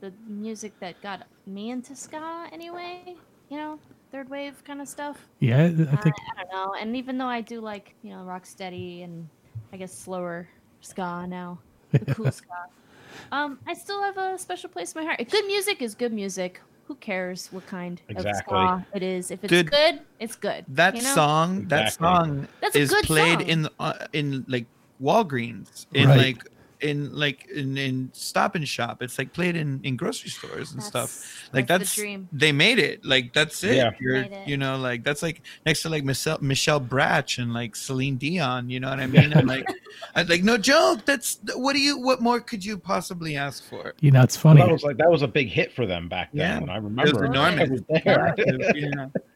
the 0.00 0.12
music 0.28 0.72
that 0.80 1.00
got 1.02 1.26
me 1.46 1.70
into 1.70 1.94
ska 1.96 2.48
anyway. 2.52 3.14
You 3.48 3.56
know, 3.56 3.78
third 4.16 4.30
wave 4.30 4.64
kind 4.64 4.80
of 4.80 4.88
stuff. 4.88 5.16
yeah, 5.40 5.58
I 5.58 5.64
I, 5.66 5.96
think 6.02 6.14
I 6.36 6.42
don't 6.42 6.52
know. 6.52 6.74
And 6.80 6.96
even 6.96 7.18
though 7.18 7.26
I 7.38 7.40
do 7.42 7.60
like 7.60 7.94
you 8.02 8.10
know 8.14 8.22
rock 8.24 8.46
steady 8.46 9.02
and 9.02 9.28
I 9.72 9.76
guess 9.76 9.92
slower 9.92 10.48
ska 10.80 11.26
now, 11.28 11.58
the 11.92 12.14
cool 12.14 12.32
ska. 12.32 12.48
Um, 13.32 13.58
I 13.66 13.74
still 13.74 14.02
have 14.02 14.16
a 14.16 14.38
special 14.38 14.70
place 14.70 14.92
in 14.94 15.02
my 15.02 15.06
heart. 15.06 15.20
Good 15.30 15.46
music 15.46 15.82
is 15.82 15.94
good 15.94 16.12
music. 16.12 16.60
Who 16.88 16.94
cares 16.96 17.52
what 17.52 17.66
kind 17.66 18.00
Exactly. 18.08 18.56
of 18.58 18.80
ska 18.80 18.86
it 18.94 19.02
is? 19.02 19.30
If 19.30 19.42
it's 19.44 19.50
Dude, 19.50 19.70
good, 19.70 20.00
it's 20.20 20.36
good. 20.36 20.64
That 20.68 20.94
you 20.96 21.02
know? 21.02 21.14
song, 21.14 21.66
that 21.68 21.88
Exactly. 21.88 22.06
song 22.06 22.48
That's 22.60 22.76
a 22.76 22.78
is 22.78 22.90
good 22.90 23.04
played 23.04 23.40
song. 23.40 23.48
in 23.48 23.62
the, 23.62 23.72
uh, 23.80 24.06
in 24.12 24.44
like 24.48 24.66
Walgreens, 25.02 25.86
in 25.94 26.08
Right. 26.08 26.18
like 26.18 26.40
in 26.86 27.14
like 27.14 27.46
in, 27.48 27.76
in 27.76 28.10
Stop 28.14 28.54
and 28.54 28.66
Shop. 28.66 29.02
It's 29.02 29.18
like 29.18 29.32
played 29.32 29.56
in 29.56 29.80
in 29.84 29.96
grocery 29.96 30.30
stores 30.30 30.72
and 30.72 30.82
stuff. 30.82 31.48
Like 31.52 31.66
that's 31.66 31.80
that's, 31.80 31.94
the 31.96 32.02
dream. 32.02 32.28
they 32.32 32.52
made 32.52 32.78
it. 32.78 33.04
Like 33.04 33.32
that's 33.34 33.62
it. 33.64 33.76
Yeah. 33.76 33.90
You're 34.00 34.16
it. 34.16 34.48
you 34.48 34.56
know 34.56 34.76
like 34.78 35.04
that's 35.04 35.22
like 35.22 35.42
next 35.66 35.82
to 35.82 35.90
like 35.90 36.04
Michelle 36.04 36.38
Michelle 36.40 36.80
Branch 36.80 37.38
and 37.38 37.52
like 37.52 37.76
Celine 37.76 38.16
Dion. 38.16 38.70
You 38.70 38.80
know 38.80 38.88
what 38.90 39.00
I 39.00 39.06
mean? 39.06 39.32
And 39.32 39.46
like 39.46 39.68
I, 40.14 40.22
like 40.22 40.42
no 40.42 40.56
joke. 40.56 41.04
That's 41.04 41.38
what 41.54 41.74
do 41.74 41.80
you 41.80 41.98
what 42.00 42.22
more 42.22 42.40
could 42.40 42.64
you 42.64 42.78
possibly 42.78 43.36
ask 43.36 43.64
for? 43.64 43.94
you 44.00 44.10
know 44.10 44.22
it's 44.22 44.36
funny. 44.36 44.60
That 44.62 44.70
was 44.70 44.82
like 44.82 44.96
that 44.96 45.10
was 45.10 45.22
a 45.22 45.28
big 45.28 45.48
hit 45.48 45.72
for 45.72 45.86
them 45.86 46.08
back 46.08 46.30
then. 46.32 46.62
and 46.62 46.70
I 46.70 46.76
It 46.76 46.82
was 46.82 47.12
remember 47.12 47.24
it. 47.24 47.36
I 47.36 47.64
was 47.68 47.82
there. 47.88 48.34
yeah. 48.74 49.06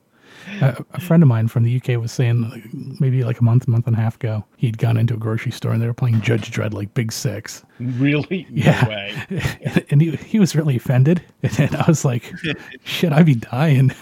a, 0.60 0.84
a 0.94 1.00
friend 1.00 1.22
of 1.22 1.28
mine 1.28 1.48
from 1.48 1.62
the 1.64 1.76
UK 1.76 2.00
was 2.00 2.12
saying 2.12 2.96
maybe 3.00 3.24
like 3.24 3.40
a 3.40 3.44
month, 3.44 3.66
month 3.68 3.86
and 3.86 3.96
a 3.96 3.98
half 4.00 4.16
ago, 4.16 4.44
he'd 4.56 4.78
gone 4.78 4.96
into 4.96 5.14
a 5.14 5.16
grocery 5.16 5.52
store 5.52 5.72
and 5.72 5.82
they 5.82 5.86
were 5.86 5.94
playing 5.94 6.20
Judge 6.20 6.50
Dread 6.50 6.74
like 6.74 6.92
Big 6.94 7.12
Six. 7.12 7.62
really? 7.78 8.46
No 8.50 8.62
Yeah. 8.64 8.88
way. 8.88 9.22
and 9.90 10.00
he, 10.02 10.10
he 10.16 10.38
was 10.38 10.54
really 10.56 10.76
offended. 10.76 11.22
And 11.58 11.74
I 11.76 11.84
was 11.88 12.04
like, 12.04 12.32
shit, 12.84 13.12
I'd 13.12 13.26
be 13.26 13.34
dying. 13.36 13.92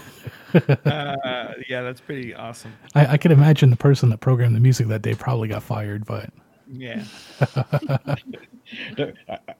Uh, 0.54 1.52
yeah, 1.68 1.82
that's 1.82 2.00
pretty 2.00 2.34
awesome. 2.34 2.72
I, 2.94 3.06
I 3.06 3.16
could 3.18 3.32
imagine 3.32 3.70
the 3.70 3.76
person 3.76 4.08
that 4.10 4.18
programmed 4.20 4.56
the 4.56 4.60
music 4.60 4.88
that 4.88 5.02
day 5.02 5.14
probably 5.14 5.48
got 5.48 5.62
fired, 5.62 6.04
but 6.06 6.30
Yeah. 6.70 7.02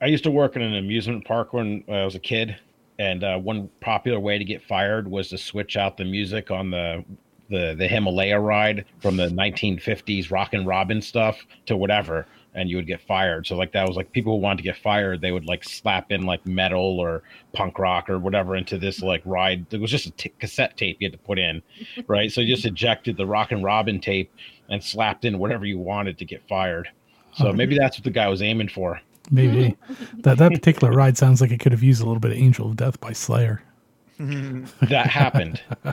I 0.01 0.05
used 0.05 0.23
to 0.23 0.31
work 0.31 0.55
in 0.55 0.61
an 0.61 0.75
amusement 0.75 1.25
park 1.25 1.53
when 1.53 1.83
I 1.89 2.05
was 2.05 2.15
a 2.15 2.19
kid, 2.19 2.55
and 2.99 3.23
uh, 3.23 3.37
one 3.37 3.69
popular 3.79 4.19
way 4.19 4.37
to 4.37 4.43
get 4.43 4.61
fired 4.61 5.07
was 5.07 5.29
to 5.29 5.37
switch 5.37 5.77
out 5.77 5.97
the 5.97 6.05
music 6.05 6.51
on 6.51 6.69
the 6.69 7.03
the 7.49 7.73
the 7.75 7.87
Himalaya 7.87 8.39
ride 8.39 8.85
from 8.99 9.17
the 9.17 9.27
1950s 9.29 10.29
rock 10.29 10.53
and 10.53 10.67
robin 10.67 11.01
stuff 11.01 11.39
to 11.65 11.75
whatever, 11.75 12.27
and 12.53 12.69
you 12.69 12.75
would 12.75 12.85
get 12.85 13.01
fired. 13.01 13.47
So 13.47 13.55
like 13.55 13.71
that 13.71 13.87
was 13.87 13.95
like 13.95 14.11
people 14.11 14.35
who 14.35 14.41
wanted 14.41 14.57
to 14.57 14.63
get 14.63 14.77
fired, 14.77 15.21
they 15.21 15.31
would 15.31 15.45
like 15.45 15.63
slap 15.63 16.11
in 16.11 16.27
like 16.27 16.45
metal 16.45 16.99
or 16.99 17.23
punk 17.53 17.79
rock 17.79 18.09
or 18.09 18.19
whatever 18.19 18.55
into 18.55 18.77
this 18.77 19.01
like 19.01 19.23
ride. 19.25 19.65
It 19.73 19.81
was 19.81 19.89
just 19.89 20.05
a 20.05 20.11
t- 20.11 20.33
cassette 20.37 20.77
tape 20.77 20.97
you 20.99 21.07
had 21.07 21.13
to 21.13 21.25
put 21.25 21.39
in, 21.39 21.63
right? 22.07 22.31
So 22.31 22.41
you 22.41 22.53
just 22.53 22.65
ejected 22.65 23.17
the 23.17 23.25
rock 23.25 23.51
and 23.51 23.63
robin 23.63 23.99
tape 23.99 24.31
and 24.69 24.83
slapped 24.83 25.25
in 25.25 25.39
whatever 25.39 25.65
you 25.65 25.79
wanted 25.79 26.19
to 26.19 26.25
get 26.25 26.47
fired. 26.47 26.89
So 27.33 27.53
maybe 27.53 27.77
that's 27.77 27.97
what 27.97 28.03
the 28.03 28.11
guy 28.11 28.27
was 28.27 28.41
aiming 28.41 28.69
for. 28.69 28.99
Maybe 29.31 29.77
that 30.19 30.37
that 30.37 30.51
particular 30.51 30.91
ride 30.93 31.17
sounds 31.17 31.41
like 31.41 31.51
it 31.51 31.59
could 31.59 31.71
have 31.71 31.83
used 31.83 32.01
a 32.01 32.05
little 32.05 32.19
bit 32.19 32.31
of 32.31 32.37
Angel 32.37 32.67
of 32.69 32.75
Death 32.77 32.99
by 32.99 33.13
Slayer. 33.13 33.61
That 34.19 35.07
happened, 35.07 35.61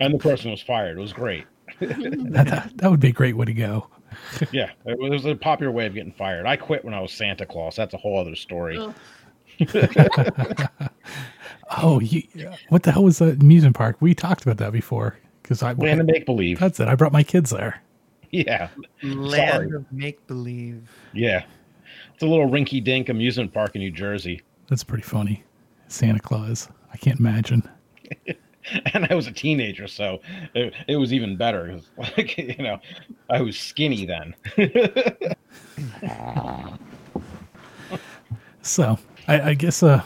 and 0.00 0.12
the 0.14 0.18
person 0.20 0.50
was 0.50 0.60
fired. 0.60 0.98
It 0.98 1.00
was 1.00 1.14
great. 1.14 1.46
That, 1.80 2.46
that, 2.48 2.72
that 2.76 2.90
would 2.90 3.00
be 3.00 3.08
a 3.08 3.12
great 3.12 3.34
way 3.34 3.46
to 3.46 3.54
go. 3.54 3.88
Yeah, 4.52 4.72
it 4.84 4.98
was 4.98 5.24
a 5.24 5.34
popular 5.34 5.72
way 5.72 5.86
of 5.86 5.94
getting 5.94 6.12
fired. 6.12 6.44
I 6.44 6.56
quit 6.56 6.84
when 6.84 6.92
I 6.92 7.00
was 7.00 7.12
Santa 7.12 7.46
Claus. 7.46 7.74
That's 7.76 7.94
a 7.94 7.96
whole 7.96 8.18
other 8.18 8.36
story. 8.36 8.76
Ugh. 8.78 8.94
Oh, 11.78 12.00
you, 12.00 12.22
what 12.68 12.82
the 12.84 12.92
hell 12.92 13.04
was 13.04 13.18
that 13.18 13.40
amusement 13.42 13.74
park? 13.74 13.96
We 14.00 14.14
talked 14.14 14.42
about 14.42 14.58
that 14.58 14.72
before 14.72 15.18
because 15.42 15.62
I 15.62 15.72
Land 15.72 16.00
of 16.00 16.06
make 16.06 16.26
believe. 16.26 16.58
that's 16.60 16.78
it. 16.78 16.88
I 16.88 16.94
brought 16.94 17.12
my 17.12 17.22
kids 17.22 17.50
there. 17.50 17.82
Yeah, 18.30 18.68
Land 19.02 19.70
Sorry. 19.70 19.76
of 19.76 19.90
make 19.92 20.24
believe. 20.26 20.88
yeah. 21.12 21.44
It's 22.16 22.22
a 22.22 22.26
little 22.26 22.48
rinky 22.48 22.82
dink 22.82 23.10
amusement 23.10 23.52
park 23.52 23.74
in 23.74 23.82
New 23.82 23.90
Jersey. 23.90 24.40
That's 24.70 24.82
pretty 24.82 25.02
funny. 25.02 25.44
Santa 25.88 26.18
Claus. 26.18 26.66
I 26.90 26.96
can't 26.96 27.20
imagine. 27.20 27.62
And 28.94 29.06
I 29.08 29.14
was 29.14 29.28
a 29.28 29.32
teenager, 29.32 29.86
so 29.86 30.20
it, 30.52 30.74
it 30.88 30.96
was 30.96 31.12
even 31.12 31.36
better. 31.36 31.68
It 31.68 31.74
was 31.74 32.10
Like 32.16 32.36
you 32.58 32.64
know, 32.64 32.80
I 33.30 33.40
was 33.40 33.56
skinny 33.56 34.06
then. 34.06 34.34
So 38.62 38.98
I, 39.28 39.50
I 39.50 39.54
guess 39.54 39.84
uh, 39.84 40.02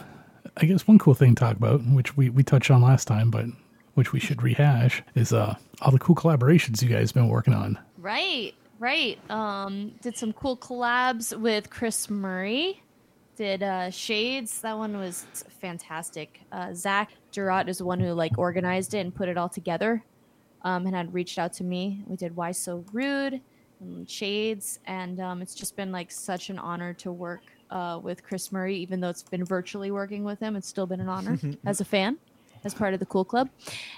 I 0.57 0.65
guess 0.65 0.87
one 0.87 0.99
cool 0.99 1.15
thing 1.15 1.33
to 1.33 1.39
talk 1.39 1.57
about, 1.57 1.81
which 1.87 2.15
we, 2.15 2.29
we 2.29 2.43
touched 2.43 2.69
on 2.69 2.83
last 2.83 3.05
time, 3.07 3.31
but 3.31 3.45
which 3.95 4.13
we 4.13 4.19
should 4.19 4.43
rehash, 4.43 5.01
is 5.15 5.33
uh 5.33 5.55
all 5.81 5.91
the 5.91 5.97
cool 5.97 6.15
collaborations 6.15 6.83
you 6.83 6.87
guys 6.87 7.11
been 7.11 7.29
working 7.29 7.55
on. 7.55 7.79
Right, 7.97 8.53
right. 8.81 9.19
Um, 9.29 9.93
did 10.01 10.17
some 10.17 10.33
cool 10.33 10.57
collabs 10.57 11.37
with 11.39 11.69
Chris 11.69 12.09
Murray. 12.09 12.81
Did 13.37 13.63
uh, 13.63 13.89
Shades. 13.91 14.59
That 14.61 14.77
one 14.77 14.97
was 14.97 15.25
fantastic. 15.61 16.41
Uh, 16.51 16.73
Zach 16.73 17.11
Gerard 17.31 17.69
is 17.69 17.77
the 17.77 17.85
one 17.85 17.99
who 17.99 18.11
like 18.13 18.37
organized 18.37 18.93
it 18.93 18.99
and 18.99 19.15
put 19.15 19.29
it 19.29 19.37
all 19.37 19.47
together, 19.47 20.03
um, 20.63 20.85
and 20.85 20.95
had 20.95 21.13
reached 21.13 21.39
out 21.39 21.53
to 21.53 21.63
me. 21.63 22.03
We 22.07 22.17
did 22.17 22.35
Why 22.35 22.51
So 22.51 22.83
Rude 22.91 23.39
and 23.79 24.09
Shades, 24.09 24.79
and 24.85 25.19
um, 25.19 25.41
it's 25.41 25.55
just 25.55 25.75
been 25.75 25.91
like 25.91 26.11
such 26.11 26.49
an 26.49 26.59
honor 26.59 26.93
to 26.95 27.11
work 27.11 27.43
uh, 27.69 27.99
with 28.01 28.23
Chris 28.23 28.51
Murray. 28.51 28.75
Even 28.77 28.99
though 28.99 29.09
it's 29.09 29.23
been 29.23 29.45
virtually 29.45 29.91
working 29.91 30.23
with 30.23 30.39
him, 30.39 30.55
it's 30.55 30.67
still 30.67 30.87
been 30.87 30.99
an 30.99 31.09
honor 31.09 31.39
as 31.65 31.81
a 31.81 31.85
fan 31.85 32.17
as 32.63 32.73
part 32.73 32.93
of 32.93 32.99
the 32.99 33.05
cool 33.05 33.25
club. 33.25 33.49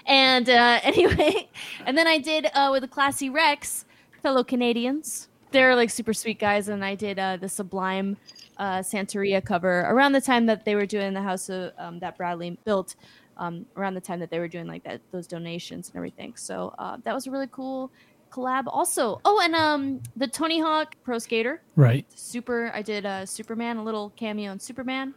And 0.06 0.48
uh, 0.48 0.80
anyway, 0.82 1.48
and 1.86 1.96
then 1.96 2.06
I 2.06 2.18
did 2.18 2.46
uh, 2.54 2.68
with 2.72 2.82
the 2.82 2.88
Classy 2.88 3.30
Wrecks, 3.30 3.83
fellow 4.24 4.42
Canadians. 4.42 5.28
They're 5.52 5.76
like 5.76 5.90
super 5.90 6.14
sweet 6.14 6.38
guys, 6.40 6.68
and 6.68 6.82
I 6.82 6.94
did 6.94 7.18
uh, 7.18 7.36
the 7.36 7.48
Sublime 7.48 8.16
uh, 8.56 8.78
Santeria 8.78 9.44
cover 9.44 9.80
around 9.82 10.12
the 10.12 10.20
time 10.20 10.46
that 10.46 10.64
they 10.64 10.74
were 10.74 10.86
doing 10.86 11.12
the 11.12 11.20
house 11.22 11.48
of, 11.50 11.72
um, 11.78 11.98
that 12.00 12.16
Bradley 12.16 12.58
built. 12.64 12.96
Um, 13.36 13.66
around 13.76 13.94
the 13.94 14.00
time 14.00 14.20
that 14.20 14.30
they 14.30 14.38
were 14.38 14.46
doing 14.46 14.68
like 14.68 14.84
that, 14.84 15.00
those 15.10 15.26
donations 15.26 15.88
and 15.88 15.96
everything. 15.96 16.34
So 16.36 16.72
uh, 16.78 16.98
that 17.02 17.12
was 17.12 17.26
a 17.26 17.32
really 17.32 17.48
cool 17.50 17.90
collab. 18.30 18.64
Also, 18.68 19.20
oh, 19.24 19.40
and 19.44 19.56
um, 19.56 20.00
the 20.16 20.28
Tony 20.28 20.60
Hawk 20.60 20.94
Pro 21.02 21.18
Skater 21.18 21.60
Right. 21.74 22.06
super 22.14 22.70
i 22.74 22.80
did 22.80 23.04
uh 23.04 23.26
superman 23.26 23.76
a 23.76 23.82
little 23.84 24.10
cameo 24.16 24.52
on 24.52 24.60
superman 24.60 25.14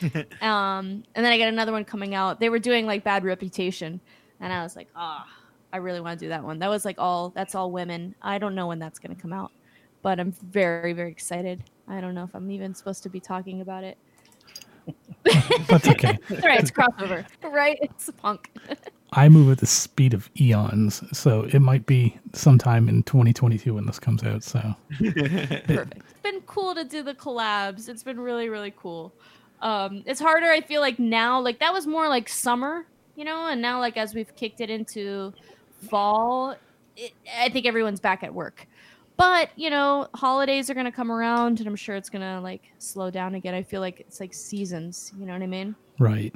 um 0.40 1.04
and 1.14 1.22
then 1.24 1.26
i 1.26 1.36
got 1.38 1.48
another 1.48 1.72
one 1.72 1.84
coming 1.84 2.14
out 2.14 2.40
they 2.40 2.48
were 2.48 2.58
doing 2.58 2.86
like 2.86 3.04
bad 3.04 3.22
reputation 3.24 4.00
and 4.40 4.50
i 4.52 4.62
was 4.62 4.74
like 4.76 4.88
ah 4.96 5.26
i 5.72 5.76
really 5.76 6.00
want 6.00 6.18
to 6.18 6.24
do 6.24 6.28
that 6.28 6.42
one 6.42 6.58
that 6.58 6.70
was 6.70 6.84
like 6.84 6.96
all 6.98 7.30
that's 7.30 7.54
all 7.54 7.70
women 7.70 8.14
i 8.22 8.38
don't 8.38 8.54
know 8.54 8.66
when 8.66 8.78
that's 8.78 8.98
going 8.98 9.14
to 9.14 9.20
come 9.20 9.32
out 9.32 9.52
but 10.02 10.18
i'm 10.20 10.32
very 10.32 10.92
very 10.92 11.10
excited 11.10 11.62
i 11.88 12.00
don't 12.00 12.14
know 12.14 12.24
if 12.24 12.34
i'm 12.34 12.50
even 12.50 12.74
supposed 12.74 13.02
to 13.02 13.08
be 13.08 13.20
talking 13.20 13.60
about 13.60 13.84
it 13.84 13.98
That's 15.68 15.86
okay. 15.86 16.18
It's 16.30 16.42
all 16.42 16.48
right 16.48 16.60
it's 16.60 16.70
crossover 16.70 17.26
right 17.42 17.78
it's 17.82 18.08
punk 18.22 18.50
I 19.12 19.28
move 19.28 19.50
at 19.50 19.58
the 19.58 19.66
speed 19.66 20.12
of 20.12 20.28
eons, 20.38 21.02
so 21.16 21.42
it 21.44 21.60
might 21.60 21.86
be 21.86 22.18
sometime 22.34 22.88
in 22.88 23.02
2022 23.04 23.74
when 23.74 23.86
this 23.86 23.98
comes 23.98 24.22
out. 24.22 24.42
So 24.42 24.74
perfect. 24.98 25.70
It's 25.70 26.22
been 26.22 26.40
cool 26.42 26.74
to 26.74 26.84
do 26.84 27.02
the 27.02 27.14
collabs. 27.14 27.88
It's 27.88 28.02
been 28.02 28.20
really, 28.20 28.48
really 28.48 28.72
cool. 28.76 29.14
Um, 29.62 30.02
it's 30.06 30.20
harder, 30.20 30.46
I 30.46 30.60
feel 30.60 30.80
like 30.80 30.98
now. 30.98 31.40
Like 31.40 31.58
that 31.60 31.72
was 31.72 31.86
more 31.86 32.08
like 32.08 32.28
summer, 32.28 32.86
you 33.16 33.24
know, 33.24 33.46
and 33.46 33.62
now 33.62 33.80
like 33.80 33.96
as 33.96 34.14
we've 34.14 34.34
kicked 34.36 34.60
it 34.60 34.68
into 34.68 35.32
fall, 35.78 36.56
it, 36.96 37.12
I 37.38 37.48
think 37.48 37.66
everyone's 37.66 38.00
back 38.00 38.22
at 38.22 38.32
work. 38.34 38.66
But 39.16 39.50
you 39.56 39.70
know, 39.70 40.08
holidays 40.14 40.70
are 40.70 40.74
gonna 40.74 40.92
come 40.92 41.10
around, 41.10 41.58
and 41.58 41.68
I'm 41.68 41.76
sure 41.76 41.96
it's 41.96 42.08
gonna 42.10 42.40
like 42.40 42.62
slow 42.78 43.10
down 43.10 43.34
again. 43.34 43.54
I 43.54 43.62
feel 43.62 43.80
like 43.80 44.00
it's 44.00 44.20
like 44.20 44.32
seasons. 44.32 45.12
You 45.18 45.26
know 45.26 45.32
what 45.32 45.42
I 45.42 45.46
mean? 45.46 45.74
right. 45.98 46.32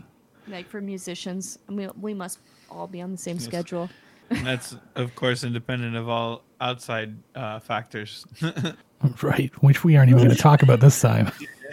Like 0.49 0.68
for 0.68 0.80
musicians, 0.80 1.59
and 1.68 1.76
we 1.76 1.88
we 2.01 2.14
must 2.14 2.40
all 2.68 2.88
be 2.88 3.01
on 3.01 3.12
the 3.12 3.18
same 3.18 3.36
Yes. 3.36 3.45
schedule. 3.45 3.88
And 4.30 4.47
that's 4.47 4.74
of 4.97 5.14
course 5.14 5.45
independent 5.45 5.95
of 5.95 6.09
all 6.09 6.43
outside 6.61 7.16
uh, 7.34 7.61
factors. 7.61 8.24
Right, 9.20 9.53
which 9.62 9.82
we 9.82 9.97
aren't 9.97 10.11
even 10.11 10.22
going 10.22 10.30
to 10.36 10.40
talk 10.40 10.62
about 10.62 10.78
this 10.78 11.01
time. 11.01 11.32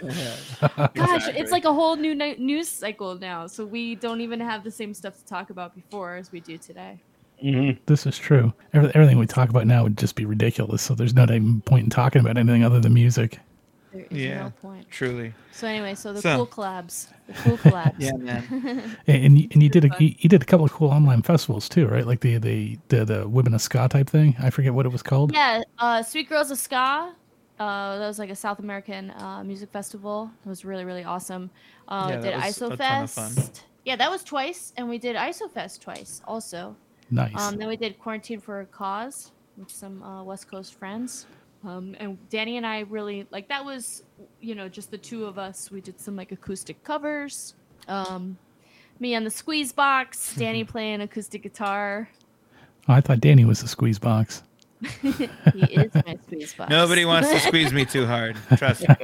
Gosh, 0.94 1.28
it's 1.28 1.52
like 1.52 1.64
a 1.64 1.72
whole 1.72 1.94
new 1.94 2.14
ni- 2.14 2.34
news 2.38 2.68
cycle 2.68 3.18
now. 3.18 3.46
So 3.46 3.64
we 3.64 3.94
don't 3.94 4.20
even 4.20 4.40
have 4.40 4.64
the 4.64 4.70
same 4.70 4.92
stuff 4.94 5.16
to 5.18 5.24
talk 5.24 5.50
about 5.50 5.74
before 5.74 6.16
as 6.16 6.32
we 6.32 6.40
do 6.40 6.58
today. 6.58 7.04
Hmm 7.40 7.70
This 7.86 8.06
is 8.06 8.18
true. 8.18 8.52
Every- 8.72 8.90
Everything 8.94 9.18
we 9.18 9.26
talk 9.26 9.48
about 9.50 9.66
now 9.66 9.82
would 9.84 9.96
just 9.98 10.14
be 10.14 10.24
ridiculous. 10.24 10.82
So 10.82 10.94
there's 10.94 11.14
no 11.14 11.24
even 11.24 11.60
point 11.62 11.84
in 11.84 11.90
talking 11.90 12.20
about 12.20 12.36
anything 12.36 12.64
other 12.64 12.80
than 12.80 12.92
music. 12.94 13.38
There 13.92 14.06
is 14.08 14.18
yeah, 14.18 14.42
no 14.44 14.50
point. 14.62 14.88
truly. 14.90 15.34
So 15.52 15.66
anyway, 15.66 15.96
so 15.96 16.12
the 16.12 16.20
So- 16.22 16.36
cool 16.36 16.46
collabs, 16.46 17.08
the 17.26 17.32
cool 17.34 17.58
collabs. 17.58 17.94
Yeah, 17.98 18.12
man. 18.12 18.96
And 19.08 19.24
and 19.24 19.38
you, 19.38 19.48
and 19.52 19.62
you 19.62 19.68
did 19.68 19.84
a 19.84 19.90
you, 19.98 20.14
you 20.18 20.28
did 20.28 20.42
a 20.42 20.44
couple 20.44 20.64
of 20.64 20.72
cool 20.72 20.90
online 20.90 21.22
festivals 21.22 21.68
too, 21.68 21.88
right? 21.88 22.06
Like 22.06 22.20
the 22.20 22.38
the 22.38 22.78
the, 22.88 23.04
the 23.04 23.28
Women 23.28 23.52
of 23.54 23.60
Ska 23.62 23.88
type 23.88 24.08
thing. 24.08 24.36
I 24.40 24.50
forget 24.50 24.74
what 24.74 24.86
it 24.86 24.90
was 24.92 25.02
called. 25.02 25.32
Yeah, 25.32 25.62
uh, 25.78 26.02
Sweet 26.04 26.28
Girls 26.28 26.50
of 26.52 26.58
Ska. 26.58 27.12
Uh, 27.58 27.98
that 27.98 28.06
was 28.06 28.18
like 28.18 28.30
a 28.30 28.36
South 28.36 28.58
American 28.60 29.10
uh, 29.10 29.42
music 29.44 29.70
festival. 29.70 30.30
It 30.46 30.48
was 30.48 30.64
really 30.64 30.84
really 30.84 31.04
awesome. 31.04 31.50
Uh, 31.88 32.06
Yeah, 32.10 32.16
did 32.20 32.32
that 32.34 32.46
was 32.46 32.56
a 32.62 32.76
ton 32.76 33.02
of 33.02 33.10
fun. 33.10 33.30
ISOFest. 33.32 33.60
Yeah, 33.84 33.96
that 33.96 34.10
was 34.10 34.22
twice, 34.22 34.72
and 34.76 34.88
we 34.88 34.98
did 34.98 35.16
ISOFest 35.16 35.80
twice 35.80 36.22
also. 36.26 36.76
Nice. 37.10 37.34
Um, 37.36 37.56
then 37.56 37.68
we 37.68 37.76
did 37.76 37.98
Quarantine 37.98 38.40
for 38.40 38.60
a 38.60 38.66
Cause 38.66 39.32
with 39.56 39.70
some 39.70 40.02
uh, 40.02 40.22
West 40.22 40.50
Coast 40.50 40.74
friends. 40.74 41.26
Um, 41.64 41.94
and 41.98 42.16
Danny 42.30 42.56
and 42.56 42.66
I 42.66 42.80
really 42.80 43.26
like 43.30 43.48
that 43.48 43.64
was, 43.64 44.02
you 44.40 44.54
know, 44.54 44.68
just 44.68 44.90
the 44.90 44.98
two 44.98 45.26
of 45.26 45.38
us. 45.38 45.70
We 45.70 45.80
did 45.80 46.00
some 46.00 46.16
like 46.16 46.32
acoustic 46.32 46.82
covers. 46.84 47.54
Um, 47.88 48.38
me 48.98 49.14
on 49.14 49.24
the 49.24 49.30
squeeze 49.30 49.72
box, 49.72 50.34
Danny 50.38 50.64
playing 50.64 51.00
acoustic 51.00 51.42
guitar. 51.42 52.08
Oh, 52.88 52.94
I 52.94 53.00
thought 53.00 53.20
Danny 53.20 53.44
was 53.44 53.60
the 53.60 53.68
squeeze 53.68 53.98
box. 53.98 54.42
He 55.02 55.08
is 55.74 55.92
my 55.94 56.16
squeeze 56.22 56.54
box. 56.54 56.70
Nobody 56.70 57.04
wants 57.04 57.28
to 57.30 57.38
squeeze 57.38 57.70
me 57.70 57.84
too 57.84 58.06
hard. 58.06 58.38
Trust 58.56 58.88
me. 58.88 58.94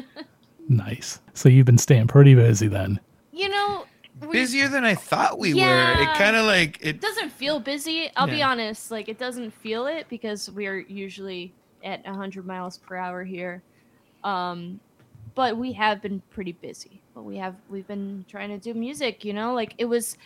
Nice. 0.68 1.20
So 1.34 1.48
you've 1.48 1.66
been 1.66 1.78
staying 1.78 2.08
pretty 2.08 2.34
busy 2.34 2.68
then. 2.68 2.98
You 3.32 3.48
know, 3.48 3.78
we, 3.78 3.86
Busier 4.32 4.68
than 4.68 4.84
I 4.84 4.94
thought 4.94 5.38
we 5.38 5.54
were. 5.54 5.60
It 5.60 6.08
kind 6.16 6.36
of 6.36 6.46
like 6.46 6.78
it 6.80 6.88
it. 6.96 7.00
doesn't 7.00 7.30
feel 7.30 7.60
busy. 7.60 8.10
I'll 8.16 8.26
be 8.26 8.42
honest, 8.42 8.90
like 8.90 9.08
it 9.08 9.18
doesn't 9.18 9.52
feel 9.52 9.86
it 9.86 10.06
because 10.08 10.50
we're 10.50 10.80
usually 10.80 11.52
at 11.84 12.04
100 12.04 12.46
miles 12.46 12.78
per 12.78 12.96
hour 12.96 13.24
here. 13.24 13.62
Um, 14.24 14.80
but 15.34 15.56
we 15.56 15.72
have 15.74 16.02
been 16.02 16.22
pretty 16.30 16.52
busy. 16.52 17.00
But 17.14 17.22
we 17.22 17.36
have 17.36 17.54
we've 17.68 17.86
been 17.86 18.24
trying 18.28 18.50
to 18.50 18.58
do 18.58 18.74
music. 18.74 19.24
You 19.24 19.32
know, 19.32 19.54
like 19.54 19.74
it 19.78 19.84
was 19.86 20.18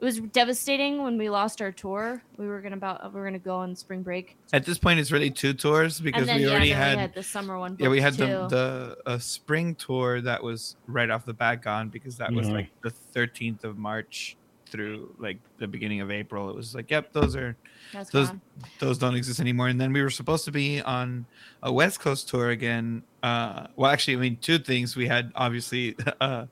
it 0.00 0.04
was 0.04 0.20
devastating 0.20 1.02
when 1.02 1.18
we 1.18 1.28
lost 1.28 1.60
our 1.60 1.72
tour. 1.72 2.22
We 2.36 2.46
were 2.46 2.60
gonna 2.60 2.76
about 2.76 3.12
we 3.12 3.18
were 3.20 3.26
gonna 3.26 3.38
go 3.38 3.56
on 3.56 3.74
spring 3.74 4.02
break, 4.02 4.36
At 4.52 4.64
this 4.64 4.78
point, 4.78 5.00
it's 5.00 5.10
really 5.10 5.30
two 5.30 5.52
tours 5.54 6.00
because 6.00 6.26
then 6.26 6.36
we 6.36 6.44
yeah, 6.44 6.50
already 6.50 6.68
then 6.70 6.78
had. 6.78 6.96
we 6.96 7.00
had 7.02 7.14
the 7.14 7.22
summer 7.22 7.58
one. 7.58 7.76
yeah, 7.78 7.88
we 7.88 8.00
had 8.00 8.16
booked, 8.16 8.50
the 8.50 8.96
the 9.06 9.12
a 9.14 9.20
spring 9.20 9.74
tour 9.74 10.20
that 10.20 10.42
was 10.42 10.76
right 10.86 11.10
off 11.10 11.24
the 11.24 11.34
bat 11.34 11.62
gone 11.62 11.88
because 11.88 12.16
that 12.18 12.32
was 12.32 12.46
Mhm. 12.48 12.52
like 12.52 12.68
the 12.82 12.90
13th 13.14 13.64
of 13.64 13.76
March 13.78 14.36
through 14.70 15.14
like 15.18 15.38
the 15.56 15.66
beginning 15.66 16.00
of 16.02 16.10
April. 16.10 16.50
It 16.50 16.54
was 16.54 16.74
like, 16.74 16.90
yep, 16.90 17.10
those 17.12 17.34
are 17.34 17.56
That's 17.92 18.10
those 18.10 18.28
gone. 18.28 18.40
those 18.78 18.98
don't 18.98 19.16
exist 19.16 19.40
anymore. 19.40 19.68
And 19.68 19.80
then 19.80 19.92
we 19.94 20.02
were 20.02 20.10
supposed 20.10 20.44
to 20.44 20.52
be 20.52 20.80
on 20.82 21.24
a 21.62 21.72
West 21.72 22.00
Coast 22.00 22.28
tour 22.28 22.50
again. 22.50 23.02
Uh, 23.22 23.66
well, 23.76 23.90
actually, 23.90 24.16
I 24.18 24.20
mean, 24.20 24.36
two 24.36 24.58
things. 24.58 24.94
We 24.94 25.08
had 25.08 25.32
obviously, 25.34 25.96
uh, 26.20 26.44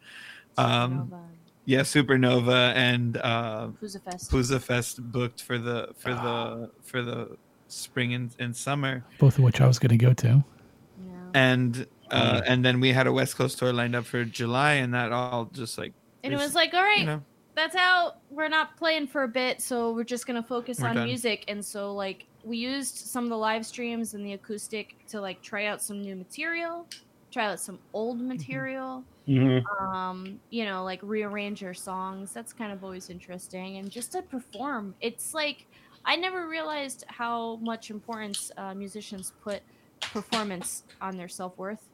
um, 0.57 1.11
Supernova. 1.11 1.21
Yeah, 1.67 1.81
Supernova 1.81 2.73
and 2.75 3.17
uh, 3.19 3.69
Who's 3.81 3.95
a 3.97 4.01
fest? 4.01 4.31
Pouzza 4.31 4.61
Fest 4.61 5.03
booked 5.13 5.43
for 5.43 5.59
the 5.59 5.91
for 5.99 6.15
the 6.15 6.71
for 6.83 7.03
the 7.03 7.37
spring 7.69 8.15
and, 8.15 8.31
and 8.39 8.57
summer, 8.57 9.05
Both 9.19 9.39
of 9.39 9.45
which 9.45 9.61
I 9.61 9.67
was 9.67 9.79
going 9.81 9.91
to 9.91 9.97
go 10.07 10.13
to. 10.15 10.29
Yeah. 11.07 11.13
and 11.35 11.87
uh, 12.11 12.41
and 12.47 12.65
then 12.65 12.79
we 12.81 12.93
had 12.93 13.09
a 13.09 13.13
West 13.13 13.37
Coast 13.37 13.59
tour 13.59 13.73
lined 13.73 13.97
up 13.97 14.05
for 14.05 14.25
July, 14.25 14.75
and 14.75 14.95
that 14.95 15.11
all 15.13 15.47
just 15.53 15.77
like 15.77 15.93
And 16.23 16.33
it 16.33 16.37
is- 16.37 16.43
was 16.43 16.55
like, 16.55 16.73
all 16.73 16.83
right, 16.83 17.01
you 17.01 17.07
know 17.07 17.23
that's 17.57 17.75
out. 17.75 18.19
We're 18.31 18.49
not 18.49 18.77
playing 18.77 19.09
for 19.09 19.25
a 19.25 19.29
bit, 19.29 19.61
so 19.61 19.93
we're 19.93 20.05
just 20.05 20.25
gonna 20.27 20.43
focus 20.43 20.79
We're 20.81 20.89
on 20.89 20.95
done. 20.97 21.07
music. 21.09 21.45
And 21.49 21.65
so 21.65 21.93
like 21.95 22.27
we 22.45 22.59
used 22.59 22.95
some 22.97 23.25
of 23.25 23.31
the 23.31 23.37
live 23.39 23.67
streams 23.67 24.15
and 24.15 24.25
the 24.25 24.35
acoustic 24.35 25.05
to 25.09 25.21
like 25.21 25.43
try 25.43 25.67
out 25.67 25.83
some 25.83 26.01
new 26.01 26.15
material, 26.15 26.87
try 27.37 27.53
out 27.53 27.61
some 27.61 27.79
old 27.93 28.19
material. 28.19 29.05
Mm-hmm. 29.29 29.85
Um, 29.85 30.41
you 30.49 30.65
know, 30.65 30.85
like 30.85 31.01
rearrange 31.03 31.61
your 31.61 31.75
songs. 31.75 32.33
That's 32.33 32.55
kind 32.55 32.73
of 32.73 32.83
always 32.83 33.11
interesting, 33.11 33.77
and 33.77 33.91
just 33.91 34.13
to 34.13 34.23
perform. 34.23 34.95
It's 35.03 35.35
like 35.35 35.67
I 36.07 36.17
never 36.17 36.49
realized 36.49 37.05
how 37.09 37.57
much 37.57 37.91
importance 37.91 38.51
uh, 38.57 38.73
musicians 38.73 39.35
put 39.43 39.61
performance 40.01 40.85
on 41.03 41.19
their 41.19 41.29
self 41.29 41.59
worth 41.59 41.87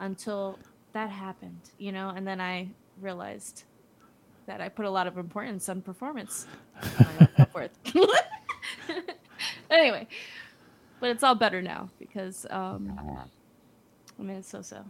until 0.00 0.58
that 0.92 1.08
happened, 1.08 1.70
you 1.78 1.92
know, 1.92 2.10
and 2.10 2.26
then 2.26 2.40
I 2.40 2.68
realized 3.00 3.64
that 4.46 4.60
I 4.60 4.68
put 4.68 4.84
a 4.84 4.90
lot 4.90 5.06
of 5.06 5.16
importance 5.16 5.68
on 5.70 5.80
performance. 5.80 6.46
anyway, 9.70 10.06
but 11.00 11.10
it's 11.10 11.22
all 11.22 11.34
better 11.34 11.62
now 11.62 11.88
because 11.98 12.44
um, 12.50 12.98
I 14.18 14.22
mean 14.22 14.36
it's 14.38 14.48
so 14.50 14.62
so. 14.62 14.84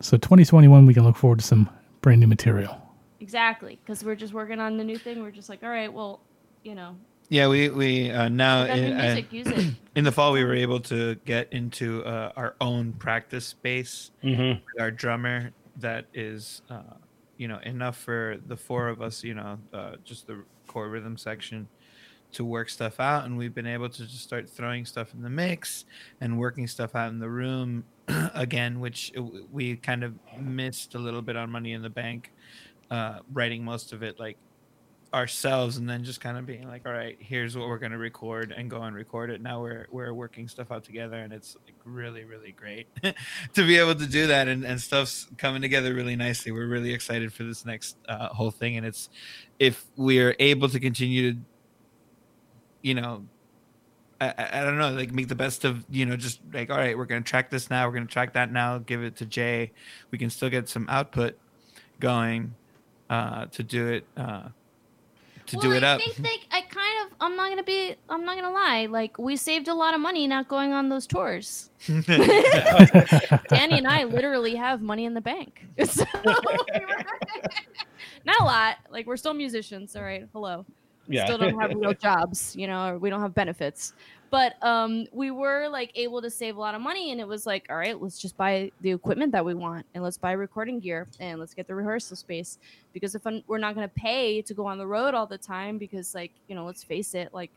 So 0.00 0.16
2021, 0.16 0.86
we 0.86 0.94
can 0.94 1.04
look 1.04 1.16
forward 1.16 1.40
to 1.40 1.44
some 1.44 1.68
brand 2.02 2.20
new 2.20 2.26
material. 2.28 2.80
exactly, 3.20 3.78
because 3.84 4.04
we're 4.04 4.14
just 4.14 4.32
working 4.32 4.60
on 4.60 4.76
the 4.76 4.84
new 4.84 4.96
thing. 4.96 5.22
We're 5.22 5.32
just 5.32 5.48
like, 5.48 5.62
all 5.64 5.68
right, 5.70 5.92
well, 5.92 6.20
you 6.62 6.74
know, 6.76 6.96
yeah 7.28 7.48
we 7.48 7.68
we 7.68 8.10
uh, 8.10 8.28
now 8.28 8.62
we 8.62 8.68
got 8.68 8.78
in, 8.78 8.92
uh, 8.92 9.02
music, 9.02 9.32
use 9.32 9.46
it. 9.48 9.74
in 9.96 10.04
the 10.04 10.12
fall 10.12 10.32
we 10.32 10.44
were 10.44 10.54
able 10.54 10.80
to 10.80 11.14
get 11.24 11.52
into 11.52 12.04
uh, 12.04 12.32
our 12.36 12.54
own 12.60 12.92
practice 12.94 13.44
space 13.46 14.12
Mm-hmm. 14.22 14.60
with 14.64 14.80
our 14.80 14.90
drummer 14.90 15.50
that 15.78 16.06
is 16.14 16.62
uh, 16.70 16.82
you 17.36 17.46
know 17.48 17.58
enough 17.64 17.96
for 17.98 18.36
the 18.46 18.56
four 18.56 18.88
of 18.88 19.02
us 19.02 19.22
you 19.24 19.34
know 19.34 19.58
uh, 19.74 19.92
just 20.04 20.26
the 20.26 20.42
core 20.68 20.88
rhythm 20.88 21.16
section 21.16 21.68
to 22.32 22.44
work 22.44 22.68
stuff 22.68 23.00
out 23.00 23.24
and 23.24 23.36
we've 23.36 23.54
been 23.54 23.66
able 23.66 23.88
to 23.88 24.06
just 24.06 24.22
start 24.22 24.48
throwing 24.48 24.84
stuff 24.84 25.14
in 25.14 25.22
the 25.22 25.30
mix 25.30 25.84
and 26.20 26.38
working 26.38 26.66
stuff 26.66 26.94
out 26.94 27.10
in 27.10 27.18
the 27.18 27.28
room 27.28 27.84
again 28.34 28.80
which 28.80 29.12
we 29.50 29.76
kind 29.76 30.04
of 30.04 30.14
missed 30.38 30.94
a 30.94 30.98
little 30.98 31.22
bit 31.22 31.36
on 31.36 31.50
money 31.50 31.72
in 31.72 31.82
the 31.82 31.90
bank 31.90 32.32
uh, 32.90 33.18
writing 33.32 33.64
most 33.64 33.92
of 33.92 34.02
it 34.02 34.18
like 34.18 34.36
ourselves 35.14 35.78
and 35.78 35.88
then 35.88 36.04
just 36.04 36.20
kind 36.20 36.36
of 36.36 36.44
being 36.44 36.68
like 36.68 36.82
all 36.84 36.92
right 36.92 37.16
here's 37.18 37.56
what 37.56 37.66
we're 37.66 37.78
going 37.78 37.92
to 37.92 37.98
record 37.98 38.52
and 38.54 38.70
go 38.70 38.82
and 38.82 38.94
record 38.94 39.30
it. 39.30 39.40
Now 39.40 39.60
we're 39.60 39.86
we're 39.90 40.12
working 40.12 40.48
stuff 40.48 40.70
out 40.70 40.84
together 40.84 41.16
and 41.16 41.32
it's 41.32 41.56
like 41.64 41.74
really 41.84 42.24
really 42.24 42.52
great 42.52 42.88
to 43.54 43.66
be 43.66 43.78
able 43.78 43.94
to 43.94 44.06
do 44.06 44.26
that 44.26 44.48
and, 44.48 44.64
and 44.64 44.80
stuff's 44.80 45.26
coming 45.38 45.62
together 45.62 45.94
really 45.94 46.16
nicely. 46.16 46.52
We're 46.52 46.68
really 46.68 46.92
excited 46.92 47.32
for 47.32 47.44
this 47.44 47.64
next 47.64 47.96
uh, 48.06 48.28
whole 48.28 48.50
thing 48.50 48.76
and 48.76 48.84
it's 48.84 49.08
if 49.58 49.86
we're 49.96 50.36
able 50.38 50.68
to 50.68 50.78
continue 50.78 51.32
to 51.32 51.38
you 52.82 52.94
know 52.94 53.24
I, 54.20 54.34
I 54.52 54.64
don't 54.64 54.78
know, 54.78 54.90
like 54.90 55.12
make 55.12 55.28
the 55.28 55.36
best 55.36 55.64
of, 55.64 55.84
you 55.88 56.04
know, 56.04 56.16
just 56.16 56.40
like, 56.52 56.70
all 56.70 56.76
right, 56.76 56.98
we're 56.98 57.04
going 57.06 57.22
to 57.22 57.28
track 57.28 57.50
this 57.50 57.70
now. 57.70 57.86
We're 57.86 57.94
going 57.94 58.06
to 58.06 58.12
track 58.12 58.32
that 58.32 58.50
now. 58.50 58.78
Give 58.78 59.02
it 59.04 59.14
to 59.16 59.26
Jay. 59.26 59.70
We 60.10 60.18
can 60.18 60.28
still 60.28 60.50
get 60.50 60.68
some 60.68 60.86
output 60.88 61.38
going 62.00 62.54
uh, 63.08 63.46
to 63.46 63.62
do 63.62 63.86
it, 63.86 64.04
uh, 64.16 64.48
to 65.46 65.56
well, 65.56 65.62
do 65.62 65.72
it 65.72 65.84
I 65.84 65.94
up. 65.94 66.00
think 66.00 66.16
they, 66.16 66.36
I 66.50 66.62
kind 66.62 67.06
of, 67.06 67.16
I'm 67.20 67.34
not 67.34 67.48
gonna 67.48 67.62
be, 67.62 67.94
I'm 68.10 68.24
not 68.26 68.36
gonna 68.36 68.52
lie. 68.52 68.86
Like 68.90 69.18
we 69.18 69.36
saved 69.36 69.68
a 69.68 69.74
lot 69.74 69.94
of 69.94 70.00
money 70.00 70.26
not 70.26 70.46
going 70.46 70.72
on 70.72 70.90
those 70.90 71.06
tours. 71.06 71.70
Danny 71.86 73.78
and 73.78 73.86
I 73.88 74.04
literally 74.04 74.56
have 74.56 74.82
money 74.82 75.06
in 75.06 75.14
the 75.14 75.22
bank. 75.22 75.64
So 75.86 76.04
we 76.24 76.32
were- 76.32 77.04
not 78.26 78.40
a 78.40 78.44
lot. 78.44 78.76
Like 78.90 79.06
we're 79.06 79.16
still 79.16 79.32
musicians. 79.32 79.96
All 79.96 80.02
right. 80.02 80.28
Hello. 80.32 80.66
Yeah. 81.08 81.24
Still 81.24 81.38
don't 81.38 81.58
have 81.58 81.74
real 81.74 81.94
jobs, 81.94 82.54
you 82.54 82.66
know, 82.66 82.88
or 82.88 82.98
we 82.98 83.08
don't 83.10 83.20
have 83.20 83.34
benefits. 83.34 83.94
But 84.30 84.62
um, 84.62 85.06
we 85.10 85.30
were 85.30 85.68
like 85.68 85.90
able 85.94 86.20
to 86.20 86.28
save 86.28 86.56
a 86.56 86.60
lot 86.60 86.74
of 86.74 86.82
money, 86.82 87.12
and 87.12 87.20
it 87.20 87.26
was 87.26 87.46
like, 87.46 87.66
all 87.70 87.76
right, 87.76 88.00
let's 88.00 88.18
just 88.18 88.36
buy 88.36 88.70
the 88.82 88.90
equipment 88.90 89.32
that 89.32 89.42
we 89.42 89.54
want, 89.54 89.86
and 89.94 90.04
let's 90.04 90.18
buy 90.18 90.32
recording 90.32 90.80
gear, 90.80 91.06
and 91.18 91.40
let's 91.40 91.54
get 91.54 91.66
the 91.66 91.74
rehearsal 91.74 92.14
space. 92.14 92.58
Because 92.92 93.14
if 93.14 93.22
we're 93.46 93.58
not 93.58 93.74
going 93.74 93.88
to 93.88 93.94
pay 93.94 94.42
to 94.42 94.52
go 94.52 94.66
on 94.66 94.76
the 94.76 94.86
road 94.86 95.14
all 95.14 95.26
the 95.26 95.38
time, 95.38 95.78
because 95.78 96.14
like 96.14 96.32
you 96.46 96.54
know, 96.54 96.66
let's 96.66 96.84
face 96.84 97.14
it, 97.14 97.32
like 97.32 97.50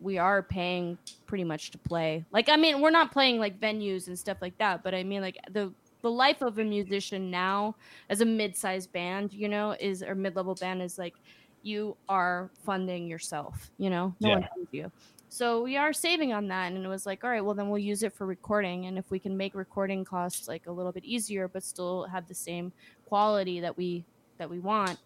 we 0.00 0.18
are 0.18 0.42
paying 0.42 0.98
pretty 1.26 1.44
much 1.44 1.70
to 1.70 1.78
play. 1.78 2.24
Like 2.32 2.48
I 2.48 2.56
mean, 2.56 2.80
we're 2.80 2.90
not 2.90 3.12
playing 3.12 3.38
like 3.38 3.60
venues 3.60 4.08
and 4.08 4.18
stuff 4.18 4.38
like 4.40 4.58
that, 4.58 4.82
but 4.82 4.92
I 4.92 5.04
mean 5.04 5.20
like 5.20 5.38
the 5.52 5.72
the 6.02 6.10
life 6.10 6.42
of 6.42 6.58
a 6.58 6.64
musician 6.64 7.30
now 7.30 7.74
as 8.08 8.20
a 8.20 8.24
mid-sized 8.24 8.92
band, 8.92 9.32
you 9.32 9.48
know, 9.48 9.76
is 9.78 10.02
or 10.02 10.14
mid-level 10.14 10.54
band 10.54 10.82
is 10.82 10.98
like 10.98 11.14
you 11.62 11.96
are 12.08 12.50
funding 12.54 13.06
yourself, 13.08 13.70
you 13.78 13.90
know. 13.90 14.14
No 14.20 14.30
one 14.30 14.40
Yeah. 14.40 14.48
funds 14.54 14.68
you. 14.72 14.90
So 15.28 15.62
we 15.62 15.76
are 15.76 15.92
saving 15.92 16.32
on 16.32 16.48
that 16.48 16.72
and 16.72 16.84
it 16.84 16.88
was 16.88 17.04
like, 17.04 17.22
all 17.24 17.30
right, 17.30 17.42
well 17.44 17.54
then 17.54 17.68
we'll 17.68 17.78
use 17.78 18.02
it 18.02 18.14
for 18.14 18.26
recording 18.26 18.86
and 18.86 18.98
if 18.98 19.10
we 19.10 19.20
can 19.20 19.36
make 19.36 19.54
recording 19.54 20.04
costs 20.04 20.48
like 20.48 20.66
a 20.66 20.72
little 20.72 20.92
bit 20.92 21.04
easier 21.04 21.48
but 21.48 21.62
still 21.64 22.04
have 22.06 22.26
the 22.26 22.34
same 22.34 22.72
quality 23.04 23.60
that 23.60 23.76
we 23.76 24.06
that 24.38 24.48
we 24.50 24.60
want 24.60 24.98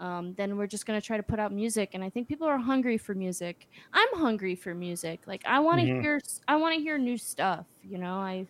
um, 0.00 0.34
then 0.34 0.56
we're 0.56 0.66
just 0.66 0.86
gonna 0.86 1.00
try 1.00 1.16
to 1.16 1.22
put 1.22 1.38
out 1.38 1.52
music 1.52 1.90
and 1.92 2.02
i 2.02 2.10
think 2.10 2.26
people 2.28 2.46
are 2.46 2.58
hungry 2.58 2.98
for 2.98 3.14
music 3.14 3.68
i'm 3.92 4.08
hungry 4.14 4.56
for 4.56 4.74
music 4.74 5.26
like 5.26 5.42
i 5.46 5.60
want 5.60 5.80
to 5.80 5.86
Mhm. 5.86 6.00
hear 6.00 6.18
i 6.48 6.56
want 6.56 6.74
to 6.74 6.80
hear 6.80 6.98
new 6.98 7.16
stuff 7.16 7.68
you 7.82 7.98
know 7.98 8.14
i 8.14 8.46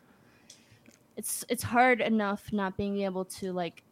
it's 1.16 1.44
it's 1.48 1.62
hard 1.62 2.00
enough 2.00 2.52
not 2.52 2.76
being 2.76 2.98
able 3.00 3.24
to 3.24 3.52
like 3.52 3.82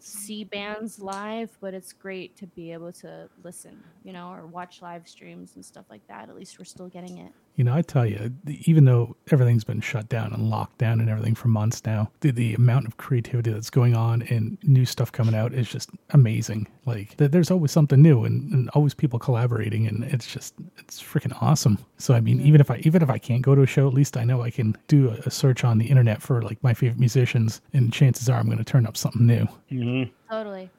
see 0.00 0.44
bands 0.44 0.98
live 1.00 1.50
but 1.60 1.74
it's 1.74 1.92
great 1.92 2.36
to 2.36 2.46
be 2.46 2.72
able 2.72 2.92
to 2.92 3.28
listen 3.44 3.82
you 4.04 4.12
know 4.12 4.30
or 4.30 4.46
watch 4.46 4.82
live 4.82 5.06
streams 5.08 5.56
and 5.56 5.64
stuff 5.64 5.84
like 5.90 6.06
that. 6.08 6.28
At 6.28 6.36
least 6.36 6.58
we're 6.58 6.64
still 6.64 6.88
getting 6.88 7.18
it 7.18 7.32
You 7.56 7.64
know, 7.64 7.74
I 7.74 7.82
tell 7.82 8.06
you, 8.06 8.32
even 8.64 8.86
though 8.86 9.14
everything's 9.30 9.64
been 9.64 9.82
shut 9.82 10.08
down 10.08 10.32
and 10.32 10.48
locked 10.48 10.78
down 10.78 11.00
and 11.00 11.10
everything 11.10 11.34
for 11.34 11.48
months 11.48 11.84
now, 11.84 12.10
the, 12.20 12.30
the 12.30 12.54
amount 12.54 12.86
of 12.86 12.96
creativity 12.96 13.50
that's 13.50 13.68
going 13.68 13.94
on 13.94 14.22
and 14.22 14.56
new 14.62 14.86
stuff 14.86 15.12
coming 15.12 15.34
out 15.34 15.52
is 15.52 15.68
just 15.68 15.90
amazing. 16.10 16.66
Like, 16.86 17.16
th- 17.18 17.30
there's 17.30 17.50
always 17.50 17.70
something 17.70 18.00
new 18.00 18.24
and, 18.24 18.50
and 18.52 18.70
always 18.70 18.94
people 18.94 19.18
collaborating, 19.18 19.86
and 19.86 20.04
it's 20.04 20.26
just 20.26 20.54
it's 20.78 21.02
freaking 21.02 21.36
awesome. 21.42 21.78
So, 21.98 22.14
I 22.14 22.20
mean, 22.20 22.40
even 22.40 22.60
if 22.60 22.70
I 22.70 22.76
even 22.84 23.02
if 23.02 23.10
I 23.10 23.18
can't 23.18 23.42
go 23.42 23.54
to 23.54 23.62
a 23.62 23.66
show, 23.66 23.86
at 23.86 23.94
least 23.94 24.16
I 24.16 24.24
know 24.24 24.40
I 24.40 24.50
can 24.50 24.76
do 24.88 25.10
a, 25.10 25.14
a 25.26 25.30
search 25.30 25.62
on 25.62 25.78
the 25.78 25.86
internet 25.86 26.22
for 26.22 26.40
like 26.42 26.62
my 26.62 26.72
favorite 26.72 26.98
musicians, 26.98 27.60
and 27.74 27.92
chances 27.92 28.28
are 28.30 28.38
I'm 28.38 28.46
going 28.46 28.58
to 28.58 28.64
turn 28.64 28.86
up 28.86 28.96
something 28.96 29.26
new. 29.26 29.46
Mm-hmm. 29.70 30.10
totally 30.30 30.70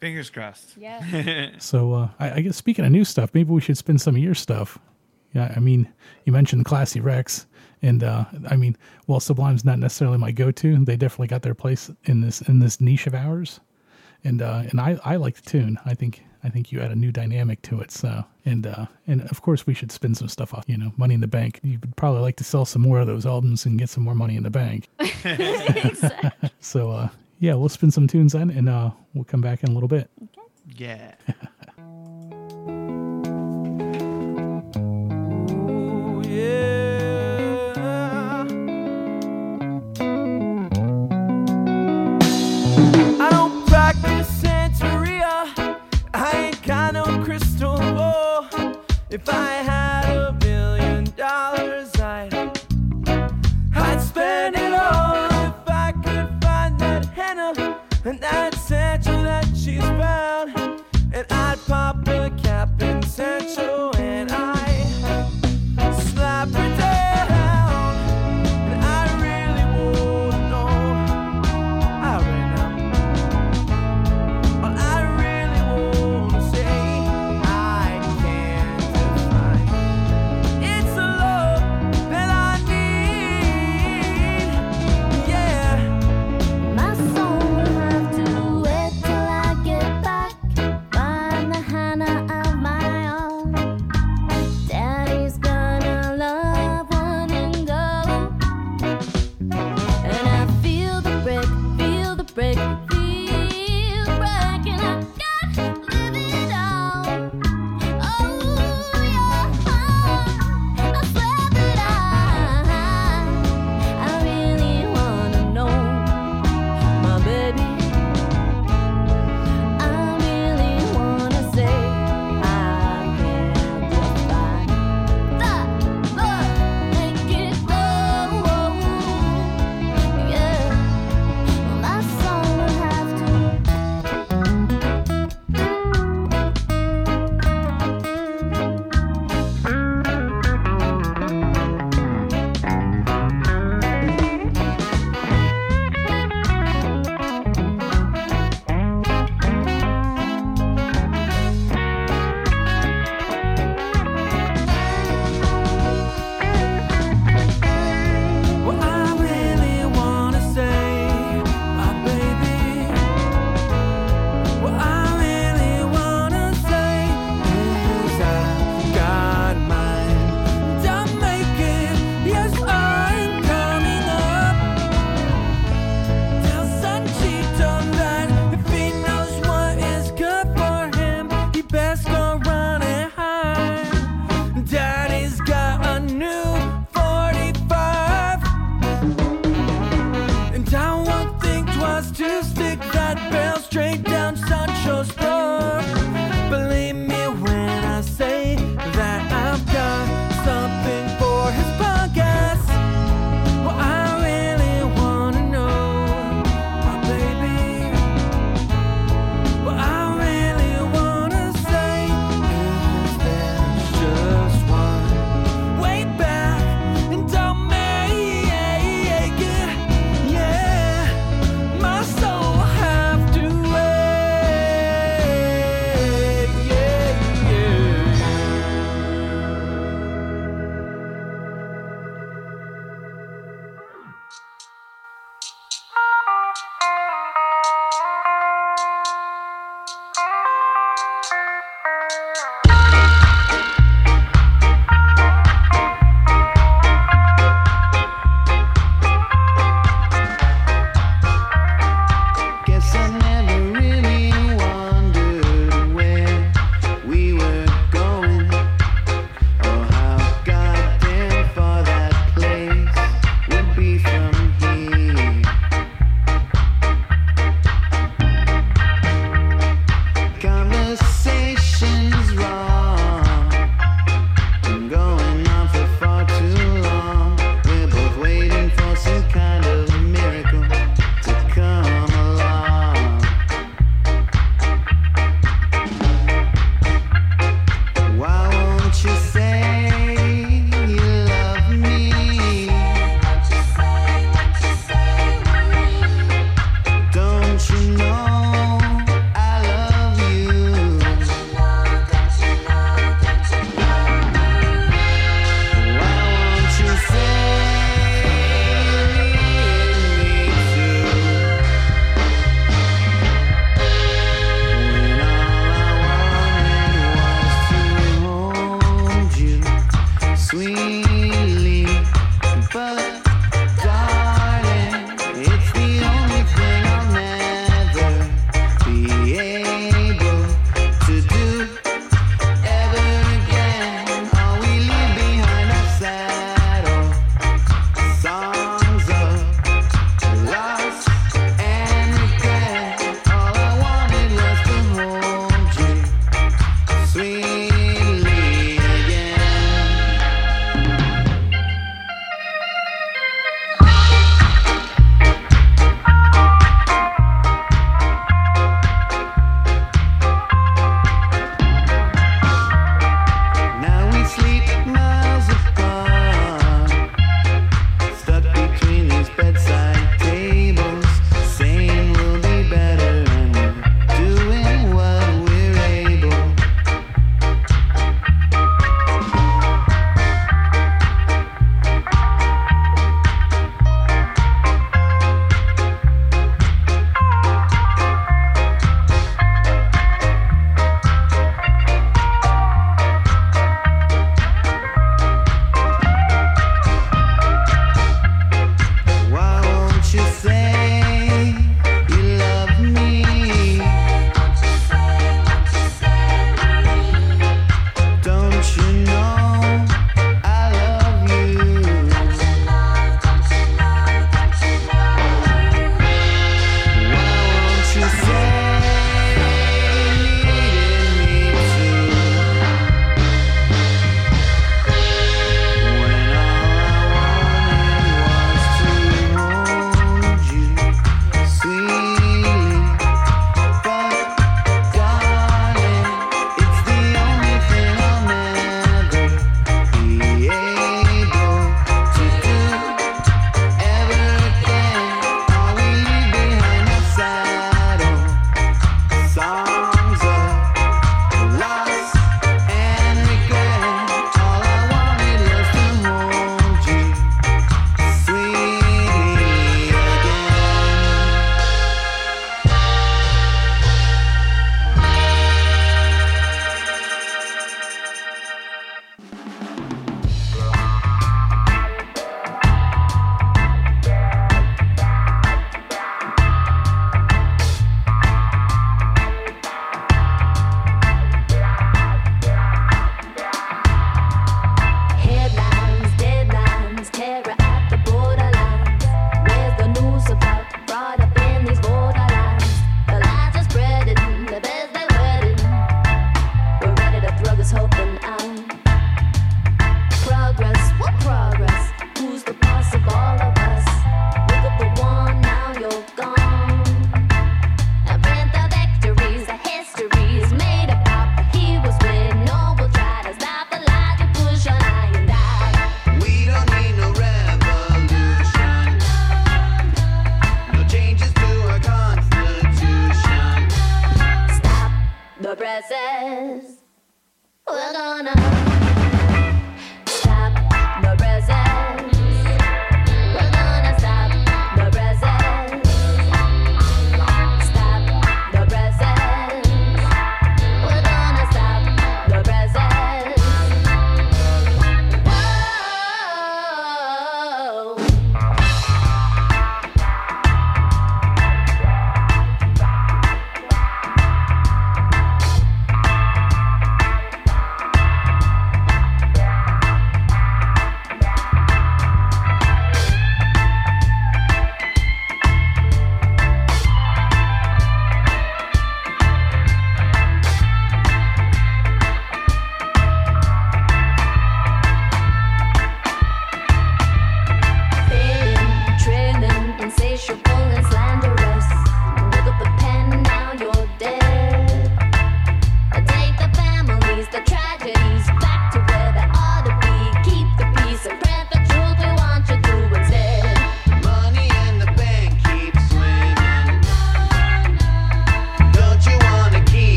Fingers 0.00 0.30
crossed. 0.30 0.76
Yeah. 0.76 1.50
So 1.58 1.92
uh, 1.92 2.08
I, 2.18 2.30
I 2.32 2.40
guess 2.40 2.56
speaking 2.56 2.84
of 2.84 2.92
new 2.92 3.04
stuff, 3.04 3.30
maybe 3.34 3.50
we 3.50 3.60
should 3.60 3.76
spin 3.76 3.98
some 3.98 4.14
of 4.14 4.22
your 4.22 4.34
stuff. 4.34 4.78
Yeah, 5.34 5.52
I 5.54 5.60
mean, 5.60 5.92
you 6.24 6.32
mentioned 6.32 6.64
Classy 6.64 7.00
Wrecks, 7.00 7.46
and 7.82 8.02
uh, 8.02 8.24
I 8.48 8.56
mean, 8.56 8.76
while 9.06 9.20
Sublime's 9.20 9.64
not 9.64 9.78
necessarily 9.78 10.18
my 10.18 10.32
go-to, 10.32 10.84
they 10.84 10.96
definitely 10.96 11.28
got 11.28 11.42
their 11.42 11.54
place 11.54 11.90
in 12.04 12.22
this 12.22 12.40
in 12.42 12.60
this 12.60 12.80
niche 12.80 13.06
of 13.06 13.14
ours, 13.14 13.60
and 14.24 14.40
uh, 14.42 14.64
and 14.70 14.80
I, 14.80 14.98
I 15.04 15.16
like 15.16 15.36
the 15.36 15.48
tune. 15.48 15.78
I 15.84 15.94
think 15.94 16.24
I 16.42 16.48
think 16.48 16.72
you 16.72 16.80
add 16.80 16.90
a 16.90 16.96
new 16.96 17.12
dynamic 17.12 17.62
to 17.62 17.80
it. 17.80 17.90
So 17.90 18.24
and 18.44 18.66
uh, 18.66 18.86
and 19.06 19.22
of 19.22 19.42
course 19.42 19.66
we 19.66 19.74
should 19.74 19.92
spin 19.92 20.14
some 20.14 20.28
stuff 20.28 20.54
off. 20.54 20.64
You 20.66 20.76
know, 20.76 20.92
Money 20.96 21.14
in 21.14 21.20
the 21.20 21.26
Bank. 21.26 21.60
You 21.62 21.78
would 21.80 21.96
probably 21.96 22.22
like 22.22 22.36
to 22.36 22.44
sell 22.44 22.64
some 22.64 22.82
more 22.82 23.00
of 23.00 23.06
those 23.06 23.26
albums 23.26 23.66
and 23.66 23.78
get 23.78 23.90
some 23.90 24.04
more 24.04 24.14
money 24.14 24.36
in 24.36 24.42
the 24.42 24.50
bank. 24.50 24.88
exactly. 25.24 26.50
So 26.60 26.90
uh, 26.90 27.08
yeah, 27.40 27.54
we'll 27.54 27.68
spin 27.68 27.90
some 27.90 28.06
tunes 28.06 28.32
then, 28.32 28.50
and 28.50 28.68
uh, 28.68 28.90
we'll 29.14 29.24
come 29.24 29.40
back 29.40 29.62
in 29.62 29.70
a 29.70 29.72
little 29.72 29.88
bit. 29.88 30.10
Yeah. 30.76 31.14
If 49.18 49.28
I 49.30 49.62
had 49.64 49.77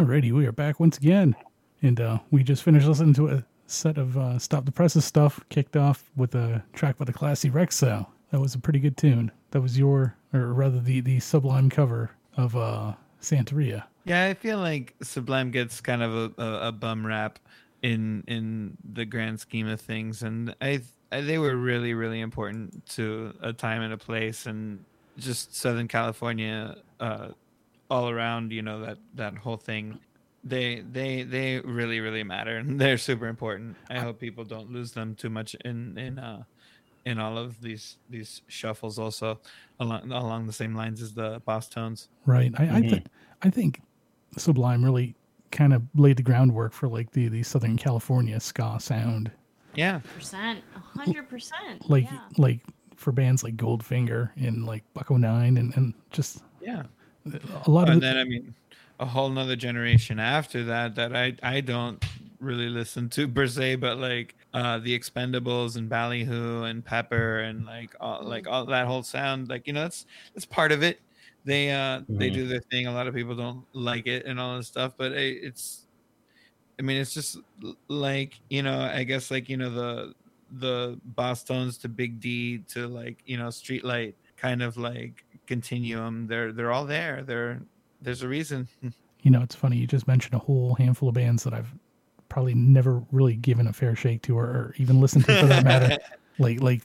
Alrighty, 0.01 0.33
we 0.33 0.47
are 0.47 0.53
back 0.53 0.81
once 0.81 0.97
again, 0.97 1.37
and 1.83 2.01
uh, 2.01 2.21
we 2.31 2.43
just 2.43 2.63
finished 2.63 2.87
listening 2.87 3.13
to 3.13 3.29
a 3.29 3.45
set 3.67 3.99
of 3.99 4.17
uh, 4.17 4.39
Stop 4.39 4.65
the 4.65 4.73
Presses 4.73 5.05
stuff. 5.05 5.45
Kicked 5.51 5.77
off 5.77 6.11
with 6.17 6.35
a 6.35 6.65
track 6.73 6.97
by 6.97 7.05
the 7.05 7.13
Classy 7.13 7.51
Wrecks. 7.51 7.81
That 7.81 8.07
was 8.33 8.55
a 8.55 8.59
pretty 8.59 8.79
good 8.79 8.97
tune. 8.97 9.31
That 9.51 9.61
was 9.61 9.79
your, 9.79 10.17
or 10.33 10.55
rather, 10.55 10.81
the 10.81 11.03
the 11.03 11.21
Sublime 11.21 11.69
cover 11.69 12.13
of 12.39 12.57
uh, 12.57 12.95
Santeria. 13.21 13.85
Yeah, 14.07 14.25
I 14.25 14.33
feel 14.33 14.57
like 14.57 14.95
Sublime 15.03 15.51
gets 15.51 15.83
kind 15.83 16.03
of 16.03 16.15
a, 16.15 16.43
a, 16.43 16.69
a 16.69 16.73
bum 16.73 17.07
rap 17.07 17.39
in 17.83 18.25
in 18.27 18.79
the 18.95 19.05
grand 19.05 19.39
scheme 19.39 19.69
of 19.69 19.83
things, 19.83 20.23
and 20.23 20.57
I, 20.63 20.81
I 21.13 21.21
they 21.21 21.37
were 21.37 21.57
really 21.57 21.93
really 21.93 22.23
important 22.23 22.87
to 22.93 23.35
a 23.43 23.53
time 23.53 23.83
and 23.83 23.93
a 23.93 23.99
place, 23.99 24.47
and 24.47 24.83
just 25.19 25.55
Southern 25.55 25.89
California, 25.89 26.79
uh, 27.01 27.29
all 27.91 28.09
around. 28.09 28.53
You 28.53 28.63
know 28.63 28.81
that 28.81 28.99
that 29.15 29.37
whole 29.37 29.57
thing. 29.57 29.99
they 30.45 30.81
they 30.81 31.23
they 31.23 31.61
really 31.61 32.01
really 32.01 32.23
matter 32.25 32.57
and 32.57 32.81
they're 32.81 32.97
super 32.97 33.27
important 33.29 33.77
i 33.91 33.99
hope 33.99 34.19
people 34.19 34.43
don't 34.43 34.73
lose 34.73 34.93
them 34.93 35.15
too 35.15 35.29
much 35.29 35.55
in 35.67 35.99
in 35.99 36.19
uh 36.19 36.43
in 37.05 37.19
all 37.19 37.37
of 37.37 37.61
these 37.61 37.99
these 38.09 38.41
shuffles 38.49 38.99
also 38.99 39.39
along 39.81 40.11
along 40.11 40.47
the 40.47 40.53
same 40.53 40.75
lines 40.75 41.03
as 41.03 41.13
the 41.13 41.41
Bosstones 41.47 42.09
Right. 42.25 42.53
I 42.59 42.79
I, 42.79 42.81
th- 42.81 43.05
I 43.43 43.51
think 43.51 43.83
Sublime 44.39 44.83
really 44.83 45.15
kind 45.51 45.75
of 45.75 45.83
laid 45.95 46.17
the 46.17 46.23
groundwork 46.23 46.73
for 46.73 46.89
like 46.89 47.11
the 47.13 47.29
the 47.29 47.43
Southern 47.43 47.77
California 47.77 48.41
ska 48.41 48.79
sound. 48.81 49.31
yeah 49.75 50.01
Percent, 50.17 50.61
a 50.75 50.79
hundred 50.99 51.29
percent. 51.29 51.85
Like 51.91 52.05
yeah. 52.11 52.21
like 52.39 52.61
for 52.97 53.13
bands 53.13 53.45
like 53.45 53.57
Goldfinger 53.59 54.31
and 54.37 54.65
like 54.65 54.85
Buck-O-Nine 54.95 55.59
and 55.59 55.77
and 55.77 55.93
just 56.11 56.45
yeah 56.63 56.85
a 57.65 57.71
lot 57.71 57.89
of 57.89 57.95
and 57.95 58.03
then 58.03 58.17
i 58.17 58.25
mean 58.25 58.55
a 58.99 59.07
whole 59.07 59.31
nother 59.31 59.57
generation 59.57 60.19
after 60.19 60.65
that 60.65 60.95
that 60.95 61.15
i 61.17 61.35
i 61.43 61.61
don't 61.61 62.03
really 62.39 62.69
listen 62.69 63.09
to 63.11 63.29
per 63.29 63.47
se 63.47 63.77
but 63.77 63.99
like 63.99 64.35
uh 64.55 64.79
the 64.79 64.99
expendables 64.99 65.77
and 65.77 65.89
ballyhoo 65.89 66.63
and 66.65 66.85
pepper 66.85 67.41
and 67.41 67.67
like 67.67 67.95
all 68.01 68.25
like 68.25 68.47
all 68.47 68.65
that 68.67 68.87
whole 68.87 69.03
sound 69.03 69.49
like 69.49 69.67
you 69.67 69.73
know 69.73 69.83
that's 69.83 70.07
that's 70.35 70.47
part 70.47 70.73
of 70.73 70.83
it. 70.83 71.01
They 71.45 71.71
uh 71.71 72.03
they 72.19 72.31
Mhm. 72.31 72.35
do 72.35 72.47
their 72.47 72.61
thing. 72.71 72.87
A 72.87 72.93
lot 72.93 73.07
of 73.09 73.15
people 73.15 73.37
don't 73.37 73.67
like 73.75 74.07
it 74.07 74.25
and 74.27 74.41
all 74.41 74.57
this 74.57 74.69
stuff 74.69 74.95
but 74.99 75.13
it, 75.13 75.39
it's 75.43 75.87
i 76.79 76.83
mean 76.83 76.97
it's 77.01 77.15
just 77.15 77.39
like 77.89 78.41
you 78.49 78.63
know 78.63 78.81
i 78.81 79.05
guess 79.05 79.31
like 79.31 79.49
you 79.49 79.57
know 79.57 79.71
the 79.71 80.15
the 80.53 81.01
Bosstones 81.15 81.81
to 81.83 81.89
Big 81.89 82.19
D 82.21 82.65
to 82.71 82.89
like 82.89 83.21
you 83.25 83.37
know 83.39 83.49
Streetlight 83.49 84.15
kind 84.37 84.63
of 84.63 84.77
like 84.77 85.23
continuum. 85.51 86.29
They're 86.29 86.53
they're 86.53 86.71
all 86.71 86.87
there. 86.87 87.23
They're 87.25 87.61
there's 88.01 88.23
a 88.23 88.29
reason. 88.29 88.69
you 89.23 89.31
know, 89.31 89.43
it's 89.43 89.55
funny. 89.55 89.77
You 89.77 89.87
just 89.87 90.07
mentioned 90.07 90.35
a 90.35 90.39
whole 90.39 90.75
handful 90.77 91.09
of 91.09 91.15
bands 91.17 91.43
that 91.43 91.53
I've 91.53 91.75
probably 92.29 92.55
never 92.55 93.03
really 93.11 93.35
given 93.35 93.67
a 93.67 93.73
fair 93.73 93.97
shake 93.97 94.23
to, 94.23 94.39
or, 94.39 94.45
or 94.45 94.75
even 94.79 95.01
listened 95.01 95.25
to 95.27 95.41
for 95.41 95.47
that 95.47 95.65
matter. 95.65 95.99
Like 96.41 96.61
like 96.61 96.83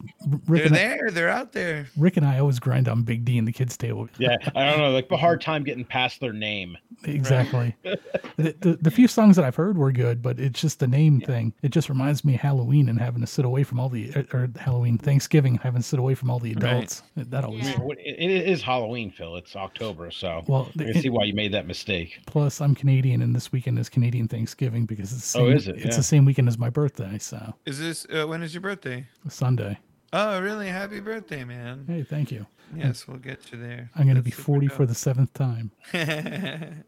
Rick 0.48 0.64
they're 0.64 0.66
and 0.66 0.76
I, 0.76 0.78
there. 0.78 1.10
They're 1.12 1.30
out 1.30 1.52
there. 1.54 1.88
Rick 1.98 2.18
and 2.18 2.26
I 2.26 2.40
always 2.40 2.60
grind 2.60 2.88
on 2.88 3.04
Big 3.04 3.24
D 3.26 3.38
and 3.38 3.48
the 3.48 3.52
Kids 3.52 3.78
Table. 3.78 4.08
Yeah, 4.20 4.38
I 4.56 4.66
don't 4.70 4.78
know, 4.80 4.92
like 4.92 5.10
a 5.12 5.18
hard 5.18 5.42
time 5.42 5.64
getting 5.64 5.86
past 5.86 6.20
their 6.20 6.34
name. 6.34 6.78
Exactly. 7.04 7.76
the, 7.84 8.56
the 8.60 8.78
the 8.82 8.92
few 8.92 9.08
songs 9.08 9.36
that 9.36 9.46
I've 9.46 9.56
heard 9.56 9.78
were 9.78 9.92
good, 9.92 10.22
but 10.22 10.40
it's 10.40 10.60
just 10.62 10.80
the 10.80 10.88
name 10.88 11.20
thing. 11.22 11.54
It 11.62 11.70
just 11.70 11.90
reminds 11.90 12.24
me 12.26 12.36
of 12.36 12.42
Halloween 12.42 12.90
and 12.90 13.00
having 13.00 13.22
to 13.22 13.28
sit 13.28 13.46
away 13.46 13.64
from 13.64 13.80
all 13.80 13.90
the 13.90 14.12
or, 14.16 14.26
or 14.34 14.50
Halloween 14.60 14.98
Thanksgiving 14.98 15.56
having 15.56 15.82
to 15.82 15.88
sit 15.88 16.00
away 16.00 16.16
from 16.16 16.30
all 16.30 16.40
the 16.40 16.54
Right. 16.56 16.64
adults. 16.74 17.04
That 17.16 17.44
always. 17.44 17.68
Yeah. 17.70 17.78
It, 17.98 18.16
it 18.32 18.48
is 18.50 18.62
Halloween, 18.62 19.12
Phil. 19.12 19.36
It's 19.38 19.56
October, 19.56 20.12
so 20.12 20.44
Well, 20.48 20.70
I 20.80 20.84
can 20.86 21.02
see 21.02 21.10
why 21.10 21.24
you 21.26 21.34
made 21.34 21.54
that 21.54 21.68
mistake. 21.68 22.20
Plus, 22.26 22.62
I'm 22.62 22.76
Canadian, 22.76 23.22
and 23.22 23.36
this 23.36 23.52
weekend 23.52 23.78
is 23.80 23.90
Canadian 23.90 24.28
Thanksgiving 24.28 24.86
because 24.86 25.12
it's 25.14 25.32
the 25.34 25.40
Oh, 25.40 25.48
same, 25.48 25.58
is 25.58 25.68
it? 25.68 25.76
It's 25.78 25.86
Yeah. 25.86 25.96
the 25.98 26.04
same 26.04 26.26
weekend 26.26 26.48
as 26.48 26.58
my 26.58 26.70
birthday, 26.70 27.18
so 27.20 27.54
Is 27.66 27.80
this 27.80 28.06
uh, 28.14 28.26
when 28.26 28.42
is 28.44 28.54
your 28.54 28.62
birthday? 28.62 29.06
Sunday. 29.28 29.45
Oh, 30.14 30.42
really? 30.42 30.68
Happy 30.68 31.00
birthday, 31.00 31.44
man. 31.44 31.86
Hey, 31.88 32.04
thank 32.04 32.32
you. 32.32 32.46
Yes, 32.76 33.08
we'll 33.08 33.18
get 33.18 33.52
you 33.52 33.60
there. 33.60 33.90
I'm 33.96 34.04
going 34.06 34.16
to 34.16 34.22
be 34.22 34.32
40 34.32 34.68
super 34.68 34.76
for 34.76 34.86
the 34.86 34.96
seventh 34.96 35.34
time. 35.34 35.72
I 35.94 36.84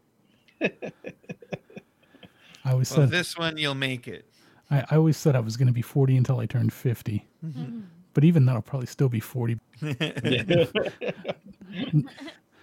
always 2.64 2.90
well, 2.90 3.06
said 3.06 3.10
this 3.10 3.36
one 3.36 3.56
you'll 3.56 3.74
make 3.74 4.08
it. 4.08 4.30
I, 4.70 4.84
I 4.90 4.96
always 4.96 5.16
said 5.16 5.36
I 5.36 5.40
was 5.40 5.56
going 5.56 5.68
to 5.68 5.72
be 5.72 5.82
40 5.82 6.16
until 6.16 6.40
I 6.40 6.46
turned 6.46 6.72
50. 6.72 7.26
Mm-hmm. 7.44 7.80
But 8.14 8.24
even 8.24 8.46
then, 8.46 8.56
I'll 8.56 8.62
probably 8.62 8.88
still 8.88 9.08
be 9.08 9.20
40. 9.20 9.60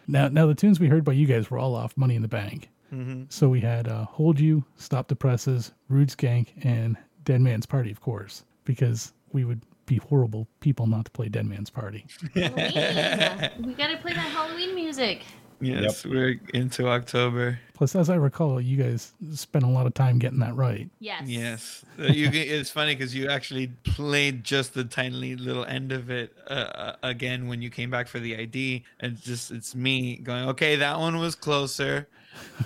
Now, 0.08 0.28
now 0.28 0.46
the 0.46 0.56
tunes 0.56 0.80
we 0.80 0.88
heard 0.88 1.04
by 1.04 1.14
you 1.14 1.26
guys 1.26 1.50
were 1.50 1.58
all 1.58 1.76
off 1.76 1.98
Money 1.98 2.16
in 2.16 2.22
the 2.22 2.28
Bank. 2.28 2.70
Mhm. 2.94 3.32
So 3.32 3.50
we 3.50 3.62
had 3.62 3.88
uh, 3.88 4.06
"Hold 4.06 4.40
You," 4.40 4.64
"Stop 4.76 5.08
the 5.08 5.16
Presses," 5.16 5.72
"Rude 5.90 6.10
Skank," 6.10 6.50
and 6.64 6.98
"Dead 7.24 7.42
Man's 7.42 7.66
Party," 7.66 7.92
of 7.92 8.02
course, 8.02 8.44
because 8.64 9.14
we 9.32 9.44
would 9.44 9.62
be 9.86 9.98
horrible 9.98 10.48
people 10.60 10.88
not 10.88 11.06
to 11.06 11.12
play 11.12 11.30
"Dead 11.30 11.46
Man's 11.46 11.70
Party." 11.70 12.06
Halloween. 12.34 13.66
we 13.68 13.74
gotta 13.74 13.98
play 13.98 14.14
that 14.14 14.20
Halloween 14.32 14.76
music. 14.76 15.22
Yes, 15.62 16.06
we're 16.06 16.40
into 16.54 16.90
October. 16.90 17.58
Plus, 17.76 17.96
as 17.96 18.10
I 18.10 18.16
recall, 18.16 18.60
you 18.60 18.76
guys 18.76 19.14
spent 19.34 19.64
a 19.64 19.70
lot 19.70 19.86
of 19.88 19.94
time 19.94 20.20
getting 20.20 20.40
that 20.40 20.54
right. 20.56 20.90
Yes. 21.00 21.24
Yes, 21.26 21.86
Uh, 21.98 22.08
you. 22.08 22.30
It's 22.34 22.70
funny 22.70 22.94
because 22.94 23.16
you 23.16 23.30
actually 23.30 23.68
played 23.86 24.44
just 24.44 24.74
the 24.74 24.84
tiny 24.84 25.36
little 25.38 25.64
end 25.66 25.94
of 25.94 26.12
it 26.12 26.36
uh, 26.50 26.54
uh, 26.54 26.96
again 27.04 27.48
when 27.48 27.62
you 27.62 27.70
came 27.70 27.90
back 27.90 28.08
for 28.10 28.20
the 28.20 28.36
ID, 28.36 28.84
and 29.00 29.14
it's 29.14 29.22
just 29.26 29.52
it's 29.52 29.74
me 29.74 30.18
going, 30.18 30.50
okay, 30.50 30.76
that 30.76 31.00
one 31.00 31.18
was 31.20 31.36
closer, 31.36 32.08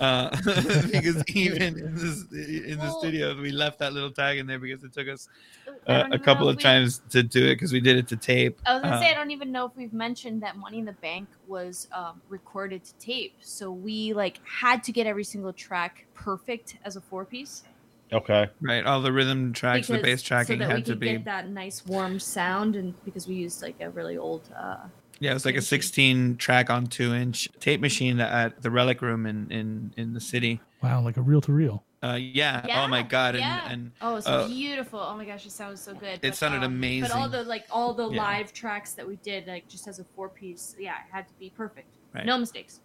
uh, 0.00 0.30
because 0.90 1.22
even 1.28 1.62
in 1.78 1.94
this 1.94 2.24
in 2.32 2.76
the 2.78 2.86
Well- 2.86 2.98
studio 2.98 3.40
we 3.40 3.52
left 3.52 3.78
that 3.78 3.92
little 3.92 4.10
tag 4.10 4.38
in 4.38 4.48
there 4.48 4.58
because 4.58 4.82
it 4.82 4.92
took 4.92 5.06
us 5.08 5.28
I 5.59 5.59
uh, 5.86 6.04
a 6.12 6.18
couple 6.18 6.48
of 6.48 6.56
we- 6.56 6.62
times 6.62 7.00
to 7.10 7.22
do 7.22 7.44
it 7.46 7.54
because 7.54 7.72
we 7.72 7.80
did 7.80 7.96
it 7.96 8.08
to 8.08 8.16
tape. 8.16 8.60
I 8.66 8.74
was 8.74 8.82
gonna 8.82 8.96
Uh, 8.96 9.00
say 9.00 9.10
I 9.10 9.14
don't 9.14 9.30
even 9.30 9.50
know 9.52 9.66
if 9.66 9.72
we've 9.76 9.92
mentioned 9.92 10.42
that 10.42 10.56
Money 10.56 10.78
in 10.78 10.84
the 10.84 10.92
Bank 10.94 11.28
was 11.46 11.88
um, 11.92 12.20
recorded 12.28 12.84
to 12.84 12.94
tape, 12.98 13.34
so 13.40 13.70
we 13.70 14.12
like 14.12 14.40
had 14.44 14.82
to 14.84 14.92
get 14.92 15.06
every 15.06 15.24
single 15.24 15.52
track 15.52 16.06
perfect 16.14 16.76
as 16.84 16.96
a 16.96 17.00
four 17.00 17.24
piece. 17.24 17.64
Okay. 18.12 18.48
right, 18.60 18.84
all 18.84 19.00
the 19.00 19.12
rhythm 19.12 19.52
tracks, 19.52 19.86
the 19.86 19.98
bass 19.98 20.20
tracking 20.20 20.58
so 20.58 20.64
that 20.64 20.68
we 20.68 20.74
had 20.74 20.84
to 20.86 20.96
be. 20.96 21.12
get 21.12 21.24
that 21.26 21.48
nice 21.48 21.86
warm 21.86 22.18
sound, 22.18 22.74
and 22.74 22.92
because 23.04 23.28
we 23.28 23.34
used 23.36 23.62
like 23.62 23.76
a 23.80 23.88
really 23.90 24.18
old. 24.18 24.48
Uh, 24.56 24.88
Yeah, 25.20 25.30
it 25.30 25.34
was 25.34 25.44
like 25.44 25.54
a 25.56 25.62
16 25.62 26.36
track 26.36 26.70
on 26.70 26.86
two 26.86 27.14
inch 27.14 27.48
tape 27.60 27.80
machine 27.80 28.18
at 28.20 28.62
the 28.62 28.70
Relic 28.70 29.00
Room 29.00 29.26
in 29.26 29.50
in 29.52 29.94
in 29.96 30.12
the 30.14 30.20
city. 30.20 30.60
Wow, 30.82 31.02
like 31.02 31.16
a 31.18 31.22
reel 31.22 31.40
to 31.42 31.52
reel. 31.52 31.84
Uh, 32.02 32.14
yeah. 32.18 32.64
yeah, 32.66 32.82
Oh 32.82 32.88
my 32.88 33.02
god. 33.02 33.34
And, 33.34 33.42
yeah. 33.42 33.68
and 33.70 33.92
oh, 34.00 34.16
it's 34.16 34.26
uh, 34.26 34.46
beautiful. 34.48 34.98
Oh 35.00 35.16
my 35.16 35.24
gosh, 35.24 35.44
it 35.44 35.52
sounds 35.52 35.80
so 35.82 35.92
good. 35.94 36.18
It 36.22 36.34
sounded 36.34 36.62
amazing. 36.62 37.08
But 37.10 37.16
all 37.16 37.28
the 37.28 37.42
like 37.44 37.66
all 37.70 37.92
the 37.92 38.08
Yeah. 38.08 38.22
live 38.22 38.52
tracks 38.52 38.92
that 38.92 39.06
we 39.06 39.16
did, 39.16 39.46
like 39.46 39.68
just 39.68 39.86
as 39.86 39.98
a 39.98 40.04
four 40.04 40.28
piece, 40.30 40.74
yeah, 40.78 40.92
it 40.94 41.12
had 41.14 41.28
to 41.28 41.34
be 41.34 41.50
perfect. 41.50 41.88
Right. 42.14 42.24
No 42.24 42.38
mistakes. 42.38 42.80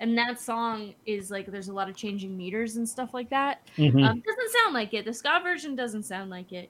And 0.00 0.16
that 0.18 0.40
song 0.40 0.94
is 1.06 1.30
like 1.30 1.46
there's 1.46 1.68
a 1.68 1.72
lot 1.72 1.88
of 1.88 1.96
changing 1.96 2.36
meters 2.36 2.76
and 2.76 2.88
stuff 2.88 3.14
like 3.14 3.30
that. 3.30 3.60
Mhm. 3.76 4.04
Um, 4.04 4.20
doesn't 4.26 4.50
sound 4.62 4.74
like 4.74 4.92
it. 4.92 5.04
The 5.04 5.12
ska 5.14 5.40
version 5.42 5.74
doesn't 5.76 6.02
sound 6.04 6.30
like 6.30 6.52
it, 6.52 6.68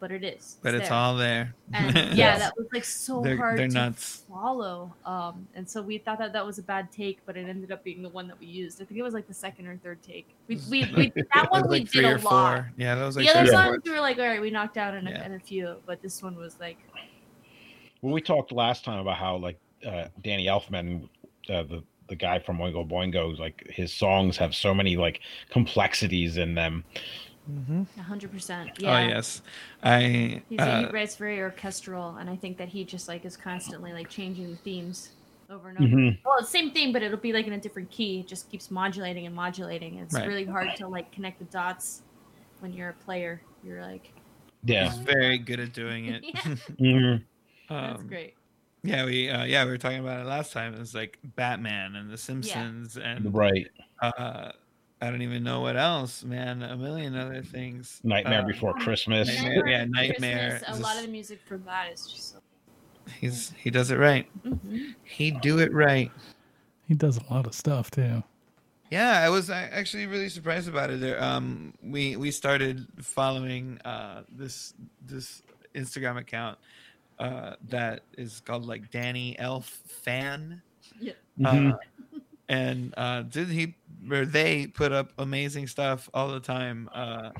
but 0.00 0.10
it 0.12 0.22
is. 0.24 0.56
but 0.62 0.74
it's 0.74 0.88
there. 0.88 0.96
all 0.98 1.16
there. 1.16 1.54
And 1.72 1.94
yeah, 2.16 2.38
that 2.38 2.56
was 2.56 2.66
like 2.72 2.84
so 2.84 3.20
They're- 3.20 3.36
hard 3.36 3.58
they're 3.58 3.68
to 3.68 3.74
nuts. 3.74 4.24
follow. 4.28 4.94
Um, 5.04 5.46
and 5.54 5.68
so 5.68 5.82
we 5.82 5.98
thought 5.98 6.18
that 6.18 6.32
that 6.32 6.44
was 6.46 6.58
a 6.58 6.62
bad 6.62 6.90
take, 6.92 7.18
but 7.26 7.36
it 7.36 7.48
ended 7.48 7.72
up 7.72 7.82
being 7.84 8.02
the 8.02 8.08
one 8.08 8.28
that 8.28 8.38
we 8.40 8.46
used. 8.46 8.80
I 8.80 8.84
think 8.84 8.98
it 8.98 9.02
was 9.02 9.14
like 9.14 9.26
the 9.28 9.34
second 9.34 9.66
or 9.66 9.76
third 9.78 10.02
take. 10.02 10.28
We, 10.46 10.56
we, 10.70 10.90
we 10.96 11.12
that 11.34 11.50
one 11.50 11.62
was 11.62 11.70
we 11.70 11.78
like 11.80 11.90
did 11.90 12.04
a 12.04 12.08
or 12.14 12.18
lot. 12.18 12.56
four. 12.56 12.72
Yeah, 12.76 12.94
that 12.94 13.04
was 13.04 13.16
like 13.16 13.26
the 13.26 13.32
other 13.32 13.40
three 13.46 13.50
songs 13.54 13.78
we 13.84 13.90
were 13.90 14.00
like, 14.00 14.18
all 14.18 14.26
right, 14.26 14.40
we 14.40 14.50
knocked 14.50 14.76
out 14.76 14.94
in 14.94 15.06
a, 15.06 15.10
Yeah. 15.10 15.26
in 15.26 15.34
a 15.34 15.40
few, 15.40 15.76
but 15.86 16.00
this 16.02 16.22
one 16.22 16.36
was 16.36 16.56
like, 16.60 16.78
Well, 18.02 18.12
we 18.12 18.20
talked 18.20 18.52
last 18.52 18.84
time 18.84 18.98
about 19.00 19.16
how 19.16 19.36
like 19.36 19.58
uh, 19.86 20.06
Danny 20.22 20.46
Elfman, 20.46 21.08
uh, 21.48 21.62
the 21.62 21.82
the 22.08 22.16
guy 22.16 22.38
from 22.38 22.56
Oingo 22.56 22.88
Boingo, 22.88 23.38
like 23.38 23.66
his 23.68 23.92
songs 23.92 24.38
have 24.38 24.54
so 24.54 24.72
many 24.72 24.96
like 24.96 25.20
complexities 25.50 26.38
in 26.38 26.54
them. 26.54 26.82
Hundred 27.98 28.30
percent. 28.32 28.70
Yeah. 28.78 28.88
Oh 28.96 28.98
Yeah. 29.00 29.08
yes, 29.08 29.42
I. 29.82 30.42
He's, 30.48 30.60
uh, 30.60 30.78
he 30.80 30.86
writes 30.86 31.16
very 31.16 31.40
orchestral, 31.40 32.16
and 32.16 32.28
I 32.28 32.36
think 32.36 32.58
that 32.58 32.68
he 32.68 32.84
just 32.84 33.08
like 33.08 33.24
is 33.24 33.36
constantly 33.36 33.92
like 33.92 34.08
changing 34.08 34.50
the 34.50 34.56
themes 34.58 35.10
over 35.50 35.70
and 35.70 35.78
over. 35.78 35.88
Mhm. 35.88 36.18
Well, 36.24 36.44
same 36.44 36.70
thing, 36.72 36.92
but 36.92 37.02
it'll 37.02 37.18
be 37.18 37.32
like 37.32 37.46
in 37.46 37.54
a 37.54 37.58
different 37.60 37.90
key. 37.90 38.20
It 38.20 38.26
just 38.28 38.50
keeps 38.50 38.70
modulating 38.70 39.26
and 39.26 39.34
modulating. 39.34 39.96
It's 39.98 40.14
Right. 40.14 40.26
really 40.26 40.44
hard 40.44 40.76
to 40.76 40.88
like 40.88 41.10
connect 41.12 41.38
the 41.38 41.46
dots 41.46 42.02
when 42.60 42.72
you're 42.72 42.90
a 42.90 42.94
player. 42.94 43.40
You're 43.64 43.82
like, 43.82 44.12
Yeah. 44.64 44.90
he's 44.90 44.98
very 44.98 45.38
good 45.38 45.60
at 45.60 45.72
doing 45.72 46.06
it. 46.06 46.22
yeah, 46.34 46.40
Mhm. 46.80 47.24
that's 47.70 48.00
Um, 48.02 48.06
great. 48.08 48.34
Yeah, 48.84 49.04
we 49.06 49.28
uh, 49.28 49.44
yeah 49.44 49.64
we 49.64 49.70
were 49.72 49.78
talking 49.78 49.98
about 49.98 50.20
it 50.20 50.26
last 50.26 50.52
time. 50.52 50.74
It 50.74 50.78
was 50.78 50.94
like 50.94 51.18
Batman 51.34 51.96
and 51.96 52.08
The 52.10 52.16
Simpsons 52.18 52.96
and 52.96 53.34
Right. 53.34 53.66
uh, 54.00 54.52
I 55.00 55.10
don't 55.10 55.22
even 55.22 55.44
know 55.44 55.60
what 55.60 55.76
else, 55.76 56.24
man. 56.24 56.62
A 56.62 56.76
million 56.76 57.16
other 57.16 57.42
things. 57.42 58.00
Nightmare 58.02 58.42
Uh, 58.42 58.46
Before 58.46 58.74
Christmas. 58.74 59.28
Nightmare- 59.28 59.68
yeah, 59.68 59.84
Nightmare. 59.84 60.50
Christmas, 60.58 60.74
is 60.74 60.80
a 60.80 60.82
lot 60.82 60.96
of 60.96 61.02
the 61.02 61.08
music 61.08 61.40
from 61.46 61.64
that 61.64 61.92
is 61.92 62.06
just 62.06 62.32
so. 62.32 62.38
He's 63.20 63.52
he 63.56 63.70
does 63.70 63.90
it 63.90 63.96
right. 63.96 64.26
Mhm. 64.44 64.94
He 65.04 65.30
do 65.30 65.60
it 65.60 65.72
right. 65.72 66.10
He 66.86 66.94
does 66.94 67.16
a 67.18 67.32
lot 67.32 67.46
of 67.46 67.54
stuff 67.54 67.90
too. 67.90 68.22
Yeah, 68.90 69.20
I 69.20 69.28
was 69.28 69.50
actually 69.50 70.06
really 70.06 70.28
surprised 70.30 70.68
about 70.68 70.90
it. 70.90 71.00
There, 71.00 71.22
um, 71.22 71.74
we 71.82 72.16
we 72.16 72.30
started 72.30 72.86
following 73.00 73.78
uh, 73.84 74.24
this 74.30 74.74
this 75.06 75.42
Instagram 75.74 76.18
account 76.18 76.58
uh, 77.18 77.54
that 77.68 78.02
is 78.16 78.40
called 78.40 78.64
like 78.66 78.90
Danny 78.90 79.38
Elf 79.38 79.66
Fan. 79.86 80.60
Yeah. 80.98 81.12
Uh, 81.44 81.72
and 82.48 82.92
uh, 82.96 83.22
did 83.22 83.48
he 83.48 83.74
or 84.10 84.24
they 84.24 84.66
put 84.66 84.92
up 84.92 85.12
amazing 85.18 85.66
stuff 85.66 86.08
all 86.14 86.28
the 86.28 86.40
time? 86.40 86.88
Uh, 86.94 87.30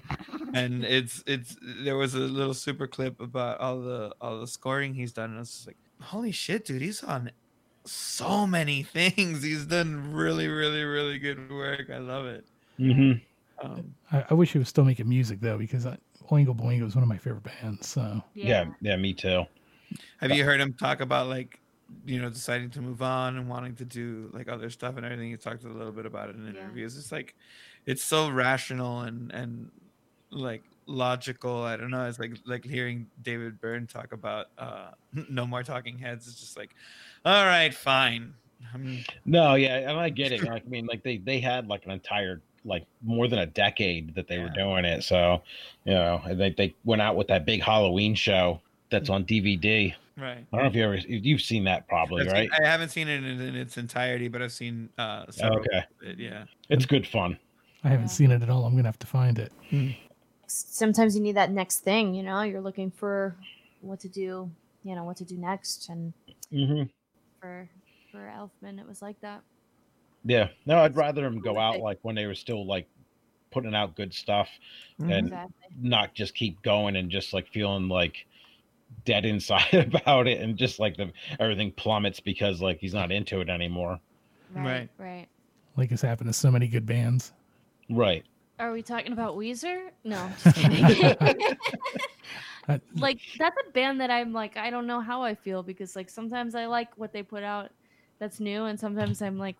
and 0.54 0.84
it's 0.98 1.22
it's 1.26 1.56
there 1.82 1.96
was 1.96 2.14
a 2.14 2.18
little 2.18 2.54
super 2.54 2.86
clip 2.86 3.20
about 3.20 3.60
all 3.60 3.80
the 3.80 4.14
all 4.20 4.40
the 4.40 4.46
scoring 4.46 4.94
he's 4.94 5.12
done, 5.12 5.30
and 5.30 5.36
I 5.36 5.40
was 5.40 5.64
like, 5.66 5.76
holy 6.00 6.32
shit, 6.32 6.64
dude, 6.64 6.82
he's 6.82 7.02
on 7.02 7.30
so 7.84 8.46
many 8.46 8.82
things. 8.94 9.42
He's 9.42 9.64
done 9.66 10.12
really, 10.12 10.48
really, 10.48 10.84
really 10.84 11.18
good 11.18 11.50
work. 11.50 11.90
I 11.90 11.98
love 11.98 12.26
it. 12.26 12.44
Mm-hmm. 12.78 13.66
Um, 13.66 13.94
I, 14.12 14.24
I 14.30 14.34
wish 14.34 14.52
he 14.52 14.58
was 14.58 14.68
still 14.68 14.84
making 14.84 15.08
music 15.08 15.40
though, 15.40 15.58
because 15.58 15.84
I, 15.86 15.96
Oingo 16.30 16.56
Boingo 16.56 16.86
is 16.86 16.94
one 16.94 17.02
of 17.02 17.08
my 17.08 17.16
favorite 17.18 17.44
bands. 17.44 17.88
So 17.88 18.22
Yeah. 18.34 18.66
yeah, 18.80 18.96
me 18.96 19.12
too. 19.12 19.44
Have 20.18 20.30
you 20.32 20.44
heard 20.44 20.60
him 20.60 20.74
talk 20.74 21.00
about 21.00 21.28
like, 21.28 21.58
you 22.06 22.20
know, 22.20 22.30
deciding 22.30 22.70
to 22.70 22.80
move 22.80 23.02
on 23.02 23.36
and 23.36 23.48
wanting 23.48 23.74
to 23.76 23.84
do 23.84 24.30
like 24.32 24.48
other 24.48 24.70
stuff 24.70 24.96
and 24.96 25.04
everything? 25.04 25.30
He 25.30 25.36
talked 25.36 25.64
a 25.64 25.68
little 25.68 25.92
bit 25.92 26.06
about 26.06 26.30
it 26.30 26.36
in 26.36 26.48
interviews. 26.48 26.96
It's 26.96 27.12
like, 27.12 27.34
it's 27.86 28.02
so 28.02 28.30
rational 28.30 29.00
and 29.00 29.32
and 29.32 29.70
like 30.30 30.62
logical. 30.86 31.62
I 31.62 31.76
don't 31.76 31.90
know. 31.90 32.06
It's 32.06 32.18
like 32.18 32.32
like 32.44 32.64
hearing 32.64 33.06
David 33.22 33.60
Byrne 33.60 33.86
talk 33.86 34.12
about 34.12 34.46
uh 34.58 34.90
no 35.28 35.46
more 35.46 35.62
talking 35.62 35.98
heads. 35.98 36.26
It's 36.26 36.40
just 36.40 36.56
like, 36.56 36.74
all 37.24 37.44
right, 37.44 37.72
fine. 37.72 38.34
I'm, 38.74 39.04
No, 39.24 39.54
yeah, 39.54 39.88
and 39.88 39.98
I 39.98 40.08
get 40.08 40.32
it. 40.32 40.42
Like, 40.42 40.62
I 40.66 40.68
mean, 40.68 40.86
like 40.86 41.02
they 41.02 41.18
they 41.18 41.40
had 41.40 41.68
like 41.68 41.84
an 41.84 41.92
entire 41.92 42.40
like 42.64 42.84
more 43.02 43.28
than 43.28 43.38
a 43.38 43.46
decade 43.46 44.14
that 44.14 44.28
they 44.28 44.38
were 44.38 44.50
doing 44.50 44.84
it. 44.84 45.02
So, 45.02 45.42
you 45.84 45.94
know, 45.94 46.20
they 46.34 46.50
they 46.50 46.74
went 46.84 47.02
out 47.02 47.16
with 47.16 47.28
that 47.28 47.46
big 47.46 47.62
Halloween 47.62 48.14
show 48.14 48.60
that's 48.90 49.10
on 49.10 49.24
DVD. 49.24 49.94
Right. 50.18 50.44
I 50.52 50.56
don't 50.56 50.62
know 50.64 50.66
if 50.70 50.74
you 50.74 50.82
ever 50.84 50.96
you've 50.96 51.40
seen 51.42 51.64
that 51.64 51.86
probably, 51.86 52.22
I've 52.26 52.32
right? 52.32 52.50
seen- 52.52 52.64
I 52.64 52.68
haven't 52.68 52.88
seen 52.88 53.06
it 53.08 53.22
in, 53.22 53.40
in 53.40 53.54
its 53.54 53.76
entirety, 53.78 54.26
but 54.28 54.42
I've 54.42 54.52
seen 54.52 54.88
uh 54.98 55.30
several 55.30 55.60
Okay. 55.60 55.78
of 55.78 56.08
it, 56.08 56.18
yeah. 56.18 56.44
It's 56.70 56.86
good 56.86 57.06
fun. 57.06 57.38
I 57.84 57.88
haven't 57.90 58.08
seen 58.08 58.30
it 58.32 58.42
at 58.42 58.50
all. 58.50 58.64
I'm 58.64 58.74
gonna 58.74 58.88
have 58.88 58.98
to 58.98 59.06
find 59.06 59.38
it. 59.38 59.52
sometimes 60.46 61.14
you 61.14 61.22
need 61.22 61.36
that 61.36 61.50
next 61.52 61.80
thing 61.80 62.14
you 62.14 62.22
know 62.22 62.40
you're 62.42 62.60
looking 62.60 62.90
for 62.90 63.36
what 63.82 64.00
to 64.00 64.08
do 64.08 64.50
you 64.82 64.94
know 64.94 65.04
what 65.04 65.16
to 65.18 65.24
do 65.24 65.36
next 65.36 65.88
and 65.90 66.12
Mm-hmm. 66.52 66.84
for 67.40 67.68
for 68.10 68.32
elfman 68.34 68.80
it 68.80 68.88
was 68.88 69.02
like 69.02 69.20
that 69.20 69.42
Yeah. 70.24 70.48
No, 70.64 70.78
I'd 70.78 70.96
rather 70.96 71.22
them 71.22 71.40
go 71.40 71.58
out 71.58 71.80
like 71.80 71.98
when 72.02 72.14
they 72.14 72.24
were 72.26 72.34
still 72.34 72.66
like 72.66 72.88
putting 73.50 73.74
out 73.74 73.94
good 73.94 74.12
stuff 74.14 74.48
Mm-hmm. 75.00 75.12
and 75.12 75.26
Exactly. 75.26 75.54
not 75.80 76.14
just 76.14 76.34
keep 76.34 76.60
going 76.62 76.96
and 76.96 77.10
just 77.10 77.32
like 77.34 77.46
feeling 77.48 77.88
like 77.88 78.26
dead 79.04 79.24
inside 79.24 79.72
about 79.94 80.26
it 80.26 80.40
and 80.40 80.56
just 80.56 80.78
like 80.78 80.96
the 80.96 81.10
everything 81.40 81.72
plummets 81.72 82.20
because 82.20 82.60
like 82.60 82.78
he's 82.78 82.94
not 82.94 83.10
into 83.12 83.40
it 83.40 83.48
anymore. 83.48 83.98
right 84.54 84.88
right 84.98 85.28
Like 85.76 85.92
it's 85.92 86.02
happened 86.02 86.28
to 86.28 86.32
so 86.32 86.50
many 86.50 86.68
good 86.68 86.86
bands. 86.86 87.32
Right. 87.90 88.24
are 88.58 88.72
we 88.72 88.82
talking 88.82 89.12
about 89.12 89.36
weezer 89.36 89.90
no 90.04 90.28
just 90.42 90.56
kidding. 90.56 91.56
Uh, 92.68 92.78
like 92.96 93.18
that's 93.38 93.56
a 93.66 93.70
band 93.72 94.00
that 94.00 94.10
i'm 94.10 94.32
like 94.32 94.56
i 94.56 94.68
don't 94.68 94.86
know 94.86 95.00
how 95.00 95.22
i 95.22 95.34
feel 95.34 95.62
because 95.62 95.96
like 95.96 96.10
sometimes 96.10 96.54
i 96.54 96.66
like 96.66 96.88
what 96.98 97.12
they 97.12 97.22
put 97.22 97.42
out 97.42 97.70
that's 98.18 98.40
new 98.40 98.64
and 98.64 98.78
sometimes 98.78 99.22
i'm 99.22 99.38
like 99.38 99.56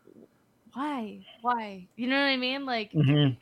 why 0.75 1.25
why 1.41 1.87
you 1.97 2.07
know 2.07 2.17
what 2.21 2.29
i 2.29 2.37
mean 2.37 2.67
like 2.67 2.93
Mm-hmm. 2.93 3.39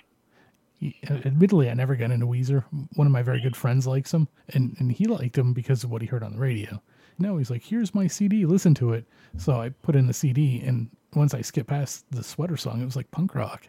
He- 0.79 0.97
admittedly, 1.09 1.71
I 1.71 1.75
never 1.75 1.97
got 1.97 2.11
into 2.11 2.27
Weezer. 2.27 2.65
One 2.95 3.07
of 3.07 3.13
my 3.13 3.23
very 3.23 3.41
good 3.41 3.57
friends 3.57 3.87
likes 3.87 4.13
him, 4.13 4.29
and, 4.51 4.77
and 4.79 4.91
he 4.93 5.07
liked 5.07 5.37
him 5.37 5.53
because 5.53 5.85
of 5.85 5.91
what 5.91 6.03
he 6.03 6.09
heard 6.09 6.23
on 6.23 6.33
the 6.33 6.39
radio. 6.41 6.81
No, 7.19 7.39
he's 7.39 7.51
like, 7.51 7.63
here's 7.63 7.95
my 7.95 8.07
CD, 8.07 8.45
listen 8.45 8.75
to 8.75 8.93
it. 8.93 9.07
So 9.39 9.61
I 9.61 9.71
put 9.71 9.97
in 9.97 10.07
the 10.07 10.13
CD, 10.13 10.61
and 10.61 10.91
once 11.15 11.33
I 11.33 11.41
skipped 11.41 11.69
past 11.71 12.05
the 12.11 12.23
sweater 12.23 12.57
song, 12.59 12.83
it 12.83 12.85
was 12.85 12.97
like 12.97 13.11
punk 13.11 13.35
rock. 13.35 13.67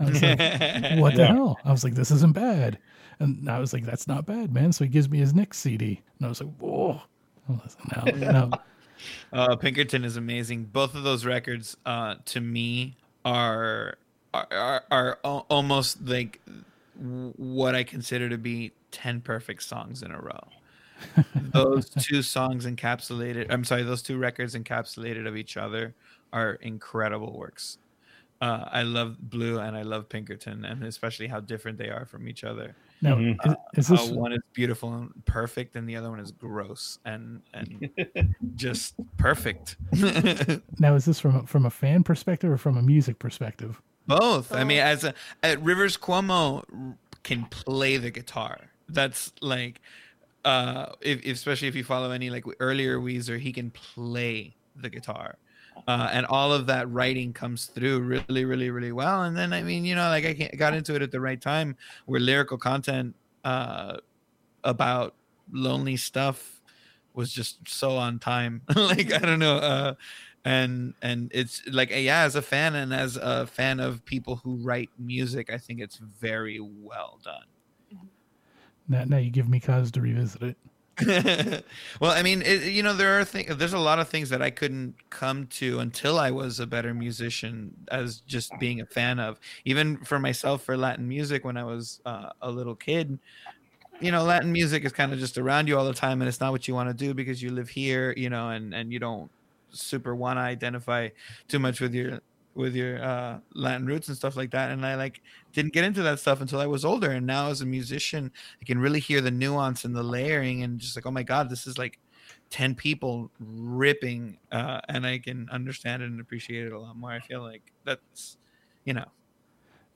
I 0.00 0.04
was 0.06 0.22
like, 0.22 0.38
what 0.98 1.14
the 1.14 1.22
Yeah. 1.22 1.34
hell? 1.34 1.58
I 1.64 1.70
was 1.72 1.84
like, 1.84 1.94
this 1.94 2.10
isn't 2.10 2.32
bad. 2.34 2.78
And 3.20 3.50
I 3.50 3.58
was 3.58 3.72
like, 3.72 3.84
that's 3.84 4.06
not 4.06 4.26
bad, 4.26 4.52
man. 4.54 4.72
So 4.72 4.84
he 4.84 4.88
gives 4.90 5.08
me 5.10 5.18
his 5.18 5.34
next 5.34 5.58
CD. 5.58 6.00
And 6.18 6.26
I 6.26 6.28
was 6.28 6.40
like, 6.40 6.54
whoa. 6.58 7.00
I 7.48 7.52
was 7.52 7.76
no, 7.96 8.30
no. 8.30 8.50
Uh, 9.32 9.54
Pinkerton 9.54 10.04
is 10.04 10.16
amazing. 10.16 10.64
Both 10.64 10.96
of 10.96 11.04
those 11.04 11.24
records, 11.24 11.76
uh, 11.86 12.16
to 12.26 12.40
me, 12.40 12.96
are 13.24 13.96
are 14.34 14.46
are, 14.50 14.84
are 14.90 15.18
almost 15.48 16.06
like 16.06 16.40
what 16.96 17.74
I 17.74 17.84
consider 17.84 18.28
to 18.28 18.38
be 18.38 18.72
ten 18.90 19.20
perfect 19.20 19.62
songs 19.62 20.02
in 20.02 20.10
a 20.10 20.20
row. 20.20 20.48
those 21.52 21.90
two 21.90 22.22
songs 22.22 22.66
encapsulated. 22.66 23.46
I'm 23.50 23.64
sorry, 23.64 23.82
those 23.82 24.02
two 24.02 24.18
records 24.18 24.54
encapsulated 24.54 25.26
of 25.26 25.36
each 25.36 25.56
other 25.56 25.94
are 26.32 26.54
incredible 26.54 27.36
works. 27.38 27.78
Uh, 28.40 28.68
I 28.70 28.82
love 28.82 29.16
Blue 29.18 29.58
and 29.58 29.76
I 29.76 29.82
love 29.82 30.08
Pinkerton, 30.08 30.64
and 30.64 30.84
especially 30.84 31.26
how 31.26 31.40
different 31.40 31.78
they 31.78 31.88
are 31.88 32.06
from 32.06 32.28
each 32.28 32.44
other. 32.44 32.74
No, 33.02 33.16
Mm-hmm. 33.16 33.50
is, 33.50 33.56
is 33.74 33.88
this 33.88 34.10
one 34.10 34.32
is 34.32 34.40
beautiful 34.54 34.92
and 34.94 35.24
perfect, 35.24 35.76
and 35.76 35.88
the 35.88 35.96
other 35.96 36.10
one 36.10 36.20
is 36.20 36.32
gross 36.32 36.98
and 37.04 37.42
and 37.54 37.88
just 38.56 38.94
perfect. 39.16 39.76
now 40.78 40.94
is 40.94 41.04
this 41.04 41.20
from 41.20 41.46
from 41.46 41.66
a 41.66 41.70
fan 41.70 42.02
perspective 42.02 42.50
or 42.50 42.58
from 42.58 42.76
a 42.76 42.82
music 42.82 43.18
perspective? 43.18 43.80
Both. 44.08 44.52
I 44.52 44.64
mean, 44.64 44.78
as 44.78 45.04
a 45.04 45.14
at 45.42 45.62
Rivers 45.62 45.96
Cuomo 45.96 46.64
can 47.22 47.44
play 47.44 47.98
the 47.98 48.10
guitar. 48.10 48.58
That's 48.88 49.32
like, 49.42 49.82
uh, 50.46 50.86
if, 51.02 51.24
especially 51.26 51.68
if 51.68 51.74
you 51.74 51.84
follow 51.84 52.10
any 52.10 52.30
like 52.30 52.44
earlier 52.58 52.98
Weezer, 52.98 53.38
he 53.38 53.52
can 53.52 53.70
play 53.70 54.56
the 54.74 54.88
guitar, 54.88 55.36
uh, 55.86 56.08
and 56.10 56.24
all 56.24 56.54
of 56.54 56.66
that 56.66 56.90
writing 56.90 57.34
comes 57.34 57.66
through 57.66 58.00
really, 58.00 58.46
really, 58.46 58.70
really 58.70 58.92
well. 58.92 59.24
And 59.24 59.36
then 59.36 59.52
I 59.52 59.62
mean, 59.62 59.84
you 59.84 59.94
know, 59.94 60.08
like 60.08 60.24
I 60.24 60.56
got 60.56 60.72
into 60.72 60.94
it 60.94 61.02
at 61.02 61.12
the 61.12 61.20
right 61.20 61.40
time, 61.40 61.76
where 62.06 62.18
lyrical 62.18 62.56
content 62.56 63.14
uh, 63.44 63.98
about 64.64 65.14
lonely 65.52 65.98
stuff 65.98 66.62
was 67.12 67.30
just 67.30 67.58
so 67.68 67.96
on 67.96 68.18
time. 68.18 68.62
like 68.74 69.12
I 69.12 69.18
don't 69.18 69.38
know. 69.38 69.56
Uh, 69.58 69.94
and 70.44 70.94
and 71.02 71.30
it's 71.34 71.62
like 71.68 71.90
yeah 71.90 72.22
as 72.22 72.36
a 72.36 72.42
fan 72.42 72.74
and 72.74 72.94
as 72.94 73.16
a 73.16 73.46
fan 73.46 73.80
of 73.80 74.04
people 74.04 74.36
who 74.36 74.56
write 74.56 74.90
music 74.98 75.52
i 75.52 75.58
think 75.58 75.80
it's 75.80 75.96
very 75.96 76.60
well 76.60 77.18
done. 77.22 77.44
Now, 78.90 79.04
now 79.04 79.18
you 79.18 79.30
give 79.30 79.48
me 79.48 79.60
cause 79.60 79.90
to 79.92 80.00
revisit 80.00 80.42
it. 80.42 80.56
well 82.00 82.10
i 82.10 82.22
mean 82.22 82.42
it, 82.42 82.64
you 82.64 82.82
know 82.82 82.92
there 82.92 83.20
are 83.20 83.24
things 83.24 83.54
there's 83.56 83.72
a 83.72 83.78
lot 83.78 84.00
of 84.00 84.08
things 84.08 84.28
that 84.30 84.42
i 84.42 84.50
couldn't 84.50 84.96
come 85.10 85.46
to 85.46 85.78
until 85.78 86.18
i 86.18 86.28
was 86.28 86.58
a 86.58 86.66
better 86.66 86.92
musician 86.92 87.72
as 87.92 88.20
just 88.26 88.50
being 88.58 88.80
a 88.80 88.86
fan 88.86 89.20
of. 89.20 89.38
Even 89.64 89.98
for 89.98 90.18
myself 90.18 90.64
for 90.64 90.76
latin 90.76 91.06
music 91.06 91.44
when 91.44 91.56
i 91.56 91.62
was 91.62 92.00
uh, 92.04 92.30
a 92.42 92.50
little 92.50 92.74
kid 92.74 93.16
you 94.00 94.10
know 94.10 94.24
latin 94.24 94.50
music 94.50 94.84
is 94.84 94.92
kind 94.92 95.12
of 95.12 95.20
just 95.20 95.38
around 95.38 95.68
you 95.68 95.78
all 95.78 95.84
the 95.84 95.94
time 95.94 96.20
and 96.20 96.28
it's 96.28 96.40
not 96.40 96.50
what 96.50 96.66
you 96.66 96.74
want 96.74 96.88
to 96.88 96.94
do 96.94 97.14
because 97.14 97.40
you 97.40 97.50
live 97.50 97.68
here 97.68 98.12
you 98.16 98.28
know 98.28 98.50
and 98.50 98.74
and 98.74 98.92
you 98.92 98.98
don't 98.98 99.30
super 99.70 100.14
want 100.14 100.36
to 100.36 100.42
identify 100.42 101.08
too 101.48 101.58
much 101.58 101.80
with 101.80 101.94
your 101.94 102.20
with 102.54 102.74
your 102.74 103.02
uh 103.04 103.38
latin 103.54 103.86
roots 103.86 104.08
and 104.08 104.16
stuff 104.16 104.36
like 104.36 104.50
that 104.50 104.70
and 104.70 104.84
i 104.84 104.94
like 104.96 105.20
didn't 105.52 105.72
get 105.72 105.84
into 105.84 106.02
that 106.02 106.18
stuff 106.18 106.40
until 106.40 106.60
i 106.60 106.66
was 106.66 106.84
older 106.84 107.12
and 107.12 107.26
now 107.26 107.50
as 107.50 107.60
a 107.60 107.66
musician 107.66 108.32
i 108.60 108.64
can 108.64 108.78
really 108.78 108.98
hear 108.98 109.20
the 109.20 109.30
nuance 109.30 109.84
and 109.84 109.94
the 109.94 110.02
layering 110.02 110.62
and 110.62 110.78
just 110.80 110.96
like 110.96 111.06
oh 111.06 111.10
my 111.10 111.22
god 111.22 111.48
this 111.48 111.66
is 111.66 111.78
like 111.78 111.98
10 112.50 112.74
people 112.74 113.30
ripping 113.38 114.38
uh 114.50 114.80
and 114.88 115.06
i 115.06 115.18
can 115.18 115.48
understand 115.52 116.02
it 116.02 116.06
and 116.06 116.20
appreciate 116.20 116.66
it 116.66 116.72
a 116.72 116.78
lot 116.78 116.96
more 116.96 117.12
i 117.12 117.20
feel 117.20 117.42
like 117.42 117.62
that's 117.84 118.38
you 118.88 118.94
know. 118.94 119.04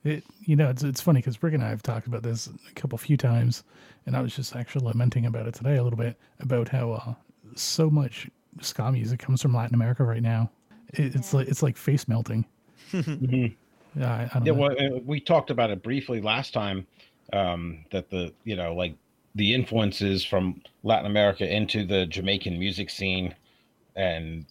It, 0.03 0.23
you 0.41 0.55
know, 0.55 0.69
it's 0.69 0.83
it's 0.83 1.01
funny 1.01 1.19
because 1.19 1.37
Brick 1.37 1.55
and 1.55 1.63
I 1.63 1.69
have 1.69 1.81
talked 1.81 2.07
about 2.07 2.21
this 2.23 2.47
a 2.47 2.73
couple 2.73 2.97
few 2.97 3.17
times, 3.17 3.63
and 4.05 4.15
I 4.15 4.21
was 4.21 4.35
just 4.35 4.55
actually 4.55 4.85
lamenting 4.85 5.25
about 5.25 5.47
it 5.47 5.55
today 5.55 5.77
a 5.77 5.83
little 5.83 5.97
bit 5.97 6.15
about 6.39 6.67
how 6.67 6.91
uh, 6.91 7.13
so 7.55 7.89
much 7.89 8.29
ska 8.61 8.91
music 8.91 9.19
comes 9.19 9.41
from 9.41 9.53
Latin 9.53 9.75
America 9.75 10.03
right 10.03 10.21
now. 10.21 10.51
It, 10.93 11.15
it's 11.15 11.33
like 11.33 11.47
it's 11.47 11.63
like 11.63 11.77
face 11.77 12.07
melting. 12.07 12.45
Mhm. 13.21 13.57
Yeah, 13.95 14.11
I, 14.13 14.29
I 14.33 14.39
don't 14.39 14.45
Yeah, 14.45 14.51
know. 14.51 14.57
well, 14.59 14.71
uh, 14.79 14.99
we 15.05 15.19
talked 15.19 15.49
about 15.51 15.69
it 15.71 15.83
briefly 15.83 16.21
last 16.21 16.53
time. 16.53 16.87
Um, 17.31 17.85
that 17.91 18.09
the 18.09 18.35
you 18.43 18.55
know 18.55 18.75
like 18.75 18.97
the 19.35 19.53
influences 19.53 20.23
from 20.25 20.61
Latin 20.83 21.05
America 21.07 21.51
into 21.51 21.85
the 21.85 22.05
Jamaican 22.05 22.59
music 22.59 22.89
scene, 22.89 23.35
and 23.95 24.47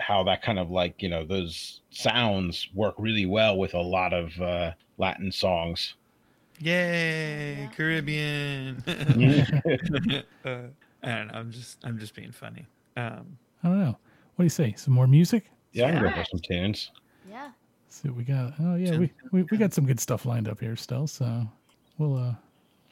how 0.00 0.24
that 0.24 0.42
kind 0.42 0.58
of 0.58 0.70
like 0.70 1.02
you 1.02 1.08
know 1.08 1.24
those 1.26 1.82
sounds 1.90 2.68
work 2.74 2.94
really 2.98 3.26
well 3.26 3.58
with 3.58 3.74
a 3.74 3.80
lot 3.82 4.12
of 4.14 4.40
uh, 4.40 4.72
Latin 4.98 5.32
songs. 5.32 5.94
yay 6.58 7.68
caribbean 7.72 8.82
uh, 10.44 10.68
i 11.02 11.08
don't 11.08 11.28
know 11.28 11.34
i'm 11.34 11.50
just 11.50 11.78
i'm 11.84 11.98
just 11.98 12.14
being 12.14 12.32
funny 12.32 12.66
um 13.00 13.38
I 13.62 13.68
don't 13.68 13.80
know. 13.80 13.96
What 14.36 14.42
do 14.42 14.44
you 14.44 14.48
say? 14.50 14.74
Some 14.76 14.94
more 14.94 15.06
music? 15.06 15.50
Yeah, 15.72 15.86
I 15.88 15.90
can 15.92 16.02
go 16.02 16.10
for 16.10 16.24
some 16.24 16.40
tunes. 16.40 16.90
yeah 17.28 17.50
see 17.88 18.08
what 18.08 18.16
we 18.16 18.24
got. 18.24 18.54
Oh 18.60 18.76
yeah, 18.76 18.96
we, 18.98 19.12
we 19.32 19.42
we 19.50 19.56
got 19.58 19.72
some 19.72 19.84
good 19.84 19.98
stuff 20.00 20.24
lined 20.24 20.48
up 20.48 20.60
here 20.60 20.76
still. 20.76 21.06
So 21.06 21.46
we'll 21.98 22.16
uh 22.16 22.34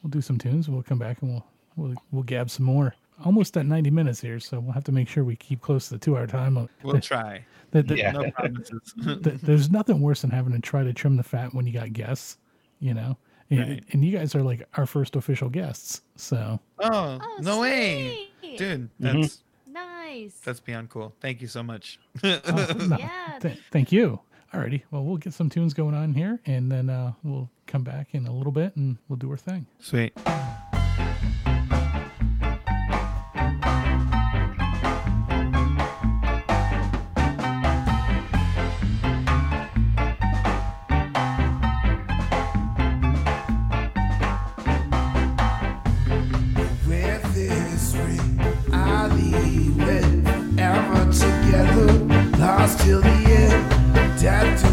we'll 0.03 0.11
do 0.11 0.21
some 0.21 0.39
tunes. 0.39 0.69
We'll 0.69 0.83
come 0.83 0.99
back 0.99 1.23
and 1.23 1.31
we'll 1.33 1.47
we'll 1.77 1.95
we'll 2.11 2.23
gab 2.25 2.51
some 2.51 2.67
more. 2.67 2.95
Almost 3.25 3.57
at 3.57 3.67
ninety 3.67 3.91
minutes 3.91 4.21
here, 4.21 4.39
so 4.41 4.61
we'll 4.61 4.73
have 4.73 4.85
to 4.85 4.93
make 4.93 5.09
sure 5.09 5.25
we 5.25 5.35
keep 5.37 5.61
close 5.61 5.89
to 5.89 5.95
the 5.95 5.99
two 5.99 6.17
hour 6.17 6.27
time. 6.27 6.69
we'll 6.85 7.01
try 7.01 7.45
The- 7.73 7.83
the- 7.83 7.97
Yeah. 7.97 8.13
no 8.13 8.31
promises 8.31 8.95
th- 9.05 9.41
there's 9.43 9.71
nothing 9.71 10.01
worse 10.01 10.21
than 10.23 10.31
having 10.31 10.53
to 10.53 10.61
try 10.61 10.85
to 10.85 10.93
trim 10.93 11.17
the 11.17 11.23
fat 11.25 11.53
when 11.53 11.67
you 11.67 11.73
got 11.73 11.93
guests, 11.93 12.39
you 12.81 12.95
know. 12.95 13.17
And, 13.51 13.61
Right. 13.61 13.85
and 13.93 14.05
you 14.05 14.17
guys 14.17 14.35
are 14.37 14.43
like 14.43 14.69
our 14.77 14.87
first 14.87 15.17
official 15.17 15.49
guests, 15.49 16.03
so 16.17 16.61
oh, 16.79 17.19
Oh, 17.21 17.39
no 17.41 17.61
way 17.61 18.29
sweet. 18.41 18.59
dude 18.59 18.89
Mhm. 19.01 19.21
that's 19.23 19.43
nice 20.09 20.35
that's 20.45 20.61
beyond 20.61 20.89
cool 20.91 21.15
thank 21.21 21.41
you 21.43 21.49
so 21.49 21.63
much 21.63 21.99
oh, 22.25 22.41
no, 22.89 22.97
Yeah, 22.99 23.39
th- 23.41 23.59
thank 23.71 23.93
you. 23.93 24.21
Alrighty, 24.55 24.83
well, 24.91 25.05
we'll 25.05 25.19
get 25.19 25.35
some 25.35 25.51
tunes 25.51 25.75
going 25.75 25.95
on 25.95 26.15
here, 26.15 26.41
and 26.47 26.73
then 26.73 26.89
uh, 26.89 27.13
we'll 27.23 27.51
come 27.67 27.83
back 27.83 28.09
in 28.15 28.27
a 28.27 28.33
little 28.33 28.51
bit 28.53 28.75
and 28.77 28.97
we'll 29.07 29.19
do 29.19 29.31
our 29.31 29.37
thing. 29.37 29.67
Sweet. 29.79 30.17
Lost 52.39 52.81
till 52.81 53.01
the 53.01 53.09
end. 53.09 53.79
To 54.19 54.67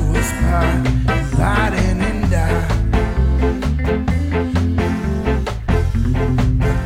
and 2.02 2.32
die. 2.32 2.68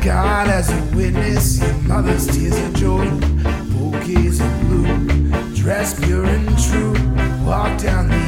God 0.04 0.48
as 0.48 0.70
a 0.70 0.96
witness, 0.96 1.60
your 1.60 1.72
mother's 1.84 2.26
tears 2.26 2.58
of 2.58 2.74
joy, 2.74 3.06
blue, 4.66 4.84
pure 6.02 6.26
and 6.26 6.58
true. 6.58 6.92
Walk 7.46 7.78
down 7.80 8.08
the 8.08 8.19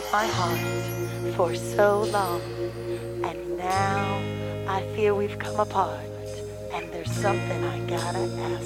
held 0.00 0.12
my 0.12 0.26
heart 0.26 1.34
for 1.34 1.54
so 1.54 2.02
long, 2.12 2.40
and 3.24 3.58
now 3.58 4.20
I 4.68 4.82
fear 4.94 5.14
we've 5.14 5.38
come 5.38 5.58
apart, 5.58 6.00
and 6.72 6.90
there's 6.92 7.10
something 7.10 7.64
I 7.64 7.78
gotta 7.80 8.18
ask 8.18 8.57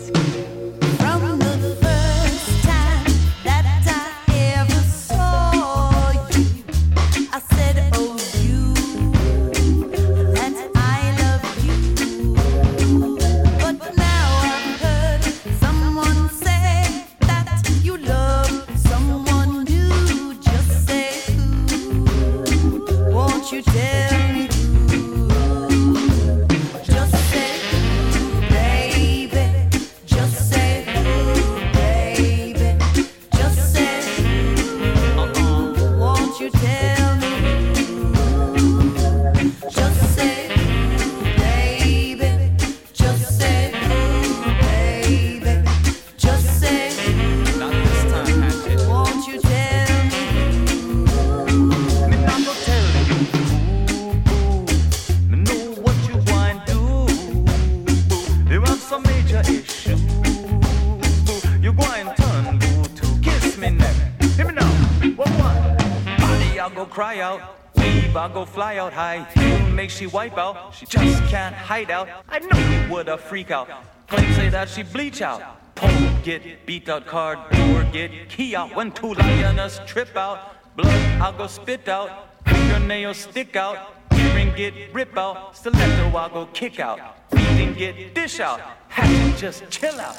out 68.92 69.26
high. 69.34 69.68
You 69.68 69.74
make 69.74 69.90
she 69.90 70.06
wipe 70.06 70.38
out. 70.38 70.74
She 70.74 70.86
just 70.86 71.22
can't 71.24 71.54
hide 71.54 71.90
out. 71.90 72.08
I 72.28 72.38
know 72.38 72.58
you 72.58 72.92
would 72.92 73.08
a 73.08 73.18
freak 73.18 73.50
out. 73.50 73.68
Claim 74.08 74.32
say 74.34 74.48
that 74.50 74.68
she 74.68 74.82
bleach 74.82 75.22
out. 75.22 75.40
Pole 75.74 75.90
get 76.22 76.66
beat 76.66 76.88
out, 76.88 77.06
card 77.06 77.38
door 77.50 77.84
get 77.92 78.28
key 78.28 78.54
out. 78.54 78.74
When 78.74 78.92
two 78.92 79.14
lioness 79.14 79.80
trip 79.86 80.16
out, 80.16 80.76
blood 80.76 81.20
I 81.20 81.36
go 81.36 81.46
spit 81.46 81.88
out, 81.88 82.10
fingernails 82.46 83.16
stick 83.16 83.56
out, 83.56 83.94
earring 84.12 84.54
get 84.54 84.74
rip 84.94 85.16
out, 85.16 85.56
stiletto 85.56 86.16
I 86.16 86.28
go 86.28 86.46
kick 86.52 86.78
out, 86.78 87.00
beating 87.30 87.74
get 87.74 88.14
dish 88.14 88.38
out, 88.38 88.60
hatchet 88.88 89.38
just 89.38 89.68
chill 89.70 89.98
out. 89.98 90.16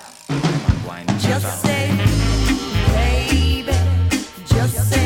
Just 1.20 1.62
say, 1.62 1.88
baby. 2.94 3.72
Just 4.46 4.90
say, 4.90 5.03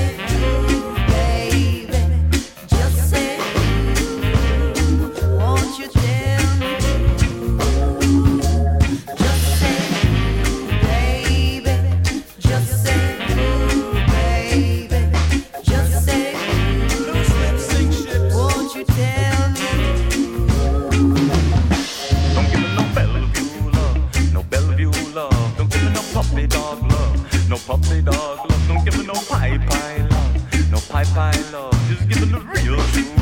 puppy 26.18 26.47
dog 26.47 26.81
love, 26.91 27.49
no 27.49 27.57
puppy 27.57 28.01
dog 28.01 28.49
love. 28.49 28.68
Don't 28.68 28.84
give 28.84 28.97
me 28.97 29.05
no 29.05 29.14
pie 29.14 29.57
pie 29.69 30.07
love, 30.09 30.72
no 30.72 30.80
pie 30.89 31.03
pie 31.03 31.51
love. 31.51 31.73
Just 31.88 32.09
give 32.09 32.22
me 32.22 32.27
the 32.31 32.39
real 32.39 32.77
true 32.88 33.16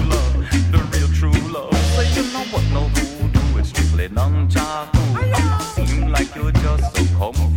it's 4.06 4.14
strictly 4.14 4.16
nunchaku. 4.16 5.62
Seem 5.88 6.12
like 6.12 6.36
you're 6.36 6.52
just 6.52 6.96
so 6.96 7.18
come 7.18 7.55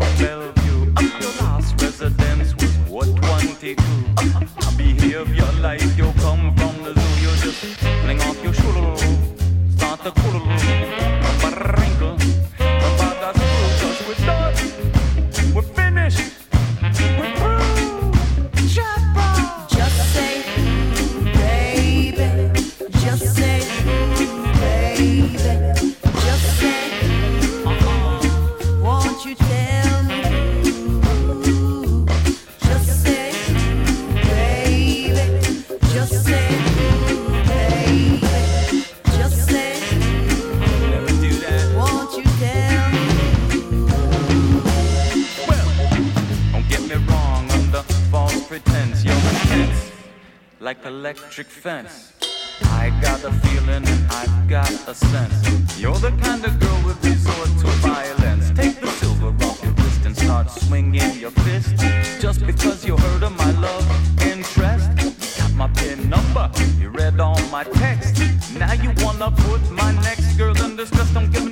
electric 51.08 51.46
fence. 51.46 52.12
I 52.64 52.90
got 53.00 53.24
a 53.24 53.32
feeling 53.32 53.82
I've 54.10 54.46
got 54.46 54.70
a 54.86 54.94
sense. 54.94 55.80
You're 55.80 55.98
the 56.00 56.10
kind 56.22 56.44
of 56.44 56.60
girl 56.60 56.82
with 56.84 57.02
resort 57.02 57.48
to 57.60 57.66
violence. 57.80 58.50
Take 58.50 58.78
the 58.78 58.88
silver 59.00 59.32
off 59.46 59.62
your 59.64 59.72
wrist 59.72 60.04
and 60.04 60.14
start 60.14 60.50
swinging 60.50 61.18
your 61.18 61.30
fist. 61.30 61.76
Just 62.20 62.44
because 62.44 62.84
you 62.84 62.94
heard 62.94 63.22
of 63.22 63.34
my 63.38 63.50
love 63.52 63.86
interest, 64.20 64.90
got 65.38 65.54
my 65.54 65.68
pin 65.68 66.10
number, 66.10 66.50
you 66.78 66.90
read 66.90 67.18
all 67.20 67.40
my 67.50 67.64
text. 67.64 68.20
Now 68.58 68.74
you 68.74 68.92
wanna 68.98 69.30
put 69.30 69.62
my 69.70 69.92
next 70.02 70.36
girl 70.36 70.54
in 70.62 70.76
disgust. 70.76 71.14
Don't 71.14 71.32
give 71.32 71.50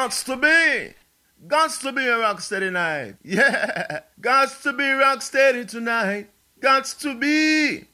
Gots 0.00 0.24
to 0.24 0.36
be. 0.36 0.94
Gots 1.46 1.78
to 1.82 1.92
be 1.92 2.06
a 2.06 2.18
rock 2.18 2.40
steady 2.40 2.70
night. 2.70 3.16
Yeah. 3.22 4.00
Gots 4.18 4.62
to 4.62 4.72
be 4.72 4.88
rock 4.88 5.20
steady 5.20 5.66
tonight. 5.66 6.30
Gots 6.58 6.98
to 7.00 7.14
be. 7.14 7.84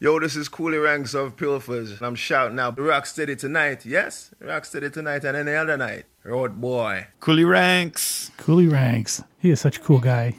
Yo, 0.00 0.18
this 0.18 0.34
is 0.34 0.48
Coolie 0.48 0.82
Ranks 0.82 1.12
of 1.12 1.36
Pilfers. 1.36 2.00
I'm 2.00 2.14
shouting 2.14 2.58
out 2.58 2.80
rock 2.80 3.04
steady 3.04 3.36
tonight. 3.36 3.84
Yes, 3.84 4.30
rock 4.40 4.64
steady 4.64 4.88
tonight 4.88 5.24
and 5.24 5.36
any 5.36 5.54
other 5.54 5.76
night. 5.76 6.06
Road 6.24 6.58
boy. 6.58 7.06
Coolie 7.20 7.46
Ranks. 7.46 8.30
Coolie 8.38 8.72
Ranks. 8.72 9.22
He 9.38 9.50
is 9.50 9.60
such 9.60 9.76
a 9.76 9.80
cool 9.80 10.00
guy. 10.00 10.36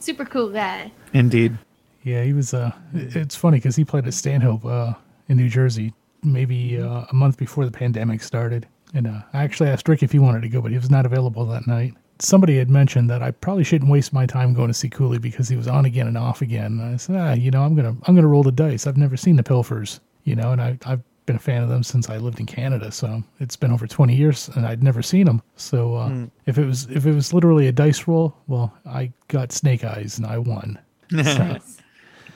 Super 0.00 0.24
cool 0.24 0.48
guy. 0.48 0.92
Indeed. 1.12 1.58
Yeah, 2.04 2.24
he 2.24 2.32
was. 2.32 2.54
Uh, 2.54 2.72
it's 2.94 3.36
funny 3.36 3.58
because 3.58 3.76
he 3.76 3.84
played 3.84 4.06
at 4.06 4.14
Stanhope 4.14 4.64
uh, 4.64 4.94
in 5.28 5.36
New 5.36 5.50
Jersey 5.50 5.92
maybe 6.22 6.80
uh, 6.80 7.04
a 7.10 7.14
month 7.14 7.36
before 7.36 7.64
the 7.64 7.70
pandemic 7.70 8.22
started, 8.22 8.66
and 8.94 9.06
uh, 9.06 9.20
I 9.32 9.42
actually 9.42 9.68
asked 9.70 9.88
Rick 9.88 10.02
if 10.02 10.12
he 10.12 10.18
wanted 10.18 10.42
to 10.42 10.48
go, 10.48 10.60
but 10.60 10.70
he 10.70 10.76
was 10.78 10.90
not 10.90 11.06
available 11.06 11.44
that 11.46 11.66
night. 11.66 11.94
Somebody 12.18 12.58
had 12.58 12.70
mentioned 12.70 13.10
that 13.10 13.22
I 13.22 13.30
probably 13.32 13.64
shouldn't 13.64 13.90
waste 13.90 14.12
my 14.12 14.26
time 14.26 14.54
going 14.54 14.68
to 14.68 14.74
see 14.74 14.88
Coolie 14.88 15.20
because 15.20 15.48
he 15.48 15.56
was 15.56 15.66
on 15.66 15.84
again 15.86 16.06
and 16.06 16.16
off 16.16 16.40
again. 16.42 16.78
And 16.80 16.94
I 16.94 16.96
said, 16.96 17.16
ah, 17.16 17.32
you 17.32 17.50
know, 17.50 17.62
I'm 17.62 17.74
gonna 17.74 17.96
I'm 18.06 18.14
gonna 18.14 18.28
roll 18.28 18.42
the 18.44 18.52
dice. 18.52 18.86
I've 18.86 18.96
never 18.96 19.16
seen 19.16 19.36
the 19.36 19.42
Pilfers, 19.42 19.98
you 20.24 20.36
know, 20.36 20.52
and 20.52 20.60
I 20.60 20.78
I've 20.86 21.02
been 21.26 21.36
a 21.36 21.40
fan 21.40 21.62
of 21.62 21.68
them 21.68 21.82
since 21.84 22.10
I 22.10 22.16
lived 22.18 22.38
in 22.40 22.46
Canada, 22.46 22.90
so 22.92 23.22
it's 23.40 23.54
been 23.56 23.70
over 23.72 23.86
20 23.86 24.14
years 24.14 24.48
and 24.56 24.66
I'd 24.66 24.82
never 24.82 25.02
seen 25.02 25.24
them. 25.26 25.40
So 25.56 25.94
uh, 25.94 26.08
Hmm. 26.08 26.24
if 26.46 26.58
it 26.58 26.64
was 26.66 26.84
if 26.90 27.06
it 27.06 27.14
was 27.14 27.32
literally 27.32 27.66
a 27.68 27.72
dice 27.72 28.06
roll, 28.06 28.36
well, 28.46 28.72
I 28.86 29.12
got 29.28 29.50
snake 29.52 29.82
eyes 29.84 30.18
and 30.18 30.26
I 30.26 30.38
won. 30.38 30.78
So, 31.24 31.58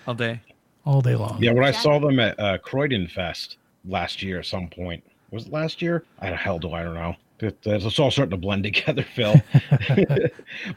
All 0.07 0.15
day. 0.15 0.41
all 0.85 1.01
day 1.01 1.15
long. 1.17 1.39
Yeah, 1.43 1.53
when 1.53 1.65
I 1.65 1.71
saw 1.73 1.99
them 1.99 2.19
at 2.21 2.39
uh, 2.39 2.59
Croydon 2.59 3.09
Fest 3.09 3.57
last 3.85 4.23
year 4.23 4.39
at 4.39 4.47
some 4.47 4.69
point, 4.69 5.03
was 5.31 5.47
it 5.47 5.53
last 5.53 5.81
year? 5.83 6.05
I 6.21 6.31
the 6.31 6.37
hell 6.37 6.59
do 6.59 6.73
I 6.73 6.83
don't 6.85 6.95
know. 6.95 7.15
It- 7.41 7.59
It's 7.65 7.99
all 7.99 8.11
starting 8.11 8.31
to 8.31 8.37
blend 8.37 8.65
together, 8.65 9.03
Phil. 9.03 9.35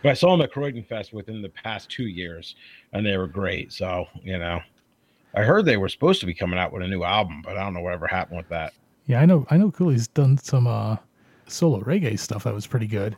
but 0.04 0.10
I 0.10 0.14
saw 0.14 0.32
them 0.32 0.42
at 0.42 0.52
Croydon 0.52 0.84
Fest 0.84 1.14
within 1.14 1.42
the 1.42 1.50
past 1.50 1.90
two 1.90 2.08
years, 2.08 2.56
and 2.94 3.06
they 3.06 3.16
were 3.18 3.28
great. 3.28 3.72
So 3.72 4.08
you 4.24 4.38
know, 4.38 4.60
I 5.36 5.44
heard 5.44 5.66
they 5.66 5.78
were 5.78 5.90
supposed 5.90 6.20
to 6.22 6.26
be 6.26 6.34
coming 6.34 6.60
out 6.60 6.74
with 6.74 6.84
a 6.84 6.88
new 6.88 7.04
album, 7.04 7.42
but 7.44 7.58
I 7.58 7.64
don't 7.64 7.74
know 7.74 7.82
whatever 7.82 8.08
happened 8.08 8.38
with 8.38 8.50
that. 8.50 8.74
Yeah, 9.06 9.22
I 9.22 9.26
know. 9.26 9.46
I 9.50 9.58
know. 9.58 9.72
Coolie's 9.72 10.08
done 10.08 10.38
some 10.38 10.68
uh, 10.68 10.98
solo 11.48 11.82
reggae 11.82 12.20
stuff 12.20 12.44
that 12.44 12.54
was 12.54 12.68
pretty 12.68 12.88
good. 12.88 13.16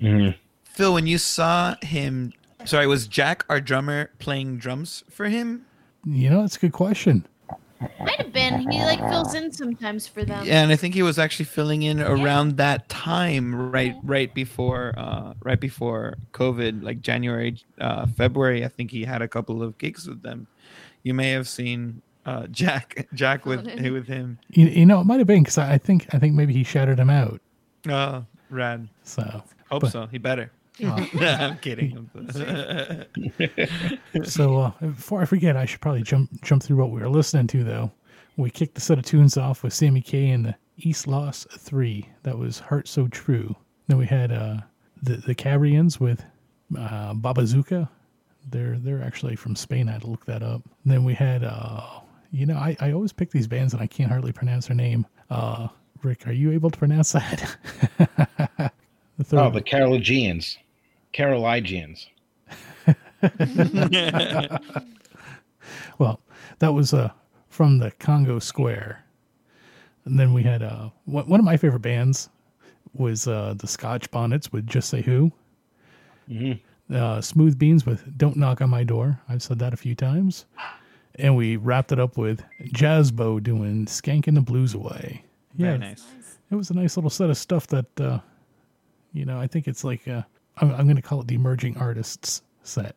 Mm-hmm. 0.00 0.36
Phil, 0.64 0.92
when 0.94 1.06
you 1.06 1.18
saw 1.18 1.74
him, 1.82 2.32
sorry, 2.64 2.86
was 2.86 3.06
Jack 3.06 3.44
our 3.48 3.60
drummer 3.60 4.10
playing 4.18 4.58
drums 4.58 5.04
for 5.10 5.26
him? 5.26 5.64
You 6.04 6.30
know, 6.30 6.40
that's 6.42 6.56
a 6.56 6.60
good 6.60 6.72
question. 6.72 7.26
Might 8.00 8.20
have 8.20 8.32
been. 8.32 8.70
He 8.70 8.80
like 8.80 8.98
fills 9.00 9.34
in 9.34 9.52
sometimes 9.52 10.06
for 10.06 10.24
them. 10.24 10.44
Yeah, 10.44 10.62
and 10.62 10.72
I 10.72 10.76
think 10.76 10.94
he 10.94 11.02
was 11.02 11.18
actually 11.18 11.46
filling 11.46 11.82
in 11.82 12.00
around 12.00 12.56
that 12.58 12.88
time, 12.88 13.54
right, 13.54 13.94
right 14.02 14.32
before, 14.34 14.94
uh, 14.96 15.34
right 15.42 15.60
before 15.60 16.16
COVID, 16.32 16.82
like 16.82 17.00
January, 17.00 17.56
uh, 17.80 18.06
February. 18.06 18.64
I 18.64 18.68
think 18.68 18.90
he 18.90 19.04
had 19.04 19.22
a 19.22 19.28
couple 19.28 19.62
of 19.62 19.78
gigs 19.78 20.06
with 20.06 20.22
them. 20.22 20.46
You 21.02 21.14
may 21.14 21.30
have 21.30 21.48
seen 21.48 22.02
uh, 22.26 22.46
Jack, 22.48 23.08
Jack 23.14 23.46
with 23.46 23.64
with 23.64 24.06
him. 24.06 24.38
You, 24.50 24.66
you 24.66 24.86
know, 24.86 25.00
it 25.00 25.04
might 25.04 25.18
have 25.18 25.26
been 25.26 25.42
because 25.42 25.58
I, 25.58 25.74
I 25.74 25.78
think 25.78 26.06
I 26.14 26.18
think 26.18 26.34
maybe 26.34 26.52
he 26.52 26.64
shouted 26.64 26.98
him 26.98 27.10
out. 27.10 27.40
Oh, 27.88 28.24
rad. 28.50 28.88
So 29.02 29.42
Hope 29.70 29.82
but- 29.82 29.92
so. 29.92 30.06
He 30.06 30.18
better. 30.18 30.50
Oh. 30.84 31.08
I'm 31.20 31.58
kidding. 31.58 32.10
so 34.24 34.58
uh, 34.58 34.70
before 34.80 35.22
I 35.22 35.24
forget, 35.24 35.56
I 35.56 35.64
should 35.64 35.80
probably 35.80 36.02
jump 36.02 36.30
jump 36.42 36.62
through 36.62 36.76
what 36.76 36.90
we 36.90 37.00
were 37.00 37.08
listening 37.10 37.46
to 37.48 37.64
though. 37.64 37.90
We 38.36 38.50
kicked 38.50 38.74
the 38.74 38.80
set 38.80 38.98
of 38.98 39.04
tunes 39.04 39.36
off 39.36 39.62
with 39.62 39.74
Sammy 39.74 40.00
Kay 40.00 40.30
and 40.30 40.46
the 40.46 40.54
East 40.78 41.06
Loss 41.06 41.46
Three. 41.58 42.08
That 42.22 42.38
was 42.38 42.58
Heart 42.58 42.88
So 42.88 43.06
True. 43.08 43.54
Then 43.88 43.98
we 43.98 44.06
had 44.06 44.32
uh, 44.32 44.58
the 45.02 45.16
the 45.16 45.34
Cabrians 45.34 46.00
with 46.00 46.24
uh, 46.76 47.14
Babazuka. 47.14 47.88
They're 48.50 48.78
they're 48.78 49.02
actually 49.02 49.36
from 49.36 49.54
Spain. 49.54 49.88
I 49.88 49.92
had 49.92 50.02
to 50.02 50.06
look 50.08 50.24
that 50.26 50.42
up. 50.42 50.62
And 50.84 50.92
then 50.92 51.04
we 51.04 51.14
had 51.14 51.44
uh, 51.44 52.00
you 52.30 52.46
know 52.46 52.56
I, 52.56 52.76
I 52.80 52.92
always 52.92 53.12
pick 53.12 53.30
these 53.30 53.46
bands 53.46 53.74
and 53.74 53.82
I 53.82 53.86
can't 53.86 54.10
hardly 54.10 54.32
pronounce 54.32 54.68
their 54.68 54.76
name. 54.76 55.06
Uh, 55.30 55.68
Rick, 56.02 56.26
are 56.26 56.32
you 56.32 56.50
able 56.52 56.70
to 56.70 56.78
pronounce 56.78 57.12
that? 57.12 57.56
the 57.98 59.24
third 59.24 59.38
Oh, 59.38 59.50
the 59.50 59.60
Carolingians, 59.62 60.58
Carolingians. 61.12 62.08
well, 65.98 66.20
that 66.58 66.72
was 66.72 66.92
uh, 66.92 67.10
from 67.48 67.78
the 67.78 67.90
Congo 67.98 68.38
Square. 68.38 69.04
And 70.04 70.18
then 70.18 70.32
we 70.32 70.42
had 70.42 70.62
uh, 70.62 70.90
one 71.04 71.28
one 71.28 71.38
of 71.38 71.44
my 71.44 71.56
favorite 71.56 71.80
bands 71.80 72.28
was 72.94 73.26
uh, 73.26 73.54
the 73.56 73.66
Scotch 73.66 74.10
Bonnets 74.10 74.52
with 74.52 74.66
Just 74.66 74.88
Say 74.90 75.02
Who. 75.02 75.32
Mm-hmm. 76.28 76.94
Uh, 76.94 77.20
Smooth 77.20 77.58
Beans 77.58 77.86
with 77.86 78.18
Don't 78.18 78.36
Knock 78.36 78.60
on 78.60 78.70
My 78.70 78.84
Door. 78.84 79.18
I've 79.28 79.42
said 79.42 79.58
that 79.60 79.72
a 79.72 79.76
few 79.76 79.94
times. 79.94 80.44
And 81.16 81.36
we 81.36 81.56
wrapped 81.56 81.92
it 81.92 82.00
up 82.00 82.16
with 82.16 82.42
Jazzbo 82.64 83.42
doing 83.42 83.86
Skanking 83.86 84.34
the 84.34 84.40
Blues 84.40 84.74
Away. 84.74 85.24
Very 85.54 85.78
nice. 85.78 86.04
It 86.50 86.54
was 86.54 86.70
a 86.70 86.74
nice 86.74 86.96
little 86.96 87.10
set 87.10 87.30
of 87.30 87.36
stuff 87.36 87.66
that, 87.68 88.00
uh, 88.00 88.18
you 89.12 89.24
know, 89.24 89.38
I 89.38 89.46
think 89.46 89.68
it's 89.68 89.84
like, 89.84 90.06
uh, 90.08 90.22
I'm, 90.58 90.70
I'm 90.72 90.84
going 90.84 90.96
to 90.96 91.02
call 91.02 91.20
it 91.20 91.28
the 91.28 91.34
emerging 91.34 91.76
artists 91.78 92.42
set. 92.62 92.96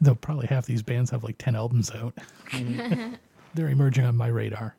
Though 0.00 0.14
probably 0.14 0.46
half 0.46 0.66
these 0.66 0.82
bands 0.82 1.10
have 1.10 1.24
like 1.24 1.38
10 1.38 1.56
albums 1.56 1.90
out. 1.90 2.16
They're 3.54 3.68
emerging 3.68 4.04
on 4.04 4.16
my 4.16 4.28
radar. 4.28 4.76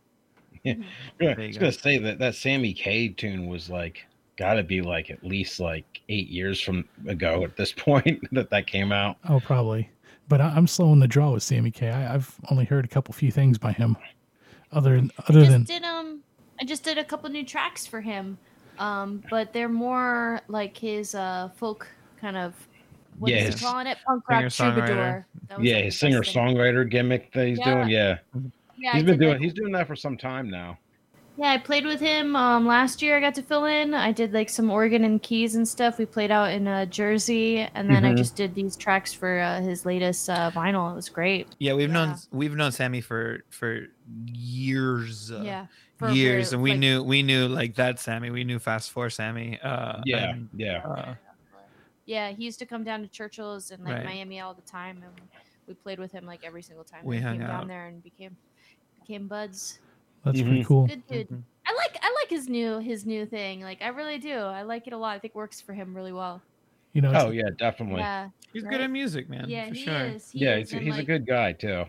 Yeah, 0.64 0.76
I 1.22 1.36
was 1.38 1.58
go. 1.58 1.62
gonna 1.62 1.72
say 1.72 1.98
that 2.00 2.20
that 2.20 2.36
Sammy 2.36 2.74
Kay 2.74 3.10
tune 3.10 3.48
was 3.48 3.70
like 3.70 4.06
got 4.36 4.54
to 4.56 4.64
be 4.64 4.82
like 4.82 5.10
at 5.10 5.24
least 5.24 5.60
like 5.60 6.02
eight 6.10 6.30
years 6.30 6.60
from 6.60 6.86
ago 7.08 7.44
at 7.44 7.56
this 7.56 7.72
point 7.78 8.22
that 8.32 8.50
that 8.50 8.68
came 8.68 8.92
out. 8.92 9.18
Oh, 9.28 9.40
probably. 9.40 9.90
But 10.28 10.42
I, 10.42 10.50
I'm 10.50 10.68
slow 10.68 10.94
in 10.94 11.00
the 11.00 11.08
draw 11.08 11.32
with 11.32 11.44
Sammy 11.44 11.72
Kay. 11.72 11.90
I, 11.90 12.14
I've 12.14 12.36
only 12.50 12.66
heard 12.66 12.86
a 12.86 12.88
couple 12.88 13.14
few 13.14 13.32
things 13.32 13.58
by 13.58 13.72
him. 13.72 13.98
Other 14.72 14.96
than 14.96 15.12
other 15.28 15.40
just 15.40 15.52
than 15.52 15.64
did 15.64 15.84
um 15.84 16.22
I 16.62 16.66
just 16.66 16.84
did 16.84 16.98
a 16.98 17.04
couple 17.04 17.30
new 17.30 17.46
tracks 17.46 17.88
for 17.88 18.02
him. 18.02 18.38
Um, 18.78 19.24
but 19.30 19.52
they're 19.52 19.68
more 19.70 20.42
like 20.48 20.78
his 20.78 21.16
uh 21.16 21.50
folk 21.56 21.88
kind 22.20 22.38
of 22.38 22.54
what 23.18 23.32
Yeah, 23.32 23.38
is 23.46 23.56
he 23.60 23.66
calling 23.66 23.88
it? 23.88 23.98
Punk 24.06 24.28
rock 24.30 24.50
singer-songwriter. 24.52 24.76
troubadour. 24.86 25.26
Yeah, 25.62 25.78
his 25.80 26.00
singer 26.00 26.22
songwriter 26.22 26.90
gimmick 26.90 27.32
that 27.34 27.48
he's 27.48 27.60
Yeah. 27.60 27.74
doing. 27.76 27.90
Yeah, 27.90 28.18
Yeah, 28.78 28.92
I 28.92 28.96
he's 28.96 29.04
been 29.04 29.20
doing 29.20 29.32
like- 29.34 29.42
he's 29.42 29.54
doing 29.54 29.72
that 29.74 29.88
for 29.88 29.96
some 29.96 30.16
time 30.18 30.50
now. 30.50 30.78
Yeah, 31.38 31.52
I 31.52 31.58
played 31.58 31.86
with 31.86 32.02
him 32.02 32.36
um, 32.36 32.66
last 32.68 33.02
year. 33.02 33.16
I 33.16 33.22
got 33.22 33.34
to 33.36 33.42
fill 33.42 33.64
in. 33.64 33.94
I 33.94 34.12
did 34.12 34.34
like 34.34 34.50
some 34.50 34.70
organ 34.70 35.06
and 35.06 35.22
keys 35.24 35.56
and 35.56 35.66
stuff. 35.66 35.98
We 35.98 36.06
played 36.06 36.32
out 36.32 36.52
in 36.52 36.68
uh, 36.68 36.86
Jersey, 36.86 37.60
and 37.76 37.90
then 37.90 38.04
I 38.04 38.12
Mhm. 38.12 38.18
just 38.18 38.36
did 38.36 38.54
these 38.56 38.76
tracks 38.76 39.14
for 39.14 39.40
uh, 39.40 39.62
his 39.62 39.86
latest 39.86 40.30
uh, 40.30 40.52
vinyl. 40.52 40.92
It 40.92 40.96
was 40.96 41.08
great. 41.08 41.48
Yeah, 41.60 41.74
we've 41.76 41.90
known 41.90 42.16
we've 42.32 42.56
known 42.56 42.74
Sammy 42.74 43.00
for 43.00 43.44
for 43.52 43.88
years. 44.34 45.32
uh, 45.32 45.42
Yeah, 45.46 45.66
for 45.98 46.10
years, 46.10 46.50
very- 46.50 46.56
and 46.58 46.64
we 46.64 46.70
like- 46.72 46.80
knew 46.80 47.04
we 47.04 47.24
knew 47.24 47.48
like 47.48 47.76
that 47.76 48.00
Sammy. 48.00 48.30
We 48.32 48.44
knew 48.44 48.60
Fast 48.60 48.92
Four 48.92 49.10
Sammy. 49.10 49.60
Uh, 49.62 50.02
Yeah, 50.06 50.32
and, 50.32 50.50
yeah. 50.56 51.16
Yeah, 52.10 52.32
he 52.32 52.44
used 52.44 52.58
to 52.58 52.66
come 52.66 52.84
down 52.84 53.04
to 53.04 53.08
Churchill's 53.08 53.70
and 53.70 53.84
like 53.84 53.98
Right. 53.98 54.06
Miami 54.06 54.40
all 54.40 54.56
the 54.56 54.64
time, 54.64 55.04
and 55.04 55.14
we 55.68 55.76
played 55.76 56.00
with 56.00 56.12
him 56.12 56.26
like 56.26 56.44
every 56.44 56.64
single 56.64 56.84
time. 56.84 57.06
We 57.06 57.18
he 57.18 57.22
hung 57.22 57.38
came 57.38 57.44
out. 57.44 57.60
down 57.60 57.68
there 57.68 57.86
and 57.86 58.02
became 58.02 58.36
became 59.00 59.28
buds. 59.28 59.78
That's 60.26 60.42
pretty 60.42 60.62
mm-hmm. 60.62 60.68
cool. 60.68 60.88
Good 60.88 61.06
dude. 61.06 61.28
Mm-hmm. 61.28 61.42
I 61.68 61.74
like 61.76 62.00
I 62.02 62.12
like 62.20 62.32
his 62.32 62.50
new 62.50 62.80
his 62.80 63.06
new 63.06 63.28
thing. 63.28 63.62
Like 63.62 63.84
I 63.84 63.90
really 63.90 64.18
do. 64.18 64.34
I 64.34 64.64
like 64.64 64.88
it 64.88 64.94
a 64.94 64.98
lot. 64.98 65.16
I 65.16 65.20
think 65.20 65.36
it 65.36 65.38
works 65.38 65.62
for 65.62 65.74
him 65.74 65.96
really 65.96 66.12
well. 66.12 66.42
You 66.94 67.04
know, 67.04 67.14
Oh 67.14 67.30
yeah, 67.30 67.52
definitely. 67.56 68.00
Yeah, 68.00 68.30
he's 68.54 68.64
right? 68.64 68.72
good 68.72 68.82
at 68.82 68.90
music, 68.90 69.30
man. 69.30 69.46
Yeah, 69.48 69.68
for 69.68 69.76
he 69.76 69.86
sure. 69.86 70.06
is. 70.08 70.32
He 70.32 70.40
yeah, 70.40 70.56
is, 70.56 70.72
he's, 70.72 70.78
and, 70.80 70.88
he's 70.88 70.98
a 70.98 71.04
good 71.04 71.28
guy 71.28 71.54
too. 71.54 71.86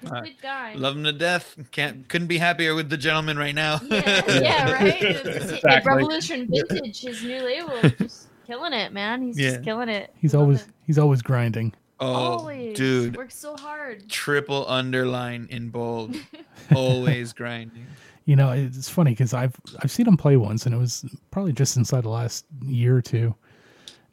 He's 0.00 0.10
a 0.10 0.20
good 0.22 0.40
guy. 0.40 0.72
Love 0.72 0.96
him 0.96 1.04
to 1.04 1.12
death. 1.12 1.58
Can't 1.70 2.08
couldn't 2.08 2.28
be 2.28 2.38
happier 2.38 2.74
with 2.74 2.88
the 2.88 2.96
gentleman 2.96 3.36
right 3.36 3.54
now. 3.54 3.78
yeah, 3.90 4.72
right. 4.72 5.02
It's 5.02 5.52
Exactly. 5.52 5.92
Revolution 5.92 6.48
Vintage, 6.50 7.02
his 7.02 7.22
new 7.22 7.42
label, 7.42 7.78
just 7.98 8.29
killing 8.50 8.72
it, 8.72 8.92
man. 8.92 9.22
He's 9.22 9.38
Yeah. 9.38 9.50
just 9.52 9.62
killing 9.64 9.88
it. 9.88 10.12
he's 10.16 10.34
always 10.34 10.66
he's 10.86 10.98
always 10.98 11.22
grinding. 11.22 11.72
Oh, 12.02 12.06
Always, 12.38 12.76
dude, 12.78 13.16
works 13.16 13.34
so 13.36 13.54
hard. 13.56 14.08
triple 14.08 14.64
underline 14.68 15.46
in 15.50 15.68
bold. 15.68 16.16
Always 16.74 17.32
grinding. 17.34 17.86
You 18.24 18.36
know, 18.36 18.50
it's 18.52 18.88
funny 18.88 19.10
because 19.10 19.34
I've 19.34 19.54
I've 19.82 19.90
seen 19.90 20.06
him 20.06 20.16
play 20.16 20.36
once, 20.36 20.64
and 20.66 20.74
it 20.74 20.78
was 20.78 21.04
probably 21.30 21.52
just 21.52 21.76
inside 21.76 22.04
the 22.04 22.08
last 22.08 22.46
year 22.62 22.96
or 22.96 23.02
two. 23.02 23.34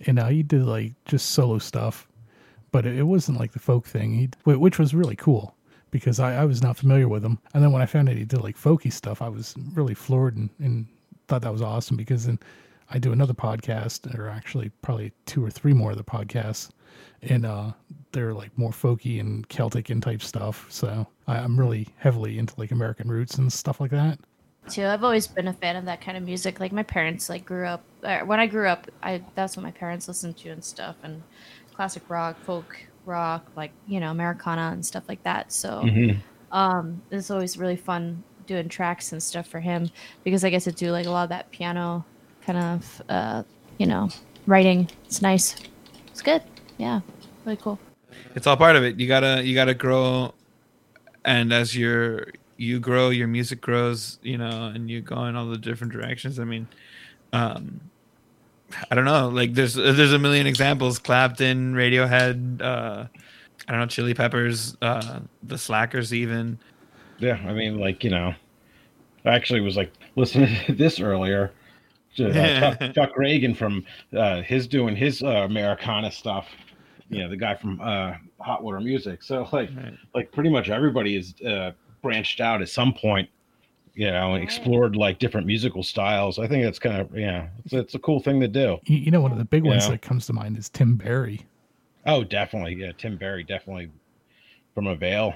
And 0.06 0.20
uh, 0.20 0.28
he 0.28 0.44
did 0.44 0.64
like 0.64 0.94
just 1.06 1.30
solo 1.32 1.60
stuff, 1.60 2.08
but 2.72 2.86
it, 2.86 2.98
it 2.98 3.04
wasn't 3.04 3.40
like 3.40 3.52
the 3.54 3.60
folk 3.60 3.86
thing. 3.86 4.14
He 4.14 4.30
wh- 4.44 4.60
which 4.60 4.80
was 4.80 4.94
really 4.94 5.16
cool 5.16 5.56
because 5.92 6.20
I, 6.20 6.36
I 6.42 6.46
was 6.46 6.62
not 6.62 6.78
familiar 6.78 7.08
with 7.08 7.24
him. 7.24 7.40
And 7.54 7.64
then 7.64 7.72
when 7.72 7.82
I 7.82 7.86
found 7.86 8.10
out 8.10 8.16
he 8.16 8.26
did 8.26 8.42
like 8.42 8.58
folky 8.58 8.92
stuff, 8.92 9.22
I 9.22 9.30
was 9.30 9.56
really 9.74 9.94
floored 9.94 10.36
and, 10.36 10.50
and 10.60 10.88
thought 11.30 11.42
that 11.44 11.52
was 11.54 11.62
awesome 11.62 11.96
because 11.98 12.26
then 12.26 12.38
I 12.90 13.00
do 13.00 13.12
another 13.12 13.34
podcast, 13.34 14.18
or 14.18 14.30
actually 14.30 14.70
probably 14.82 15.12
two 15.26 15.44
or 15.44 15.50
three 15.50 15.74
more 15.74 15.92
of 15.92 15.98
the 15.98 16.04
podcasts, 16.04 16.70
and 17.24 17.46
uh, 17.46 17.72
they're 18.12 18.34
like 18.34 18.56
more 18.58 18.72
folky 18.72 19.20
and 19.20 19.48
Celtic 19.50 19.90
and 19.90 20.02
type 20.02 20.22
stuff. 20.22 20.66
So 20.70 21.06
I, 21.28 21.38
I'm 21.38 21.60
really 21.60 21.88
heavily 21.98 22.38
into 22.40 22.54
like 22.58 22.72
American 22.72 23.10
roots 23.10 23.38
and 23.38 23.52
stuff 23.52 23.80
like 23.82 23.92
that. 23.92 24.20
too. 24.70 24.86
I've 24.86 25.04
always 25.04 25.28
been 25.28 25.48
a 25.50 25.54
fan 25.54 25.76
of 25.76 25.86
that 25.86 26.02
kind 26.02 26.18
of 26.18 26.24
music. 26.24 26.60
Like 26.60 26.72
my 26.72 26.84
parents, 26.84 27.30
like 27.30 27.46
grew 27.46 27.66
up. 27.66 27.84
Uh, 28.04 28.20
when 28.20 28.40
I 28.40 28.48
grew 28.48 28.68
up, 28.68 28.88
I 29.04 29.22
that's 29.36 29.58
what 29.58 29.64
my 29.64 29.72
parents 29.72 30.08
listened 30.08 30.38
to 30.38 30.50
and 30.50 30.64
stuff, 30.64 30.96
and 31.04 31.22
classic 31.74 32.10
rock, 32.10 32.40
folk 32.44 32.78
rock, 33.06 33.52
like 33.56 33.72
you 33.88 34.00
know 34.00 34.12
Americana 34.12 34.70
and 34.74 34.86
stuff 34.86 35.04
like 35.10 35.24
that. 35.24 35.52
So, 35.52 35.84
Mhm. 35.84 36.18
um, 36.52 37.02
it's 37.12 37.30
always 37.32 37.58
really 37.58 37.76
fun 37.76 38.24
doing 38.46 38.70
tracks 38.70 39.12
and 39.12 39.22
stuff 39.22 39.46
for 39.48 39.60
him 39.60 39.90
because 40.24 40.46
I 40.46 40.50
get 40.50 40.62
to 40.64 40.72
do 40.72 40.92
like 40.92 41.06
a 41.06 41.10
lot 41.12 41.24
of 41.24 41.30
that 41.30 41.52
piano 41.52 42.06
kind 42.48 42.58
of, 42.58 43.02
uh, 43.10 43.44
you 43.78 43.86
know, 43.86 44.10
writing. 44.48 44.90
It's 45.06 45.22
nice. 45.22 45.56
It's 46.08 46.22
good. 46.22 46.42
Yeah, 46.78 47.02
really 47.46 47.58
cool. 47.58 47.78
it's 48.34 48.48
all 48.48 48.58
part 48.58 48.76
of 48.76 48.84
it. 48.84 49.00
You 49.00 49.08
gotta 49.08 49.44
you 49.44 49.54
gotta 49.54 49.74
grow, 49.74 50.34
and 51.26 51.52
as 51.54 51.76
your 51.76 52.28
you 52.56 52.80
grow, 52.80 53.10
your 53.10 53.28
music 53.28 53.62
grows. 53.62 54.18
You 54.24 54.38
know, 54.38 54.72
and 54.74 54.90
you 54.90 55.02
go 55.02 55.26
in 55.26 55.36
all 55.36 55.48
the 55.48 55.58
different 55.58 55.94
directions. 55.94 56.40
I 56.40 56.46
mean, 56.46 56.68
um, 57.34 57.82
I 58.90 58.96
don't 58.96 59.06
know. 59.06 59.28
Like 59.28 59.54
there's 59.54 59.74
there's 59.74 60.14
a 60.14 60.20
million 60.20 60.48
examples. 60.48 60.98
Clapton, 61.00 61.74
Radiohead. 61.74 62.62
Uh, 62.62 63.06
I 63.68 63.72
don't 63.72 63.82
know, 63.82 63.88
Chili 63.88 64.14
Peppers, 64.14 64.78
uh, 64.82 65.20
the 65.44 65.58
Slackers, 65.58 66.14
even. 66.14 66.58
Yeah, 67.18 67.34
I 67.46 67.52
mean, 67.52 67.80
like 67.80 68.06
you 68.06 68.10
know, 68.10 68.34
I 69.26 69.36
actually 69.36 69.60
was 69.60 69.76
like 69.76 69.92
listening 70.16 70.56
to 70.68 70.74
this 70.74 71.02
earlier. 71.02 71.52
To, 72.18 72.30
uh, 72.30 72.60
Chuck, 72.78 72.94
Chuck 72.94 73.16
Ragan 73.18 73.56
from 73.56 73.86
uh, 74.16 74.42
his 74.42 74.68
doing 74.68 74.96
his 74.96 75.24
uh, 75.24 75.28
Americana 75.46 76.12
stuff. 76.12 76.48
You 77.10 77.20
know, 77.24 77.30
the 77.30 77.38
guy 77.38 77.56
from 77.56 77.80
uh, 77.80 78.14
Hot 78.40 78.64
Water 78.64 78.80
Music. 78.82 79.24
So 79.24 79.48
like, 79.54 79.70
like 80.14 80.32
pretty 80.32 80.50
much 80.50 80.70
everybody 80.70 81.16
is 81.16 81.34
uh, 81.42 81.72
branched 82.02 82.42
out 82.42 82.62
at 82.62 82.70
some 82.70 82.94
point. 82.94 83.30
You 83.94 84.12
know, 84.12 84.36
and 84.36 84.44
explored 84.44 84.96
like 84.96 85.18
different 85.18 85.48
musical 85.48 85.82
styles. 85.82 86.38
I 86.38 86.48
think 86.48 86.64
that's 86.64 86.78
kind 86.78 87.02
of 87.02 87.18
yeah, 87.18 87.48
it's, 87.66 87.74
it's 87.74 87.96
a 87.96 88.00
cool 88.00 88.20
thing 88.20 88.40
to 88.42 88.48
do. 88.48 88.78
You, 88.86 88.98
you 88.98 89.10
know, 89.12 89.22
one 89.22 89.32
of 89.32 89.40
the 89.40 89.46
big 89.46 89.64
ones 89.64 89.86
Yeah. 89.86 89.92
that 89.94 90.04
comes 90.04 90.28
to 90.28 90.34
mind 90.34 90.56
is 90.56 90.70
Tim 90.70 90.98
Barry. 90.98 91.42
Oh, 92.06 92.24
definitely, 92.24 92.76
yeah. 92.76 92.92
Tim 92.96 93.18
Barry 93.18 93.44
definitely 93.44 93.90
from 94.76 94.86
a 94.86 94.92
Avail. 94.92 95.34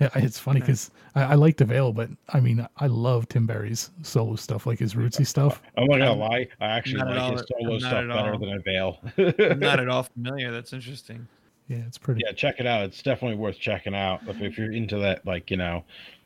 Yeah, 0.00 0.08
it's 0.14 0.38
funny 0.38 0.60
because 0.60 0.90
I, 1.14 1.22
I 1.22 1.34
like 1.34 1.56
DeVale, 1.56 1.92
but 1.92 2.08
I 2.30 2.40
mean, 2.40 2.66
I 2.78 2.86
love 2.86 3.28
Tim 3.28 3.46
Barry's 3.46 3.90
solo 4.02 4.34
stuff, 4.36 4.64
like 4.66 4.78
his 4.78 4.94
rootsy 4.94 5.26
stuff. 5.26 5.60
I'm 5.76 5.84
not 5.86 5.98
gonna 5.98 6.14
lie, 6.14 6.48
I 6.60 6.66
actually 6.68 7.02
like 7.02 7.18
all- 7.18 7.32
his 7.32 7.44
solo 7.60 7.78
stuff 7.78 7.90
better 8.08 8.32
all- 8.32 8.38
than 8.38 8.52
Avail. 8.54 8.98
I'm 9.18 9.58
not 9.60 9.78
at 9.78 9.88
all 9.90 10.04
familiar. 10.04 10.50
That's 10.52 10.72
interesting. 10.72 11.28
Yeah, 11.68 11.82
it's 11.86 11.98
pretty. 11.98 12.22
Yeah, 12.24 12.32
check 12.32 12.56
it 12.60 12.66
out. 12.66 12.82
It's 12.84 13.02
definitely 13.02 13.36
worth 13.36 13.58
checking 13.58 13.94
out 13.94 14.20
if, 14.26 14.40
if 14.40 14.58
you're 14.58 14.72
into 14.72 14.96
that, 14.98 15.24
like 15.26 15.50
you 15.50 15.56
know, 15.58 15.84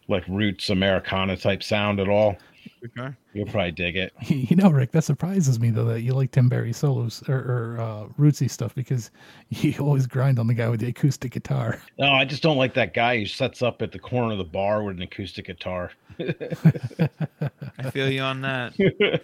like 0.08 0.22
roots 0.28 0.70
Americana 0.70 1.36
type 1.36 1.62
sound 1.62 1.98
at 2.00 2.08
all. 2.08 2.36
Okay. 2.84 3.14
You'll 3.32 3.46
probably 3.46 3.72
dig 3.72 3.96
it. 3.96 4.12
You 4.44 4.56
know, 4.56 4.68
Rick, 4.68 4.92
that 4.92 5.04
surprises 5.04 5.58
me 5.58 5.70
though 5.70 5.84
that 5.84 6.02
you 6.02 6.12
like 6.12 6.30
Tim 6.32 6.48
Barry 6.48 6.72
solos 6.72 7.22
or, 7.28 7.36
or 7.36 7.80
uh, 7.80 8.06
rootsy 8.20 8.50
stuff 8.50 8.74
because 8.74 9.10
you 9.48 9.74
always 9.78 10.06
grind 10.06 10.38
on 10.38 10.46
the 10.46 10.54
guy 10.54 10.68
with 10.68 10.80
the 10.80 10.88
acoustic 10.88 11.32
guitar. 11.32 11.80
No, 11.98 12.10
I 12.10 12.24
just 12.24 12.42
don't 12.42 12.56
like 12.56 12.74
that 12.74 12.92
guy 12.92 13.18
who 13.18 13.26
sets 13.26 13.62
up 13.62 13.80
at 13.80 13.92
the 13.92 13.98
corner 13.98 14.32
of 14.32 14.38
the 14.38 14.44
bar 14.44 14.82
with 14.82 14.96
an 14.96 15.02
acoustic 15.02 15.46
guitar. 15.46 15.92
I 16.18 17.90
feel 17.92 18.10
you 18.10 18.20
on 18.20 18.40
that. 18.40 18.74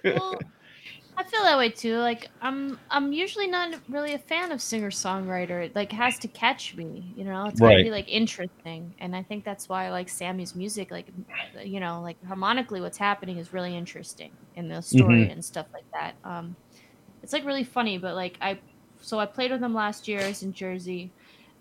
well, 0.04 0.38
I 1.20 1.24
feel 1.24 1.42
that 1.42 1.58
way 1.58 1.70
too. 1.70 1.98
Like 1.98 2.28
I'm, 2.40 2.80
I'm 2.88 3.12
usually 3.12 3.46
not 3.46 3.82
really 3.88 4.14
a 4.14 4.18
fan 4.18 4.52
of 4.52 4.62
singer 4.62 4.90
songwriter. 4.90 5.66
It 5.66 5.74
like 5.74 5.92
has 5.92 6.18
to 6.20 6.28
catch 6.28 6.74
me, 6.74 7.12
you 7.16 7.24
know. 7.24 7.46
It's 7.46 7.60
gotta 7.60 7.78
be 7.78 7.90
like 7.90 8.08
interesting, 8.08 8.94
and 8.98 9.14
I 9.14 9.22
think 9.24 9.44
that's 9.44 9.68
why 9.68 9.86
I 9.86 9.90
like 9.90 10.08
Sammy's 10.08 10.54
music. 10.54 10.90
Like, 10.90 11.10
you 11.62 11.80
know, 11.80 12.00
like 12.00 12.16
harmonically, 12.26 12.80
what's 12.80 12.96
happening 12.98 13.38
is 13.38 13.52
really 13.52 13.76
interesting 13.76 14.38
in 14.54 14.68
the 14.68 14.80
story 14.82 15.28
Mhm. 15.28 15.32
and 15.32 15.44
stuff 15.44 15.66
like 15.74 15.84
that. 15.92 16.16
Um, 16.28 16.56
it's 17.22 17.32
like 17.32 17.44
really 17.44 17.64
funny, 17.64 17.98
but 17.98 18.14
like 18.14 18.38
I, 18.40 18.62
so 19.00 19.18
I 19.18 19.26
played 19.26 19.50
with 19.50 19.60
them 19.60 19.74
last 19.74 20.08
year. 20.08 20.24
I 20.24 20.28
was 20.28 20.42
in 20.42 20.52
Jersey, 20.52 21.14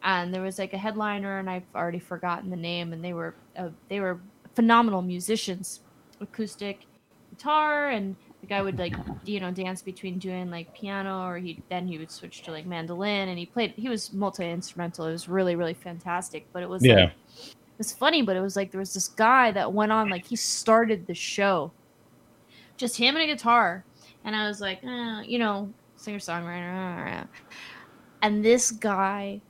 and 0.04 0.34
there 0.34 0.42
was 0.44 0.60
like 0.60 0.74
a 0.74 0.78
headliner, 0.78 1.40
and 1.40 1.50
I've 1.50 1.68
already 1.76 2.00
forgotten 2.00 2.50
the 2.50 2.56
name, 2.58 2.94
and 2.94 3.04
they 3.04 3.14
were, 3.14 3.40
uh, 3.58 3.72
they 3.90 4.00
were 4.00 4.26
phenomenal 4.56 5.02
musicians, 5.02 5.82
acoustic 6.22 6.88
guitar 7.32 7.90
and 7.90 8.18
the 8.42 8.48
guy 8.48 8.62
would 8.62 8.80
like 8.80 8.94
you 9.26 9.40
know 9.40 9.52
dance 9.52 9.82
between 9.82 10.18
doing 10.18 10.50
like 10.50 10.74
piano 10.74 11.26
or 11.28 11.38
he 11.38 11.62
then 11.70 11.88
he 11.88 11.98
would 11.98 12.10
switch 12.12 12.42
to 12.44 12.52
like 12.52 12.66
mandolin 12.66 13.30
and 13.30 13.38
he 13.38 13.46
played 13.46 13.74
he 13.76 13.90
was 13.90 14.14
multi-instrumental 14.14 15.06
it 15.08 15.12
was 15.12 15.28
really 15.28 15.56
really 15.56 15.74
fantastic 15.74 16.46
but 16.54 16.64
it 16.64 16.70
was 16.70 16.84
Yeah. 16.86 16.96
like 16.96 17.14
it 17.48 17.56
was 17.78 17.92
funny 17.94 18.22
but 18.22 18.36
it 18.36 18.42
was 18.42 18.56
like 18.56 18.72
there 18.72 18.80
was 18.80 18.94
this 18.94 19.08
guy 19.10 19.52
that 19.52 19.72
went 19.74 19.92
on 19.92 20.10
like 20.10 20.26
he 20.26 20.36
started 20.36 21.06
the 21.08 21.14
show 21.14 21.72
just 22.78 22.96
him 22.98 23.16
and 23.16 23.24
a 23.24 23.28
guitar 23.28 23.84
and 24.24 24.36
i 24.36 24.48
was 24.48 24.62
like 24.62 24.80
eh, 24.84 25.22
you 25.26 25.38
know 25.40 25.72
singer 25.98 26.20
songwriter 26.20 27.28
and 28.22 28.44
this 28.44 28.72
guy 28.72 29.42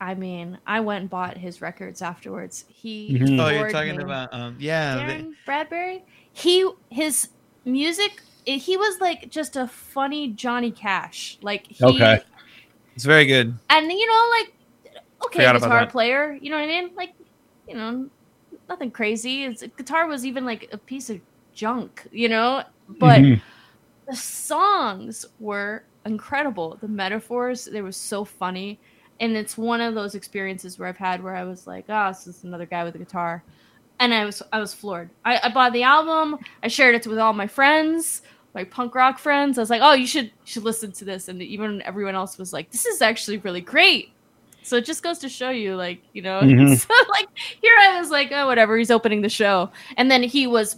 i 0.00 0.14
mean 0.14 0.58
i 0.66 0.80
went 0.80 1.02
and 1.02 1.10
bought 1.10 1.36
his 1.36 1.60
records 1.60 2.00
afterwards 2.02 2.64
he 2.68 3.18
Oh, 3.38 3.48
you're 3.50 3.70
talking 3.70 3.96
me. 3.96 4.02
about 4.02 4.32
um, 4.32 4.56
yeah. 4.58 4.96
the- 4.96 5.02
Darren 5.12 5.32
Bradbury. 5.44 6.02
He 6.32 6.68
his 6.90 7.28
music. 7.64 8.20
i- 8.48 8.52
He 8.52 8.76
was 8.76 9.00
like 9.00 9.30
just 9.30 9.56
a 9.56 9.66
funny 9.68 10.28
Johnny 10.28 10.70
Cash. 10.70 11.38
Like 11.42 11.66
he, 11.66 11.84
okay. 11.84 12.20
It's 12.94 13.04
very 13.04 13.24
good. 13.26 13.54
and 13.70 13.90
you 13.90 14.06
know, 14.06 14.28
like 14.38 14.52
okay, 15.26 15.38
Forgot 15.46 15.60
guitar 15.62 15.86
player. 15.86 16.38
You 16.40 16.50
know 16.50 16.56
what 16.56 16.64
I 16.64 16.66
mean? 16.66 16.90
Like 16.94 17.14
you 17.68 17.74
know, 17.74 18.08
nothing 18.68 18.90
crazy. 18.90 19.44
It's 19.44 19.62
guitar 19.76 20.06
was 20.06 20.26
even 20.26 20.44
like 20.44 20.68
a 20.72 20.78
piece 20.78 21.08
of 21.10 21.20
junk. 21.54 22.06
You 22.12 22.28
know, 22.28 22.64
but 22.88 23.20
Mhm. 23.20 23.40
the 24.08 24.16
songs 24.16 25.24
were 25.38 25.84
incredible. 26.04 26.76
The 26.80 26.88
metaphors 26.88 27.64
they 27.64 27.80
were 27.80 27.92
so 27.92 28.24
funny, 28.24 28.78
and 29.20 29.36
it's 29.36 29.56
one 29.56 29.80
of 29.80 29.94
those 29.94 30.14
experiences 30.14 30.78
where 30.78 30.88
I've 30.88 30.96
had 30.98 31.22
where 31.22 31.36
I 31.36 31.44
was 31.44 31.66
like, 31.66 31.84
oh, 31.88 32.08
this 32.08 32.26
is 32.26 32.44
another 32.44 32.66
guy 32.66 32.84
with 32.84 32.94
a 32.96 32.98
guitar, 32.98 33.42
and 34.02 34.12
I 34.12 34.24
was 34.24 34.42
I 34.52 34.58
was 34.60 34.74
floored. 34.74 35.10
I, 35.24 35.40
I 35.44 35.48
bought 35.50 35.72
the 35.72 35.84
album. 35.84 36.38
I 36.62 36.68
shared 36.68 36.94
it 36.94 37.06
with 37.06 37.18
all 37.18 37.32
my 37.32 37.46
friends, 37.46 38.22
my 38.54 38.64
punk 38.64 38.94
rock 38.94 39.18
friends. 39.18 39.58
I 39.58 39.62
was 39.62 39.70
like, 39.70 39.82
oh, 39.82 39.92
you 39.94 40.06
should 40.06 40.26
you 40.26 40.32
should 40.52 40.64
listen 40.64 40.92
to 40.92 41.04
this, 41.04 41.28
and 41.28 41.40
even 41.42 41.80
everyone 41.82 42.14
else 42.14 42.36
was 42.38 42.52
like, 42.52 42.70
this 42.70 42.84
is 42.86 43.00
actually 43.00 43.38
really 43.38 43.60
great. 43.60 44.10
So 44.64 44.76
it 44.76 44.84
just 44.84 45.02
goes 45.02 45.18
to 45.18 45.28
show 45.28 45.50
you, 45.50 45.74
like, 45.76 46.00
you 46.12 46.22
know, 46.22 46.40
Mhm. 46.42 46.78
so 46.78 46.94
like 47.10 47.28
here 47.60 47.74
I 47.80 47.98
was 48.00 48.10
like, 48.10 48.30
oh, 48.32 48.46
whatever. 48.46 48.76
He's 48.76 48.90
opening 48.90 49.22
the 49.22 49.28
show, 49.28 49.70
and 49.96 50.10
then 50.10 50.22
he 50.22 50.46
was 50.46 50.76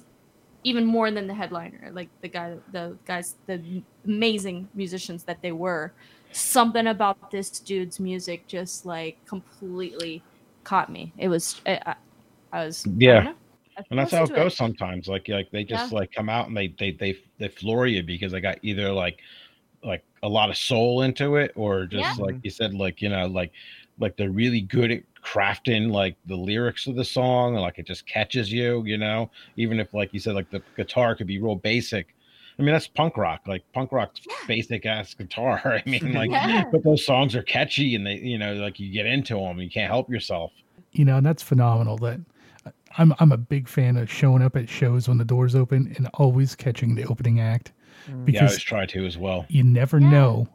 even 0.67 0.85
more 0.87 1.11
than 1.11 1.27
the 1.27 1.35
headliner, 1.35 1.91
like 1.93 2.09
the 2.23 2.29
guy, 2.29 2.57
the 2.73 2.97
guys, 3.07 3.35
the 3.47 3.83
amazing 4.07 4.69
musicians 4.75 5.25
that 5.25 5.43
they 5.43 5.53
were. 5.53 5.93
Something 6.33 6.87
about 6.89 7.31
this 7.31 7.49
dude's 7.61 8.01
music 8.01 8.47
just 8.49 8.85
like 8.87 9.25
completely 9.27 10.23
caught 10.65 10.91
me. 10.91 11.13
It 11.19 11.29
was, 11.29 11.61
I, 11.67 11.95
I, 12.55 12.63
I 12.63 12.67
was, 12.67 12.87
I 12.87 12.91
Yeah. 12.99 13.23
know. 13.25 13.35
I 13.77 13.83
And 13.91 13.99
that's 13.99 14.13
how 14.13 14.19
it 14.19 14.21
listened 14.23 14.37
to 14.37 14.43
goes 14.45 14.57
sometimes. 14.57 15.09
Like 15.09 15.29
like 15.29 15.51
they 15.51 15.65
just 15.65 15.93
Yeah. 15.93 15.99
like 15.99 16.13
come 16.13 16.29
out 16.29 16.49
and 16.49 16.57
they 16.57 16.69
they 16.79 16.93
they 16.93 17.17
they 17.39 17.49
floor 17.49 17.87
you 17.87 18.03
because 18.03 18.33
they 18.33 18.41
got 18.41 18.59
either 18.63 18.91
like 18.93 19.19
like 19.83 20.05
a 20.23 20.29
lot 20.29 20.51
of 20.51 20.57
soul 20.57 21.03
into 21.03 21.37
it 21.37 21.53
or 21.57 21.87
just 21.87 22.19
Yeah. 22.19 22.25
like 22.25 22.37
you 22.43 22.51
said 22.51 22.75
like 22.75 23.03
you 23.03 23.09
know 23.09 23.27
like 23.27 23.53
like 23.99 24.17
they're 24.17 24.31
really 24.31 24.61
good 24.63 24.91
at 24.91 25.03
crafting 25.25 25.91
like 25.91 26.17
the 26.27 26.37
lyrics 26.37 26.87
of 26.87 26.97
the 26.97 27.05
song 27.05 27.55
and 27.55 27.63
like 27.63 27.79
it 27.79 27.87
just 27.87 28.07
catches 28.07 28.53
you 28.53 28.83
you 28.85 28.97
know 28.99 29.31
even 29.57 29.81
if 29.81 29.93
like 29.95 30.13
you 30.13 30.21
said 30.21 30.35
like 30.35 30.51
the 30.51 30.63
guitar 30.77 31.15
could 31.15 31.27
be 31.27 31.41
real 31.41 31.55
basic 31.57 32.15
i 32.59 32.63
mean 32.63 32.73
that's 32.73 32.89
punk 32.89 33.17
rock 33.17 33.41
like 33.47 33.63
punk 33.73 33.93
rock's 33.93 34.21
basic 34.49 34.85
ass 34.87 35.15
guitar 35.15 35.61
i 35.65 35.83
mean 35.89 36.13
like 36.15 36.31
Yeah. 36.31 36.63
but 36.73 36.83
those 36.85 37.05
songs 37.07 37.35
are 37.37 37.43
catchy 37.43 37.95
and 37.95 38.07
they 38.07 38.17
you 38.17 38.39
know 38.39 38.55
like 38.55 38.79
you 38.81 38.93
get 38.93 39.07
into 39.07 39.35
them 39.37 39.61
you 39.61 39.71
can't 39.71 39.91
help 39.91 40.11
yourself 40.11 40.53
You 40.93 41.05
know, 41.05 41.17
and 41.19 41.27
that's 41.27 41.43
phenomenal. 41.43 41.97
That 41.99 42.21
I'm 42.99 43.15
I'm 43.19 43.33
a 43.33 43.37
big 43.37 43.69
fan 43.69 43.97
of 43.97 44.11
showing 44.11 44.43
up 44.43 44.57
at 44.57 44.69
shows 44.69 45.09
when 45.09 45.19
the 45.19 45.25
doors 45.25 45.55
open 45.55 45.95
and 45.97 46.09
always 46.15 46.55
catching 46.55 46.95
the 46.95 47.05
opening 47.05 47.41
act 47.41 47.73
mm. 48.09 48.33
yeah 48.33 48.41
i 48.41 48.47
always 48.47 48.63
try 48.63 48.87
to 48.87 49.07
as 49.07 49.17
well 49.19 49.47
you 49.49 49.63
never 49.63 50.01
know 50.01 50.49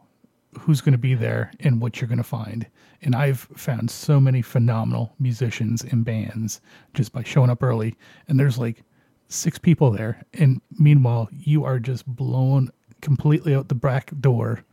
who's 0.58 0.82
going 0.82 0.94
to 0.94 0.98
be 0.98 1.14
there 1.14 1.52
and 1.60 1.82
what 1.82 2.00
you're 2.00 2.08
going 2.08 2.18
to 2.18 2.24
find. 2.24 2.66
And 3.02 3.16
I've 3.16 3.40
found 3.56 3.90
so 3.92 4.20
many 4.20 4.42
phenomenal 4.42 5.14
musicians 5.20 5.84
and 5.84 6.04
bands 6.04 6.62
just 6.94 7.14
by 7.14 7.24
showing 7.24 7.50
up 7.50 7.64
early. 7.64 7.96
And 8.28 8.40
there's 8.40 8.58
like 8.58 8.84
six 9.28 9.58
people 9.58 9.92
there. 9.92 10.24
And 10.34 10.62
meanwhile, 10.78 11.30
you 11.32 11.64
are 11.66 11.80
just 11.80 12.06
blown 12.06 12.72
completely 13.02 13.56
out 13.56 13.70
the 13.70 13.76
back 13.76 14.12
door 14.20 14.64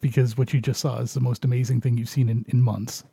because 0.00 0.38
what 0.38 0.54
you 0.54 0.60
just 0.60 0.80
saw 0.80 0.98
is 0.98 1.12
the 1.12 1.20
most 1.20 1.44
amazing 1.44 1.80
thing 1.80 1.98
you've 1.98 2.08
seen 2.08 2.28
in, 2.28 2.44
in 2.48 2.62
months. 2.62 3.04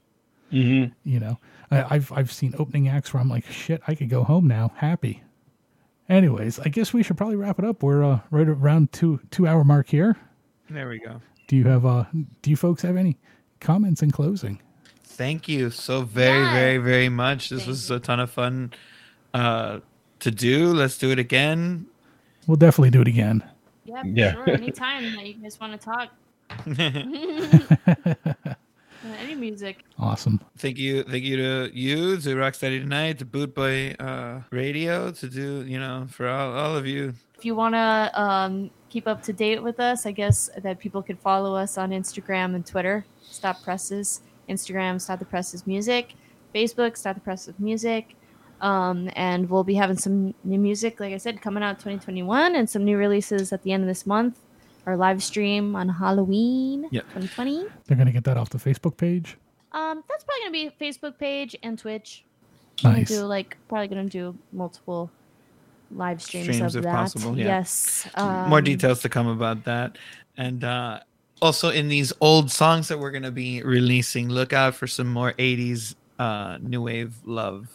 Mm-hmm. 0.51 0.91
You 1.09 1.19
know, 1.19 1.39
I, 1.71 1.95
I've 1.95 2.11
I've 2.11 2.31
seen 2.31 2.53
opening 2.57 2.87
acts 2.87 3.13
where 3.13 3.21
I'm 3.21 3.29
like, 3.29 3.45
shit, 3.45 3.81
I 3.87 3.95
could 3.95 4.09
go 4.09 4.23
home 4.23 4.47
now, 4.47 4.71
happy. 4.75 5.23
Anyways, 6.09 6.59
I 6.59 6.69
guess 6.69 6.93
we 6.93 7.03
should 7.03 7.17
probably 7.17 7.35
wrap 7.35 7.59
it 7.59 7.65
up. 7.65 7.83
We're 7.83 8.03
uh, 8.03 8.19
right 8.31 8.47
around 8.47 8.93
two 8.93 9.19
two 9.31 9.45
hour 9.47 9.63
mark 9.63 9.89
here. 9.89 10.15
There 10.69 10.87
we 10.89 10.99
go. 10.99 11.21
Do 11.47 11.55
you 11.55 11.65
have 11.65 11.85
uh 11.85 12.05
do 12.41 12.49
you 12.49 12.55
folks 12.55 12.81
have 12.81 12.95
any 12.97 13.17
comments 13.59 14.01
in 14.01 14.11
closing? 14.11 14.61
Thank 15.03 15.47
you 15.47 15.71
so 15.71 16.01
very, 16.03 16.43
very, 16.51 16.77
very 16.77 17.09
much. 17.09 17.49
This 17.49 17.65
was 17.65 17.89
a 17.89 17.99
ton 17.99 18.19
of 18.19 18.29
fun 18.29 18.71
uh, 19.33 19.79
to 20.19 20.29
do. 20.29 20.67
Let's 20.67 20.97
do 20.97 21.09
it 21.09 21.17
again. 21.17 21.87
We'll 22.45 22.57
definitely 22.57 22.91
do 22.91 23.01
it 23.01 23.07
again. 23.07 23.43
Yeah, 23.83 24.03
Yeah. 24.05 24.33
sure. 24.33 24.49
Anytime 24.51 25.15
that 25.15 25.25
you 25.25 25.33
guys 25.35 25.59
want 25.59 25.81
to 25.81 25.83
talk. 25.83 26.09
Any 29.19 29.35
music. 29.35 29.83
Awesome. 29.99 30.41
Thank 30.57 30.77
you, 30.77 31.03
thank 31.03 31.23
you 31.23 31.37
to 31.37 31.69
you, 31.73 32.17
to 32.17 32.35
Rocksteady 32.35 32.81
Tonight, 32.81 33.19
to 33.19 33.25
Boot 33.25 33.53
Boy 33.53 33.95
uh, 33.99 34.41
Radio, 34.51 35.11
to 35.11 35.29
do 35.29 35.63
you 35.65 35.79
know 35.79 36.07
for 36.09 36.27
all, 36.27 36.53
all 36.53 36.75
of 36.75 36.85
you. 36.85 37.13
If 37.37 37.45
you 37.45 37.55
want 37.55 37.75
to 37.75 38.11
um, 38.19 38.71
keep 38.89 39.07
up 39.07 39.21
to 39.23 39.33
date 39.33 39.61
with 39.61 39.79
us, 39.79 40.05
I 40.05 40.11
guess 40.11 40.49
that 40.57 40.79
people 40.79 41.03
could 41.03 41.19
follow 41.19 41.55
us 41.55 41.77
on 41.77 41.91
Instagram 41.91 42.55
and 42.55 42.65
Twitter. 42.65 43.05
Stop 43.21 43.61
Presses. 43.63 44.21
Instagram, 44.49 44.99
Stop 44.99 45.19
the 45.19 45.25
Presses 45.25 45.67
Music. 45.67 46.13
Facebook, 46.55 46.97
Stop 46.97 47.15
the 47.15 47.21
Presses 47.21 47.53
Music. 47.59 48.15
Um, 48.61 49.11
and 49.15 49.49
we'll 49.49 49.63
be 49.63 49.75
having 49.75 49.97
some 49.97 50.33
new 50.43 50.57
music, 50.57 50.99
like 50.99 51.13
I 51.13 51.17
said, 51.17 51.41
coming 51.41 51.61
out 51.61 51.75
2021 51.77 52.55
and 52.55 52.67
some 52.67 52.83
new 52.83 52.97
releases 52.97 53.53
at 53.53 53.61
the 53.61 53.71
end 53.71 53.83
of 53.83 53.87
this 53.87 54.05
month. 54.05 54.39
Our 54.87 54.95
live 54.95 55.21
stream 55.21 55.75
on 55.75 55.89
Halloween 55.89 56.87
Yep. 56.91 57.03
2020. 57.13 57.65
They're 57.85 57.97
gonna 57.97 58.13
get 58.13 58.23
that 58.23 58.37
off 58.37 58.49
the 58.49 58.57
Facebook 58.57 58.95
page. 58.95 59.37
Um, 59.73 60.01
that's 60.07 60.23
probably 60.23 60.41
gonna 60.43 60.71
be 60.79 60.85
Facebook 60.85 61.19
page 61.19 61.57
and 61.61 61.77
Twitch. 61.77 62.23
Nice. 62.83 63.09
Gonna 63.09 63.21
do 63.21 63.25
like 63.27 63.57
probably 63.67 63.89
gonna 63.89 64.05
do 64.05 64.33
multiple 64.53 65.11
live 65.91 66.21
streams, 66.21 66.45
Streams 66.55 66.73
of 66.73 66.79
if 66.79 66.83
that. 66.85 66.93
possible. 66.95 67.37
Yeah. 67.37 67.45
Yes. 67.45 68.07
More 68.17 68.59
um, 68.59 68.63
details 68.63 69.01
to 69.01 69.09
come 69.09 69.27
about 69.27 69.65
that, 69.65 69.97
and 70.37 70.63
uh, 70.63 71.01
also 71.41 71.69
in 71.69 71.89
these 71.89 72.13
old 72.21 72.49
songs 72.49 72.87
that 72.87 72.97
we're 72.97 73.11
gonna 73.11 73.29
be 73.29 73.61
releasing, 73.63 74.29
look 74.29 74.53
out 74.53 74.73
for 74.73 74.87
some 74.87 75.07
more 75.11 75.33
'80s 75.33 75.95
uh, 76.17 76.59
new 76.61 76.81
wave 76.81 77.13
love. 77.25 77.67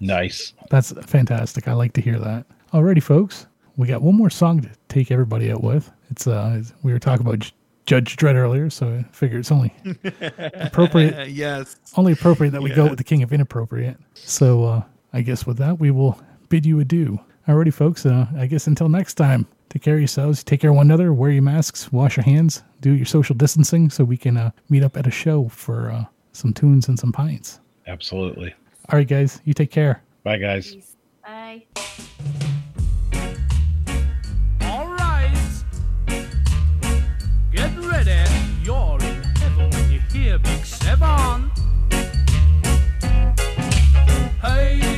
Nice. 0.00 0.52
That's 0.70 0.92
fantastic. 1.06 1.66
I 1.66 1.72
like 1.72 1.94
to 1.94 2.02
hear 2.02 2.18
that. 2.18 2.44
Alrighty, 2.74 3.02
folks. 3.02 3.46
We 3.76 3.86
got 3.86 4.02
one 4.02 4.16
more 4.16 4.28
song 4.30 4.60
to 4.60 4.68
take 4.88 5.10
everybody 5.10 5.50
out 5.50 5.62
with. 5.62 5.90
It's 6.10 6.26
uh 6.26 6.62
we 6.82 6.92
were 6.92 6.98
talking 6.98 7.26
about 7.26 7.38
J- 7.40 7.52
Judge 7.86 8.16
Dread 8.16 8.36
earlier, 8.36 8.68
so 8.70 8.88
I 8.88 9.02
figure 9.12 9.38
it's 9.38 9.50
only 9.52 9.74
appropriate. 10.54 11.28
yes. 11.30 11.76
Only 11.96 12.12
appropriate 12.12 12.50
that 12.50 12.62
we 12.62 12.70
go 12.70 12.86
with 12.86 12.98
the 12.98 13.04
king 13.04 13.22
of 13.22 13.32
inappropriate. 13.32 13.96
So 14.14 14.64
uh 14.64 14.82
I 15.12 15.22
guess 15.22 15.46
with 15.46 15.56
that 15.58 15.78
we 15.78 15.90
will 15.90 16.20
bid 16.48 16.66
you 16.66 16.80
adieu. 16.80 17.18
Alrighty, 17.46 17.72
folks. 17.72 18.04
Uh, 18.04 18.26
I 18.36 18.46
guess 18.46 18.66
until 18.66 18.88
next 18.90 19.14
time. 19.14 19.46
Take 19.70 19.82
care 19.82 19.94
of 19.94 20.00
yourselves. 20.00 20.42
Take 20.44 20.60
care 20.60 20.70
of 20.70 20.76
one 20.76 20.86
another. 20.86 21.12
Wear 21.14 21.30
your 21.30 21.42
masks. 21.42 21.90
Wash 21.92 22.16
your 22.16 22.24
hands. 22.24 22.62
Do 22.80 22.92
your 22.92 23.04
social 23.06 23.34
distancing 23.34 23.88
so 23.90 24.02
we 24.04 24.16
can 24.16 24.36
uh, 24.38 24.50
meet 24.70 24.82
up 24.82 24.96
at 24.96 25.06
a 25.06 25.10
show 25.10 25.48
for 25.48 25.90
uh, 25.90 26.04
some 26.32 26.52
tunes 26.54 26.88
and 26.88 26.98
some 26.98 27.12
pints. 27.12 27.60
Absolutely. 27.86 28.54
All 28.90 28.98
right, 28.98 29.08
guys. 29.08 29.40
You 29.44 29.52
take 29.54 29.70
care. 29.70 30.02
Bye, 30.24 30.38
guys. 30.38 30.74
Bye. 31.22 31.66
Big 40.42 40.64
Seven. 40.64 41.50
Hey, 44.40 44.97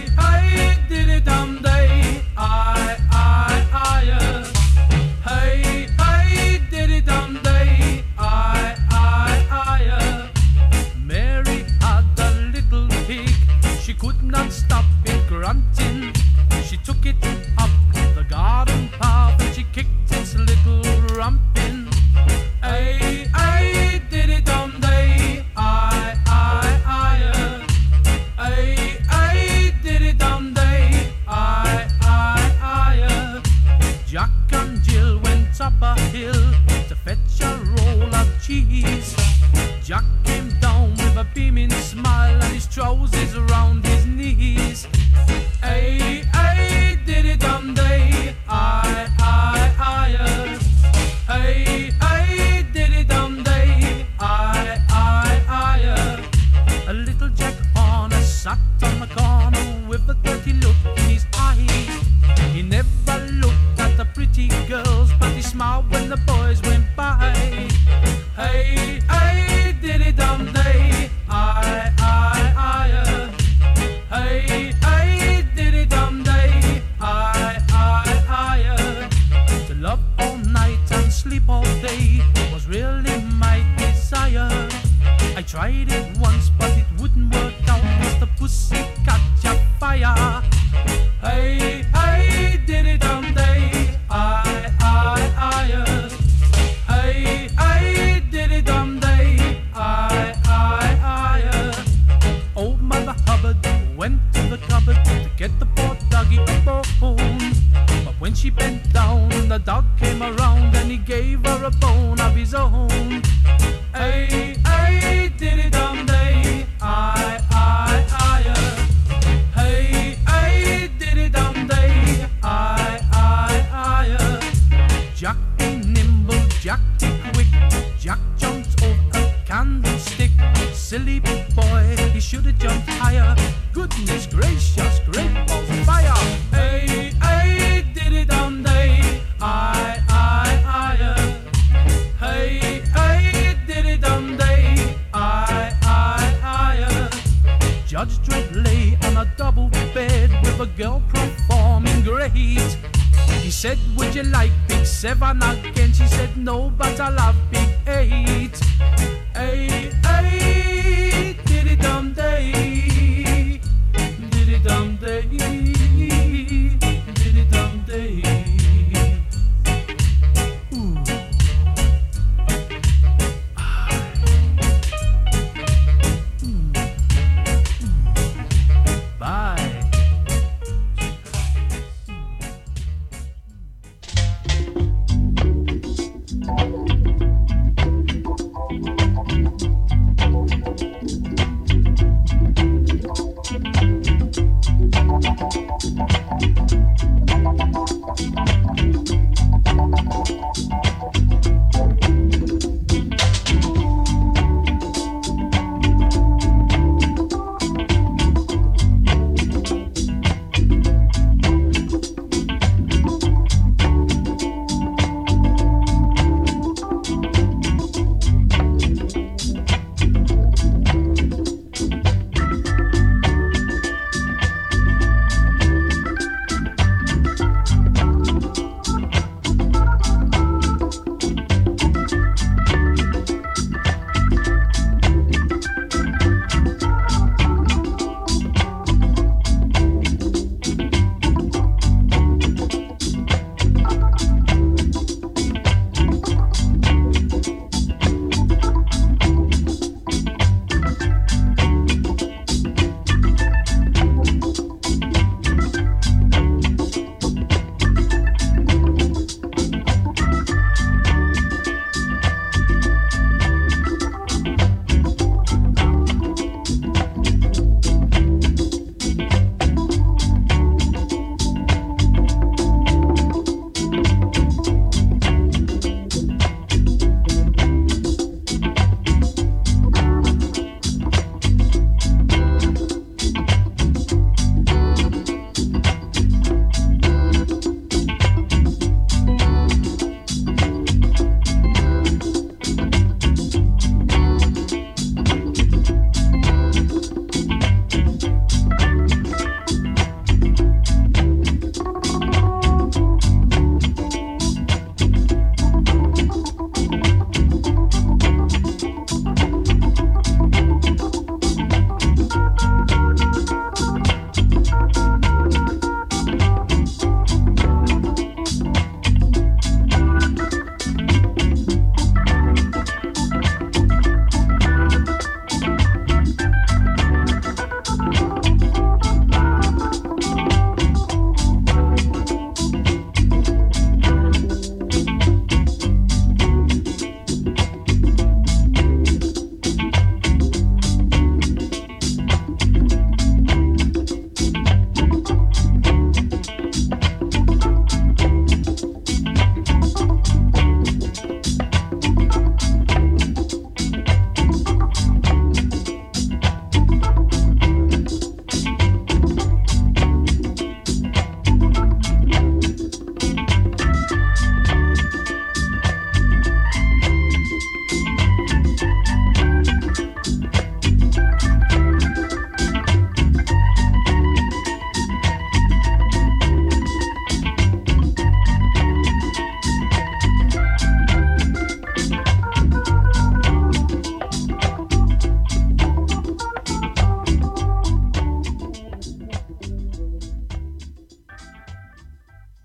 say 168.01 168.40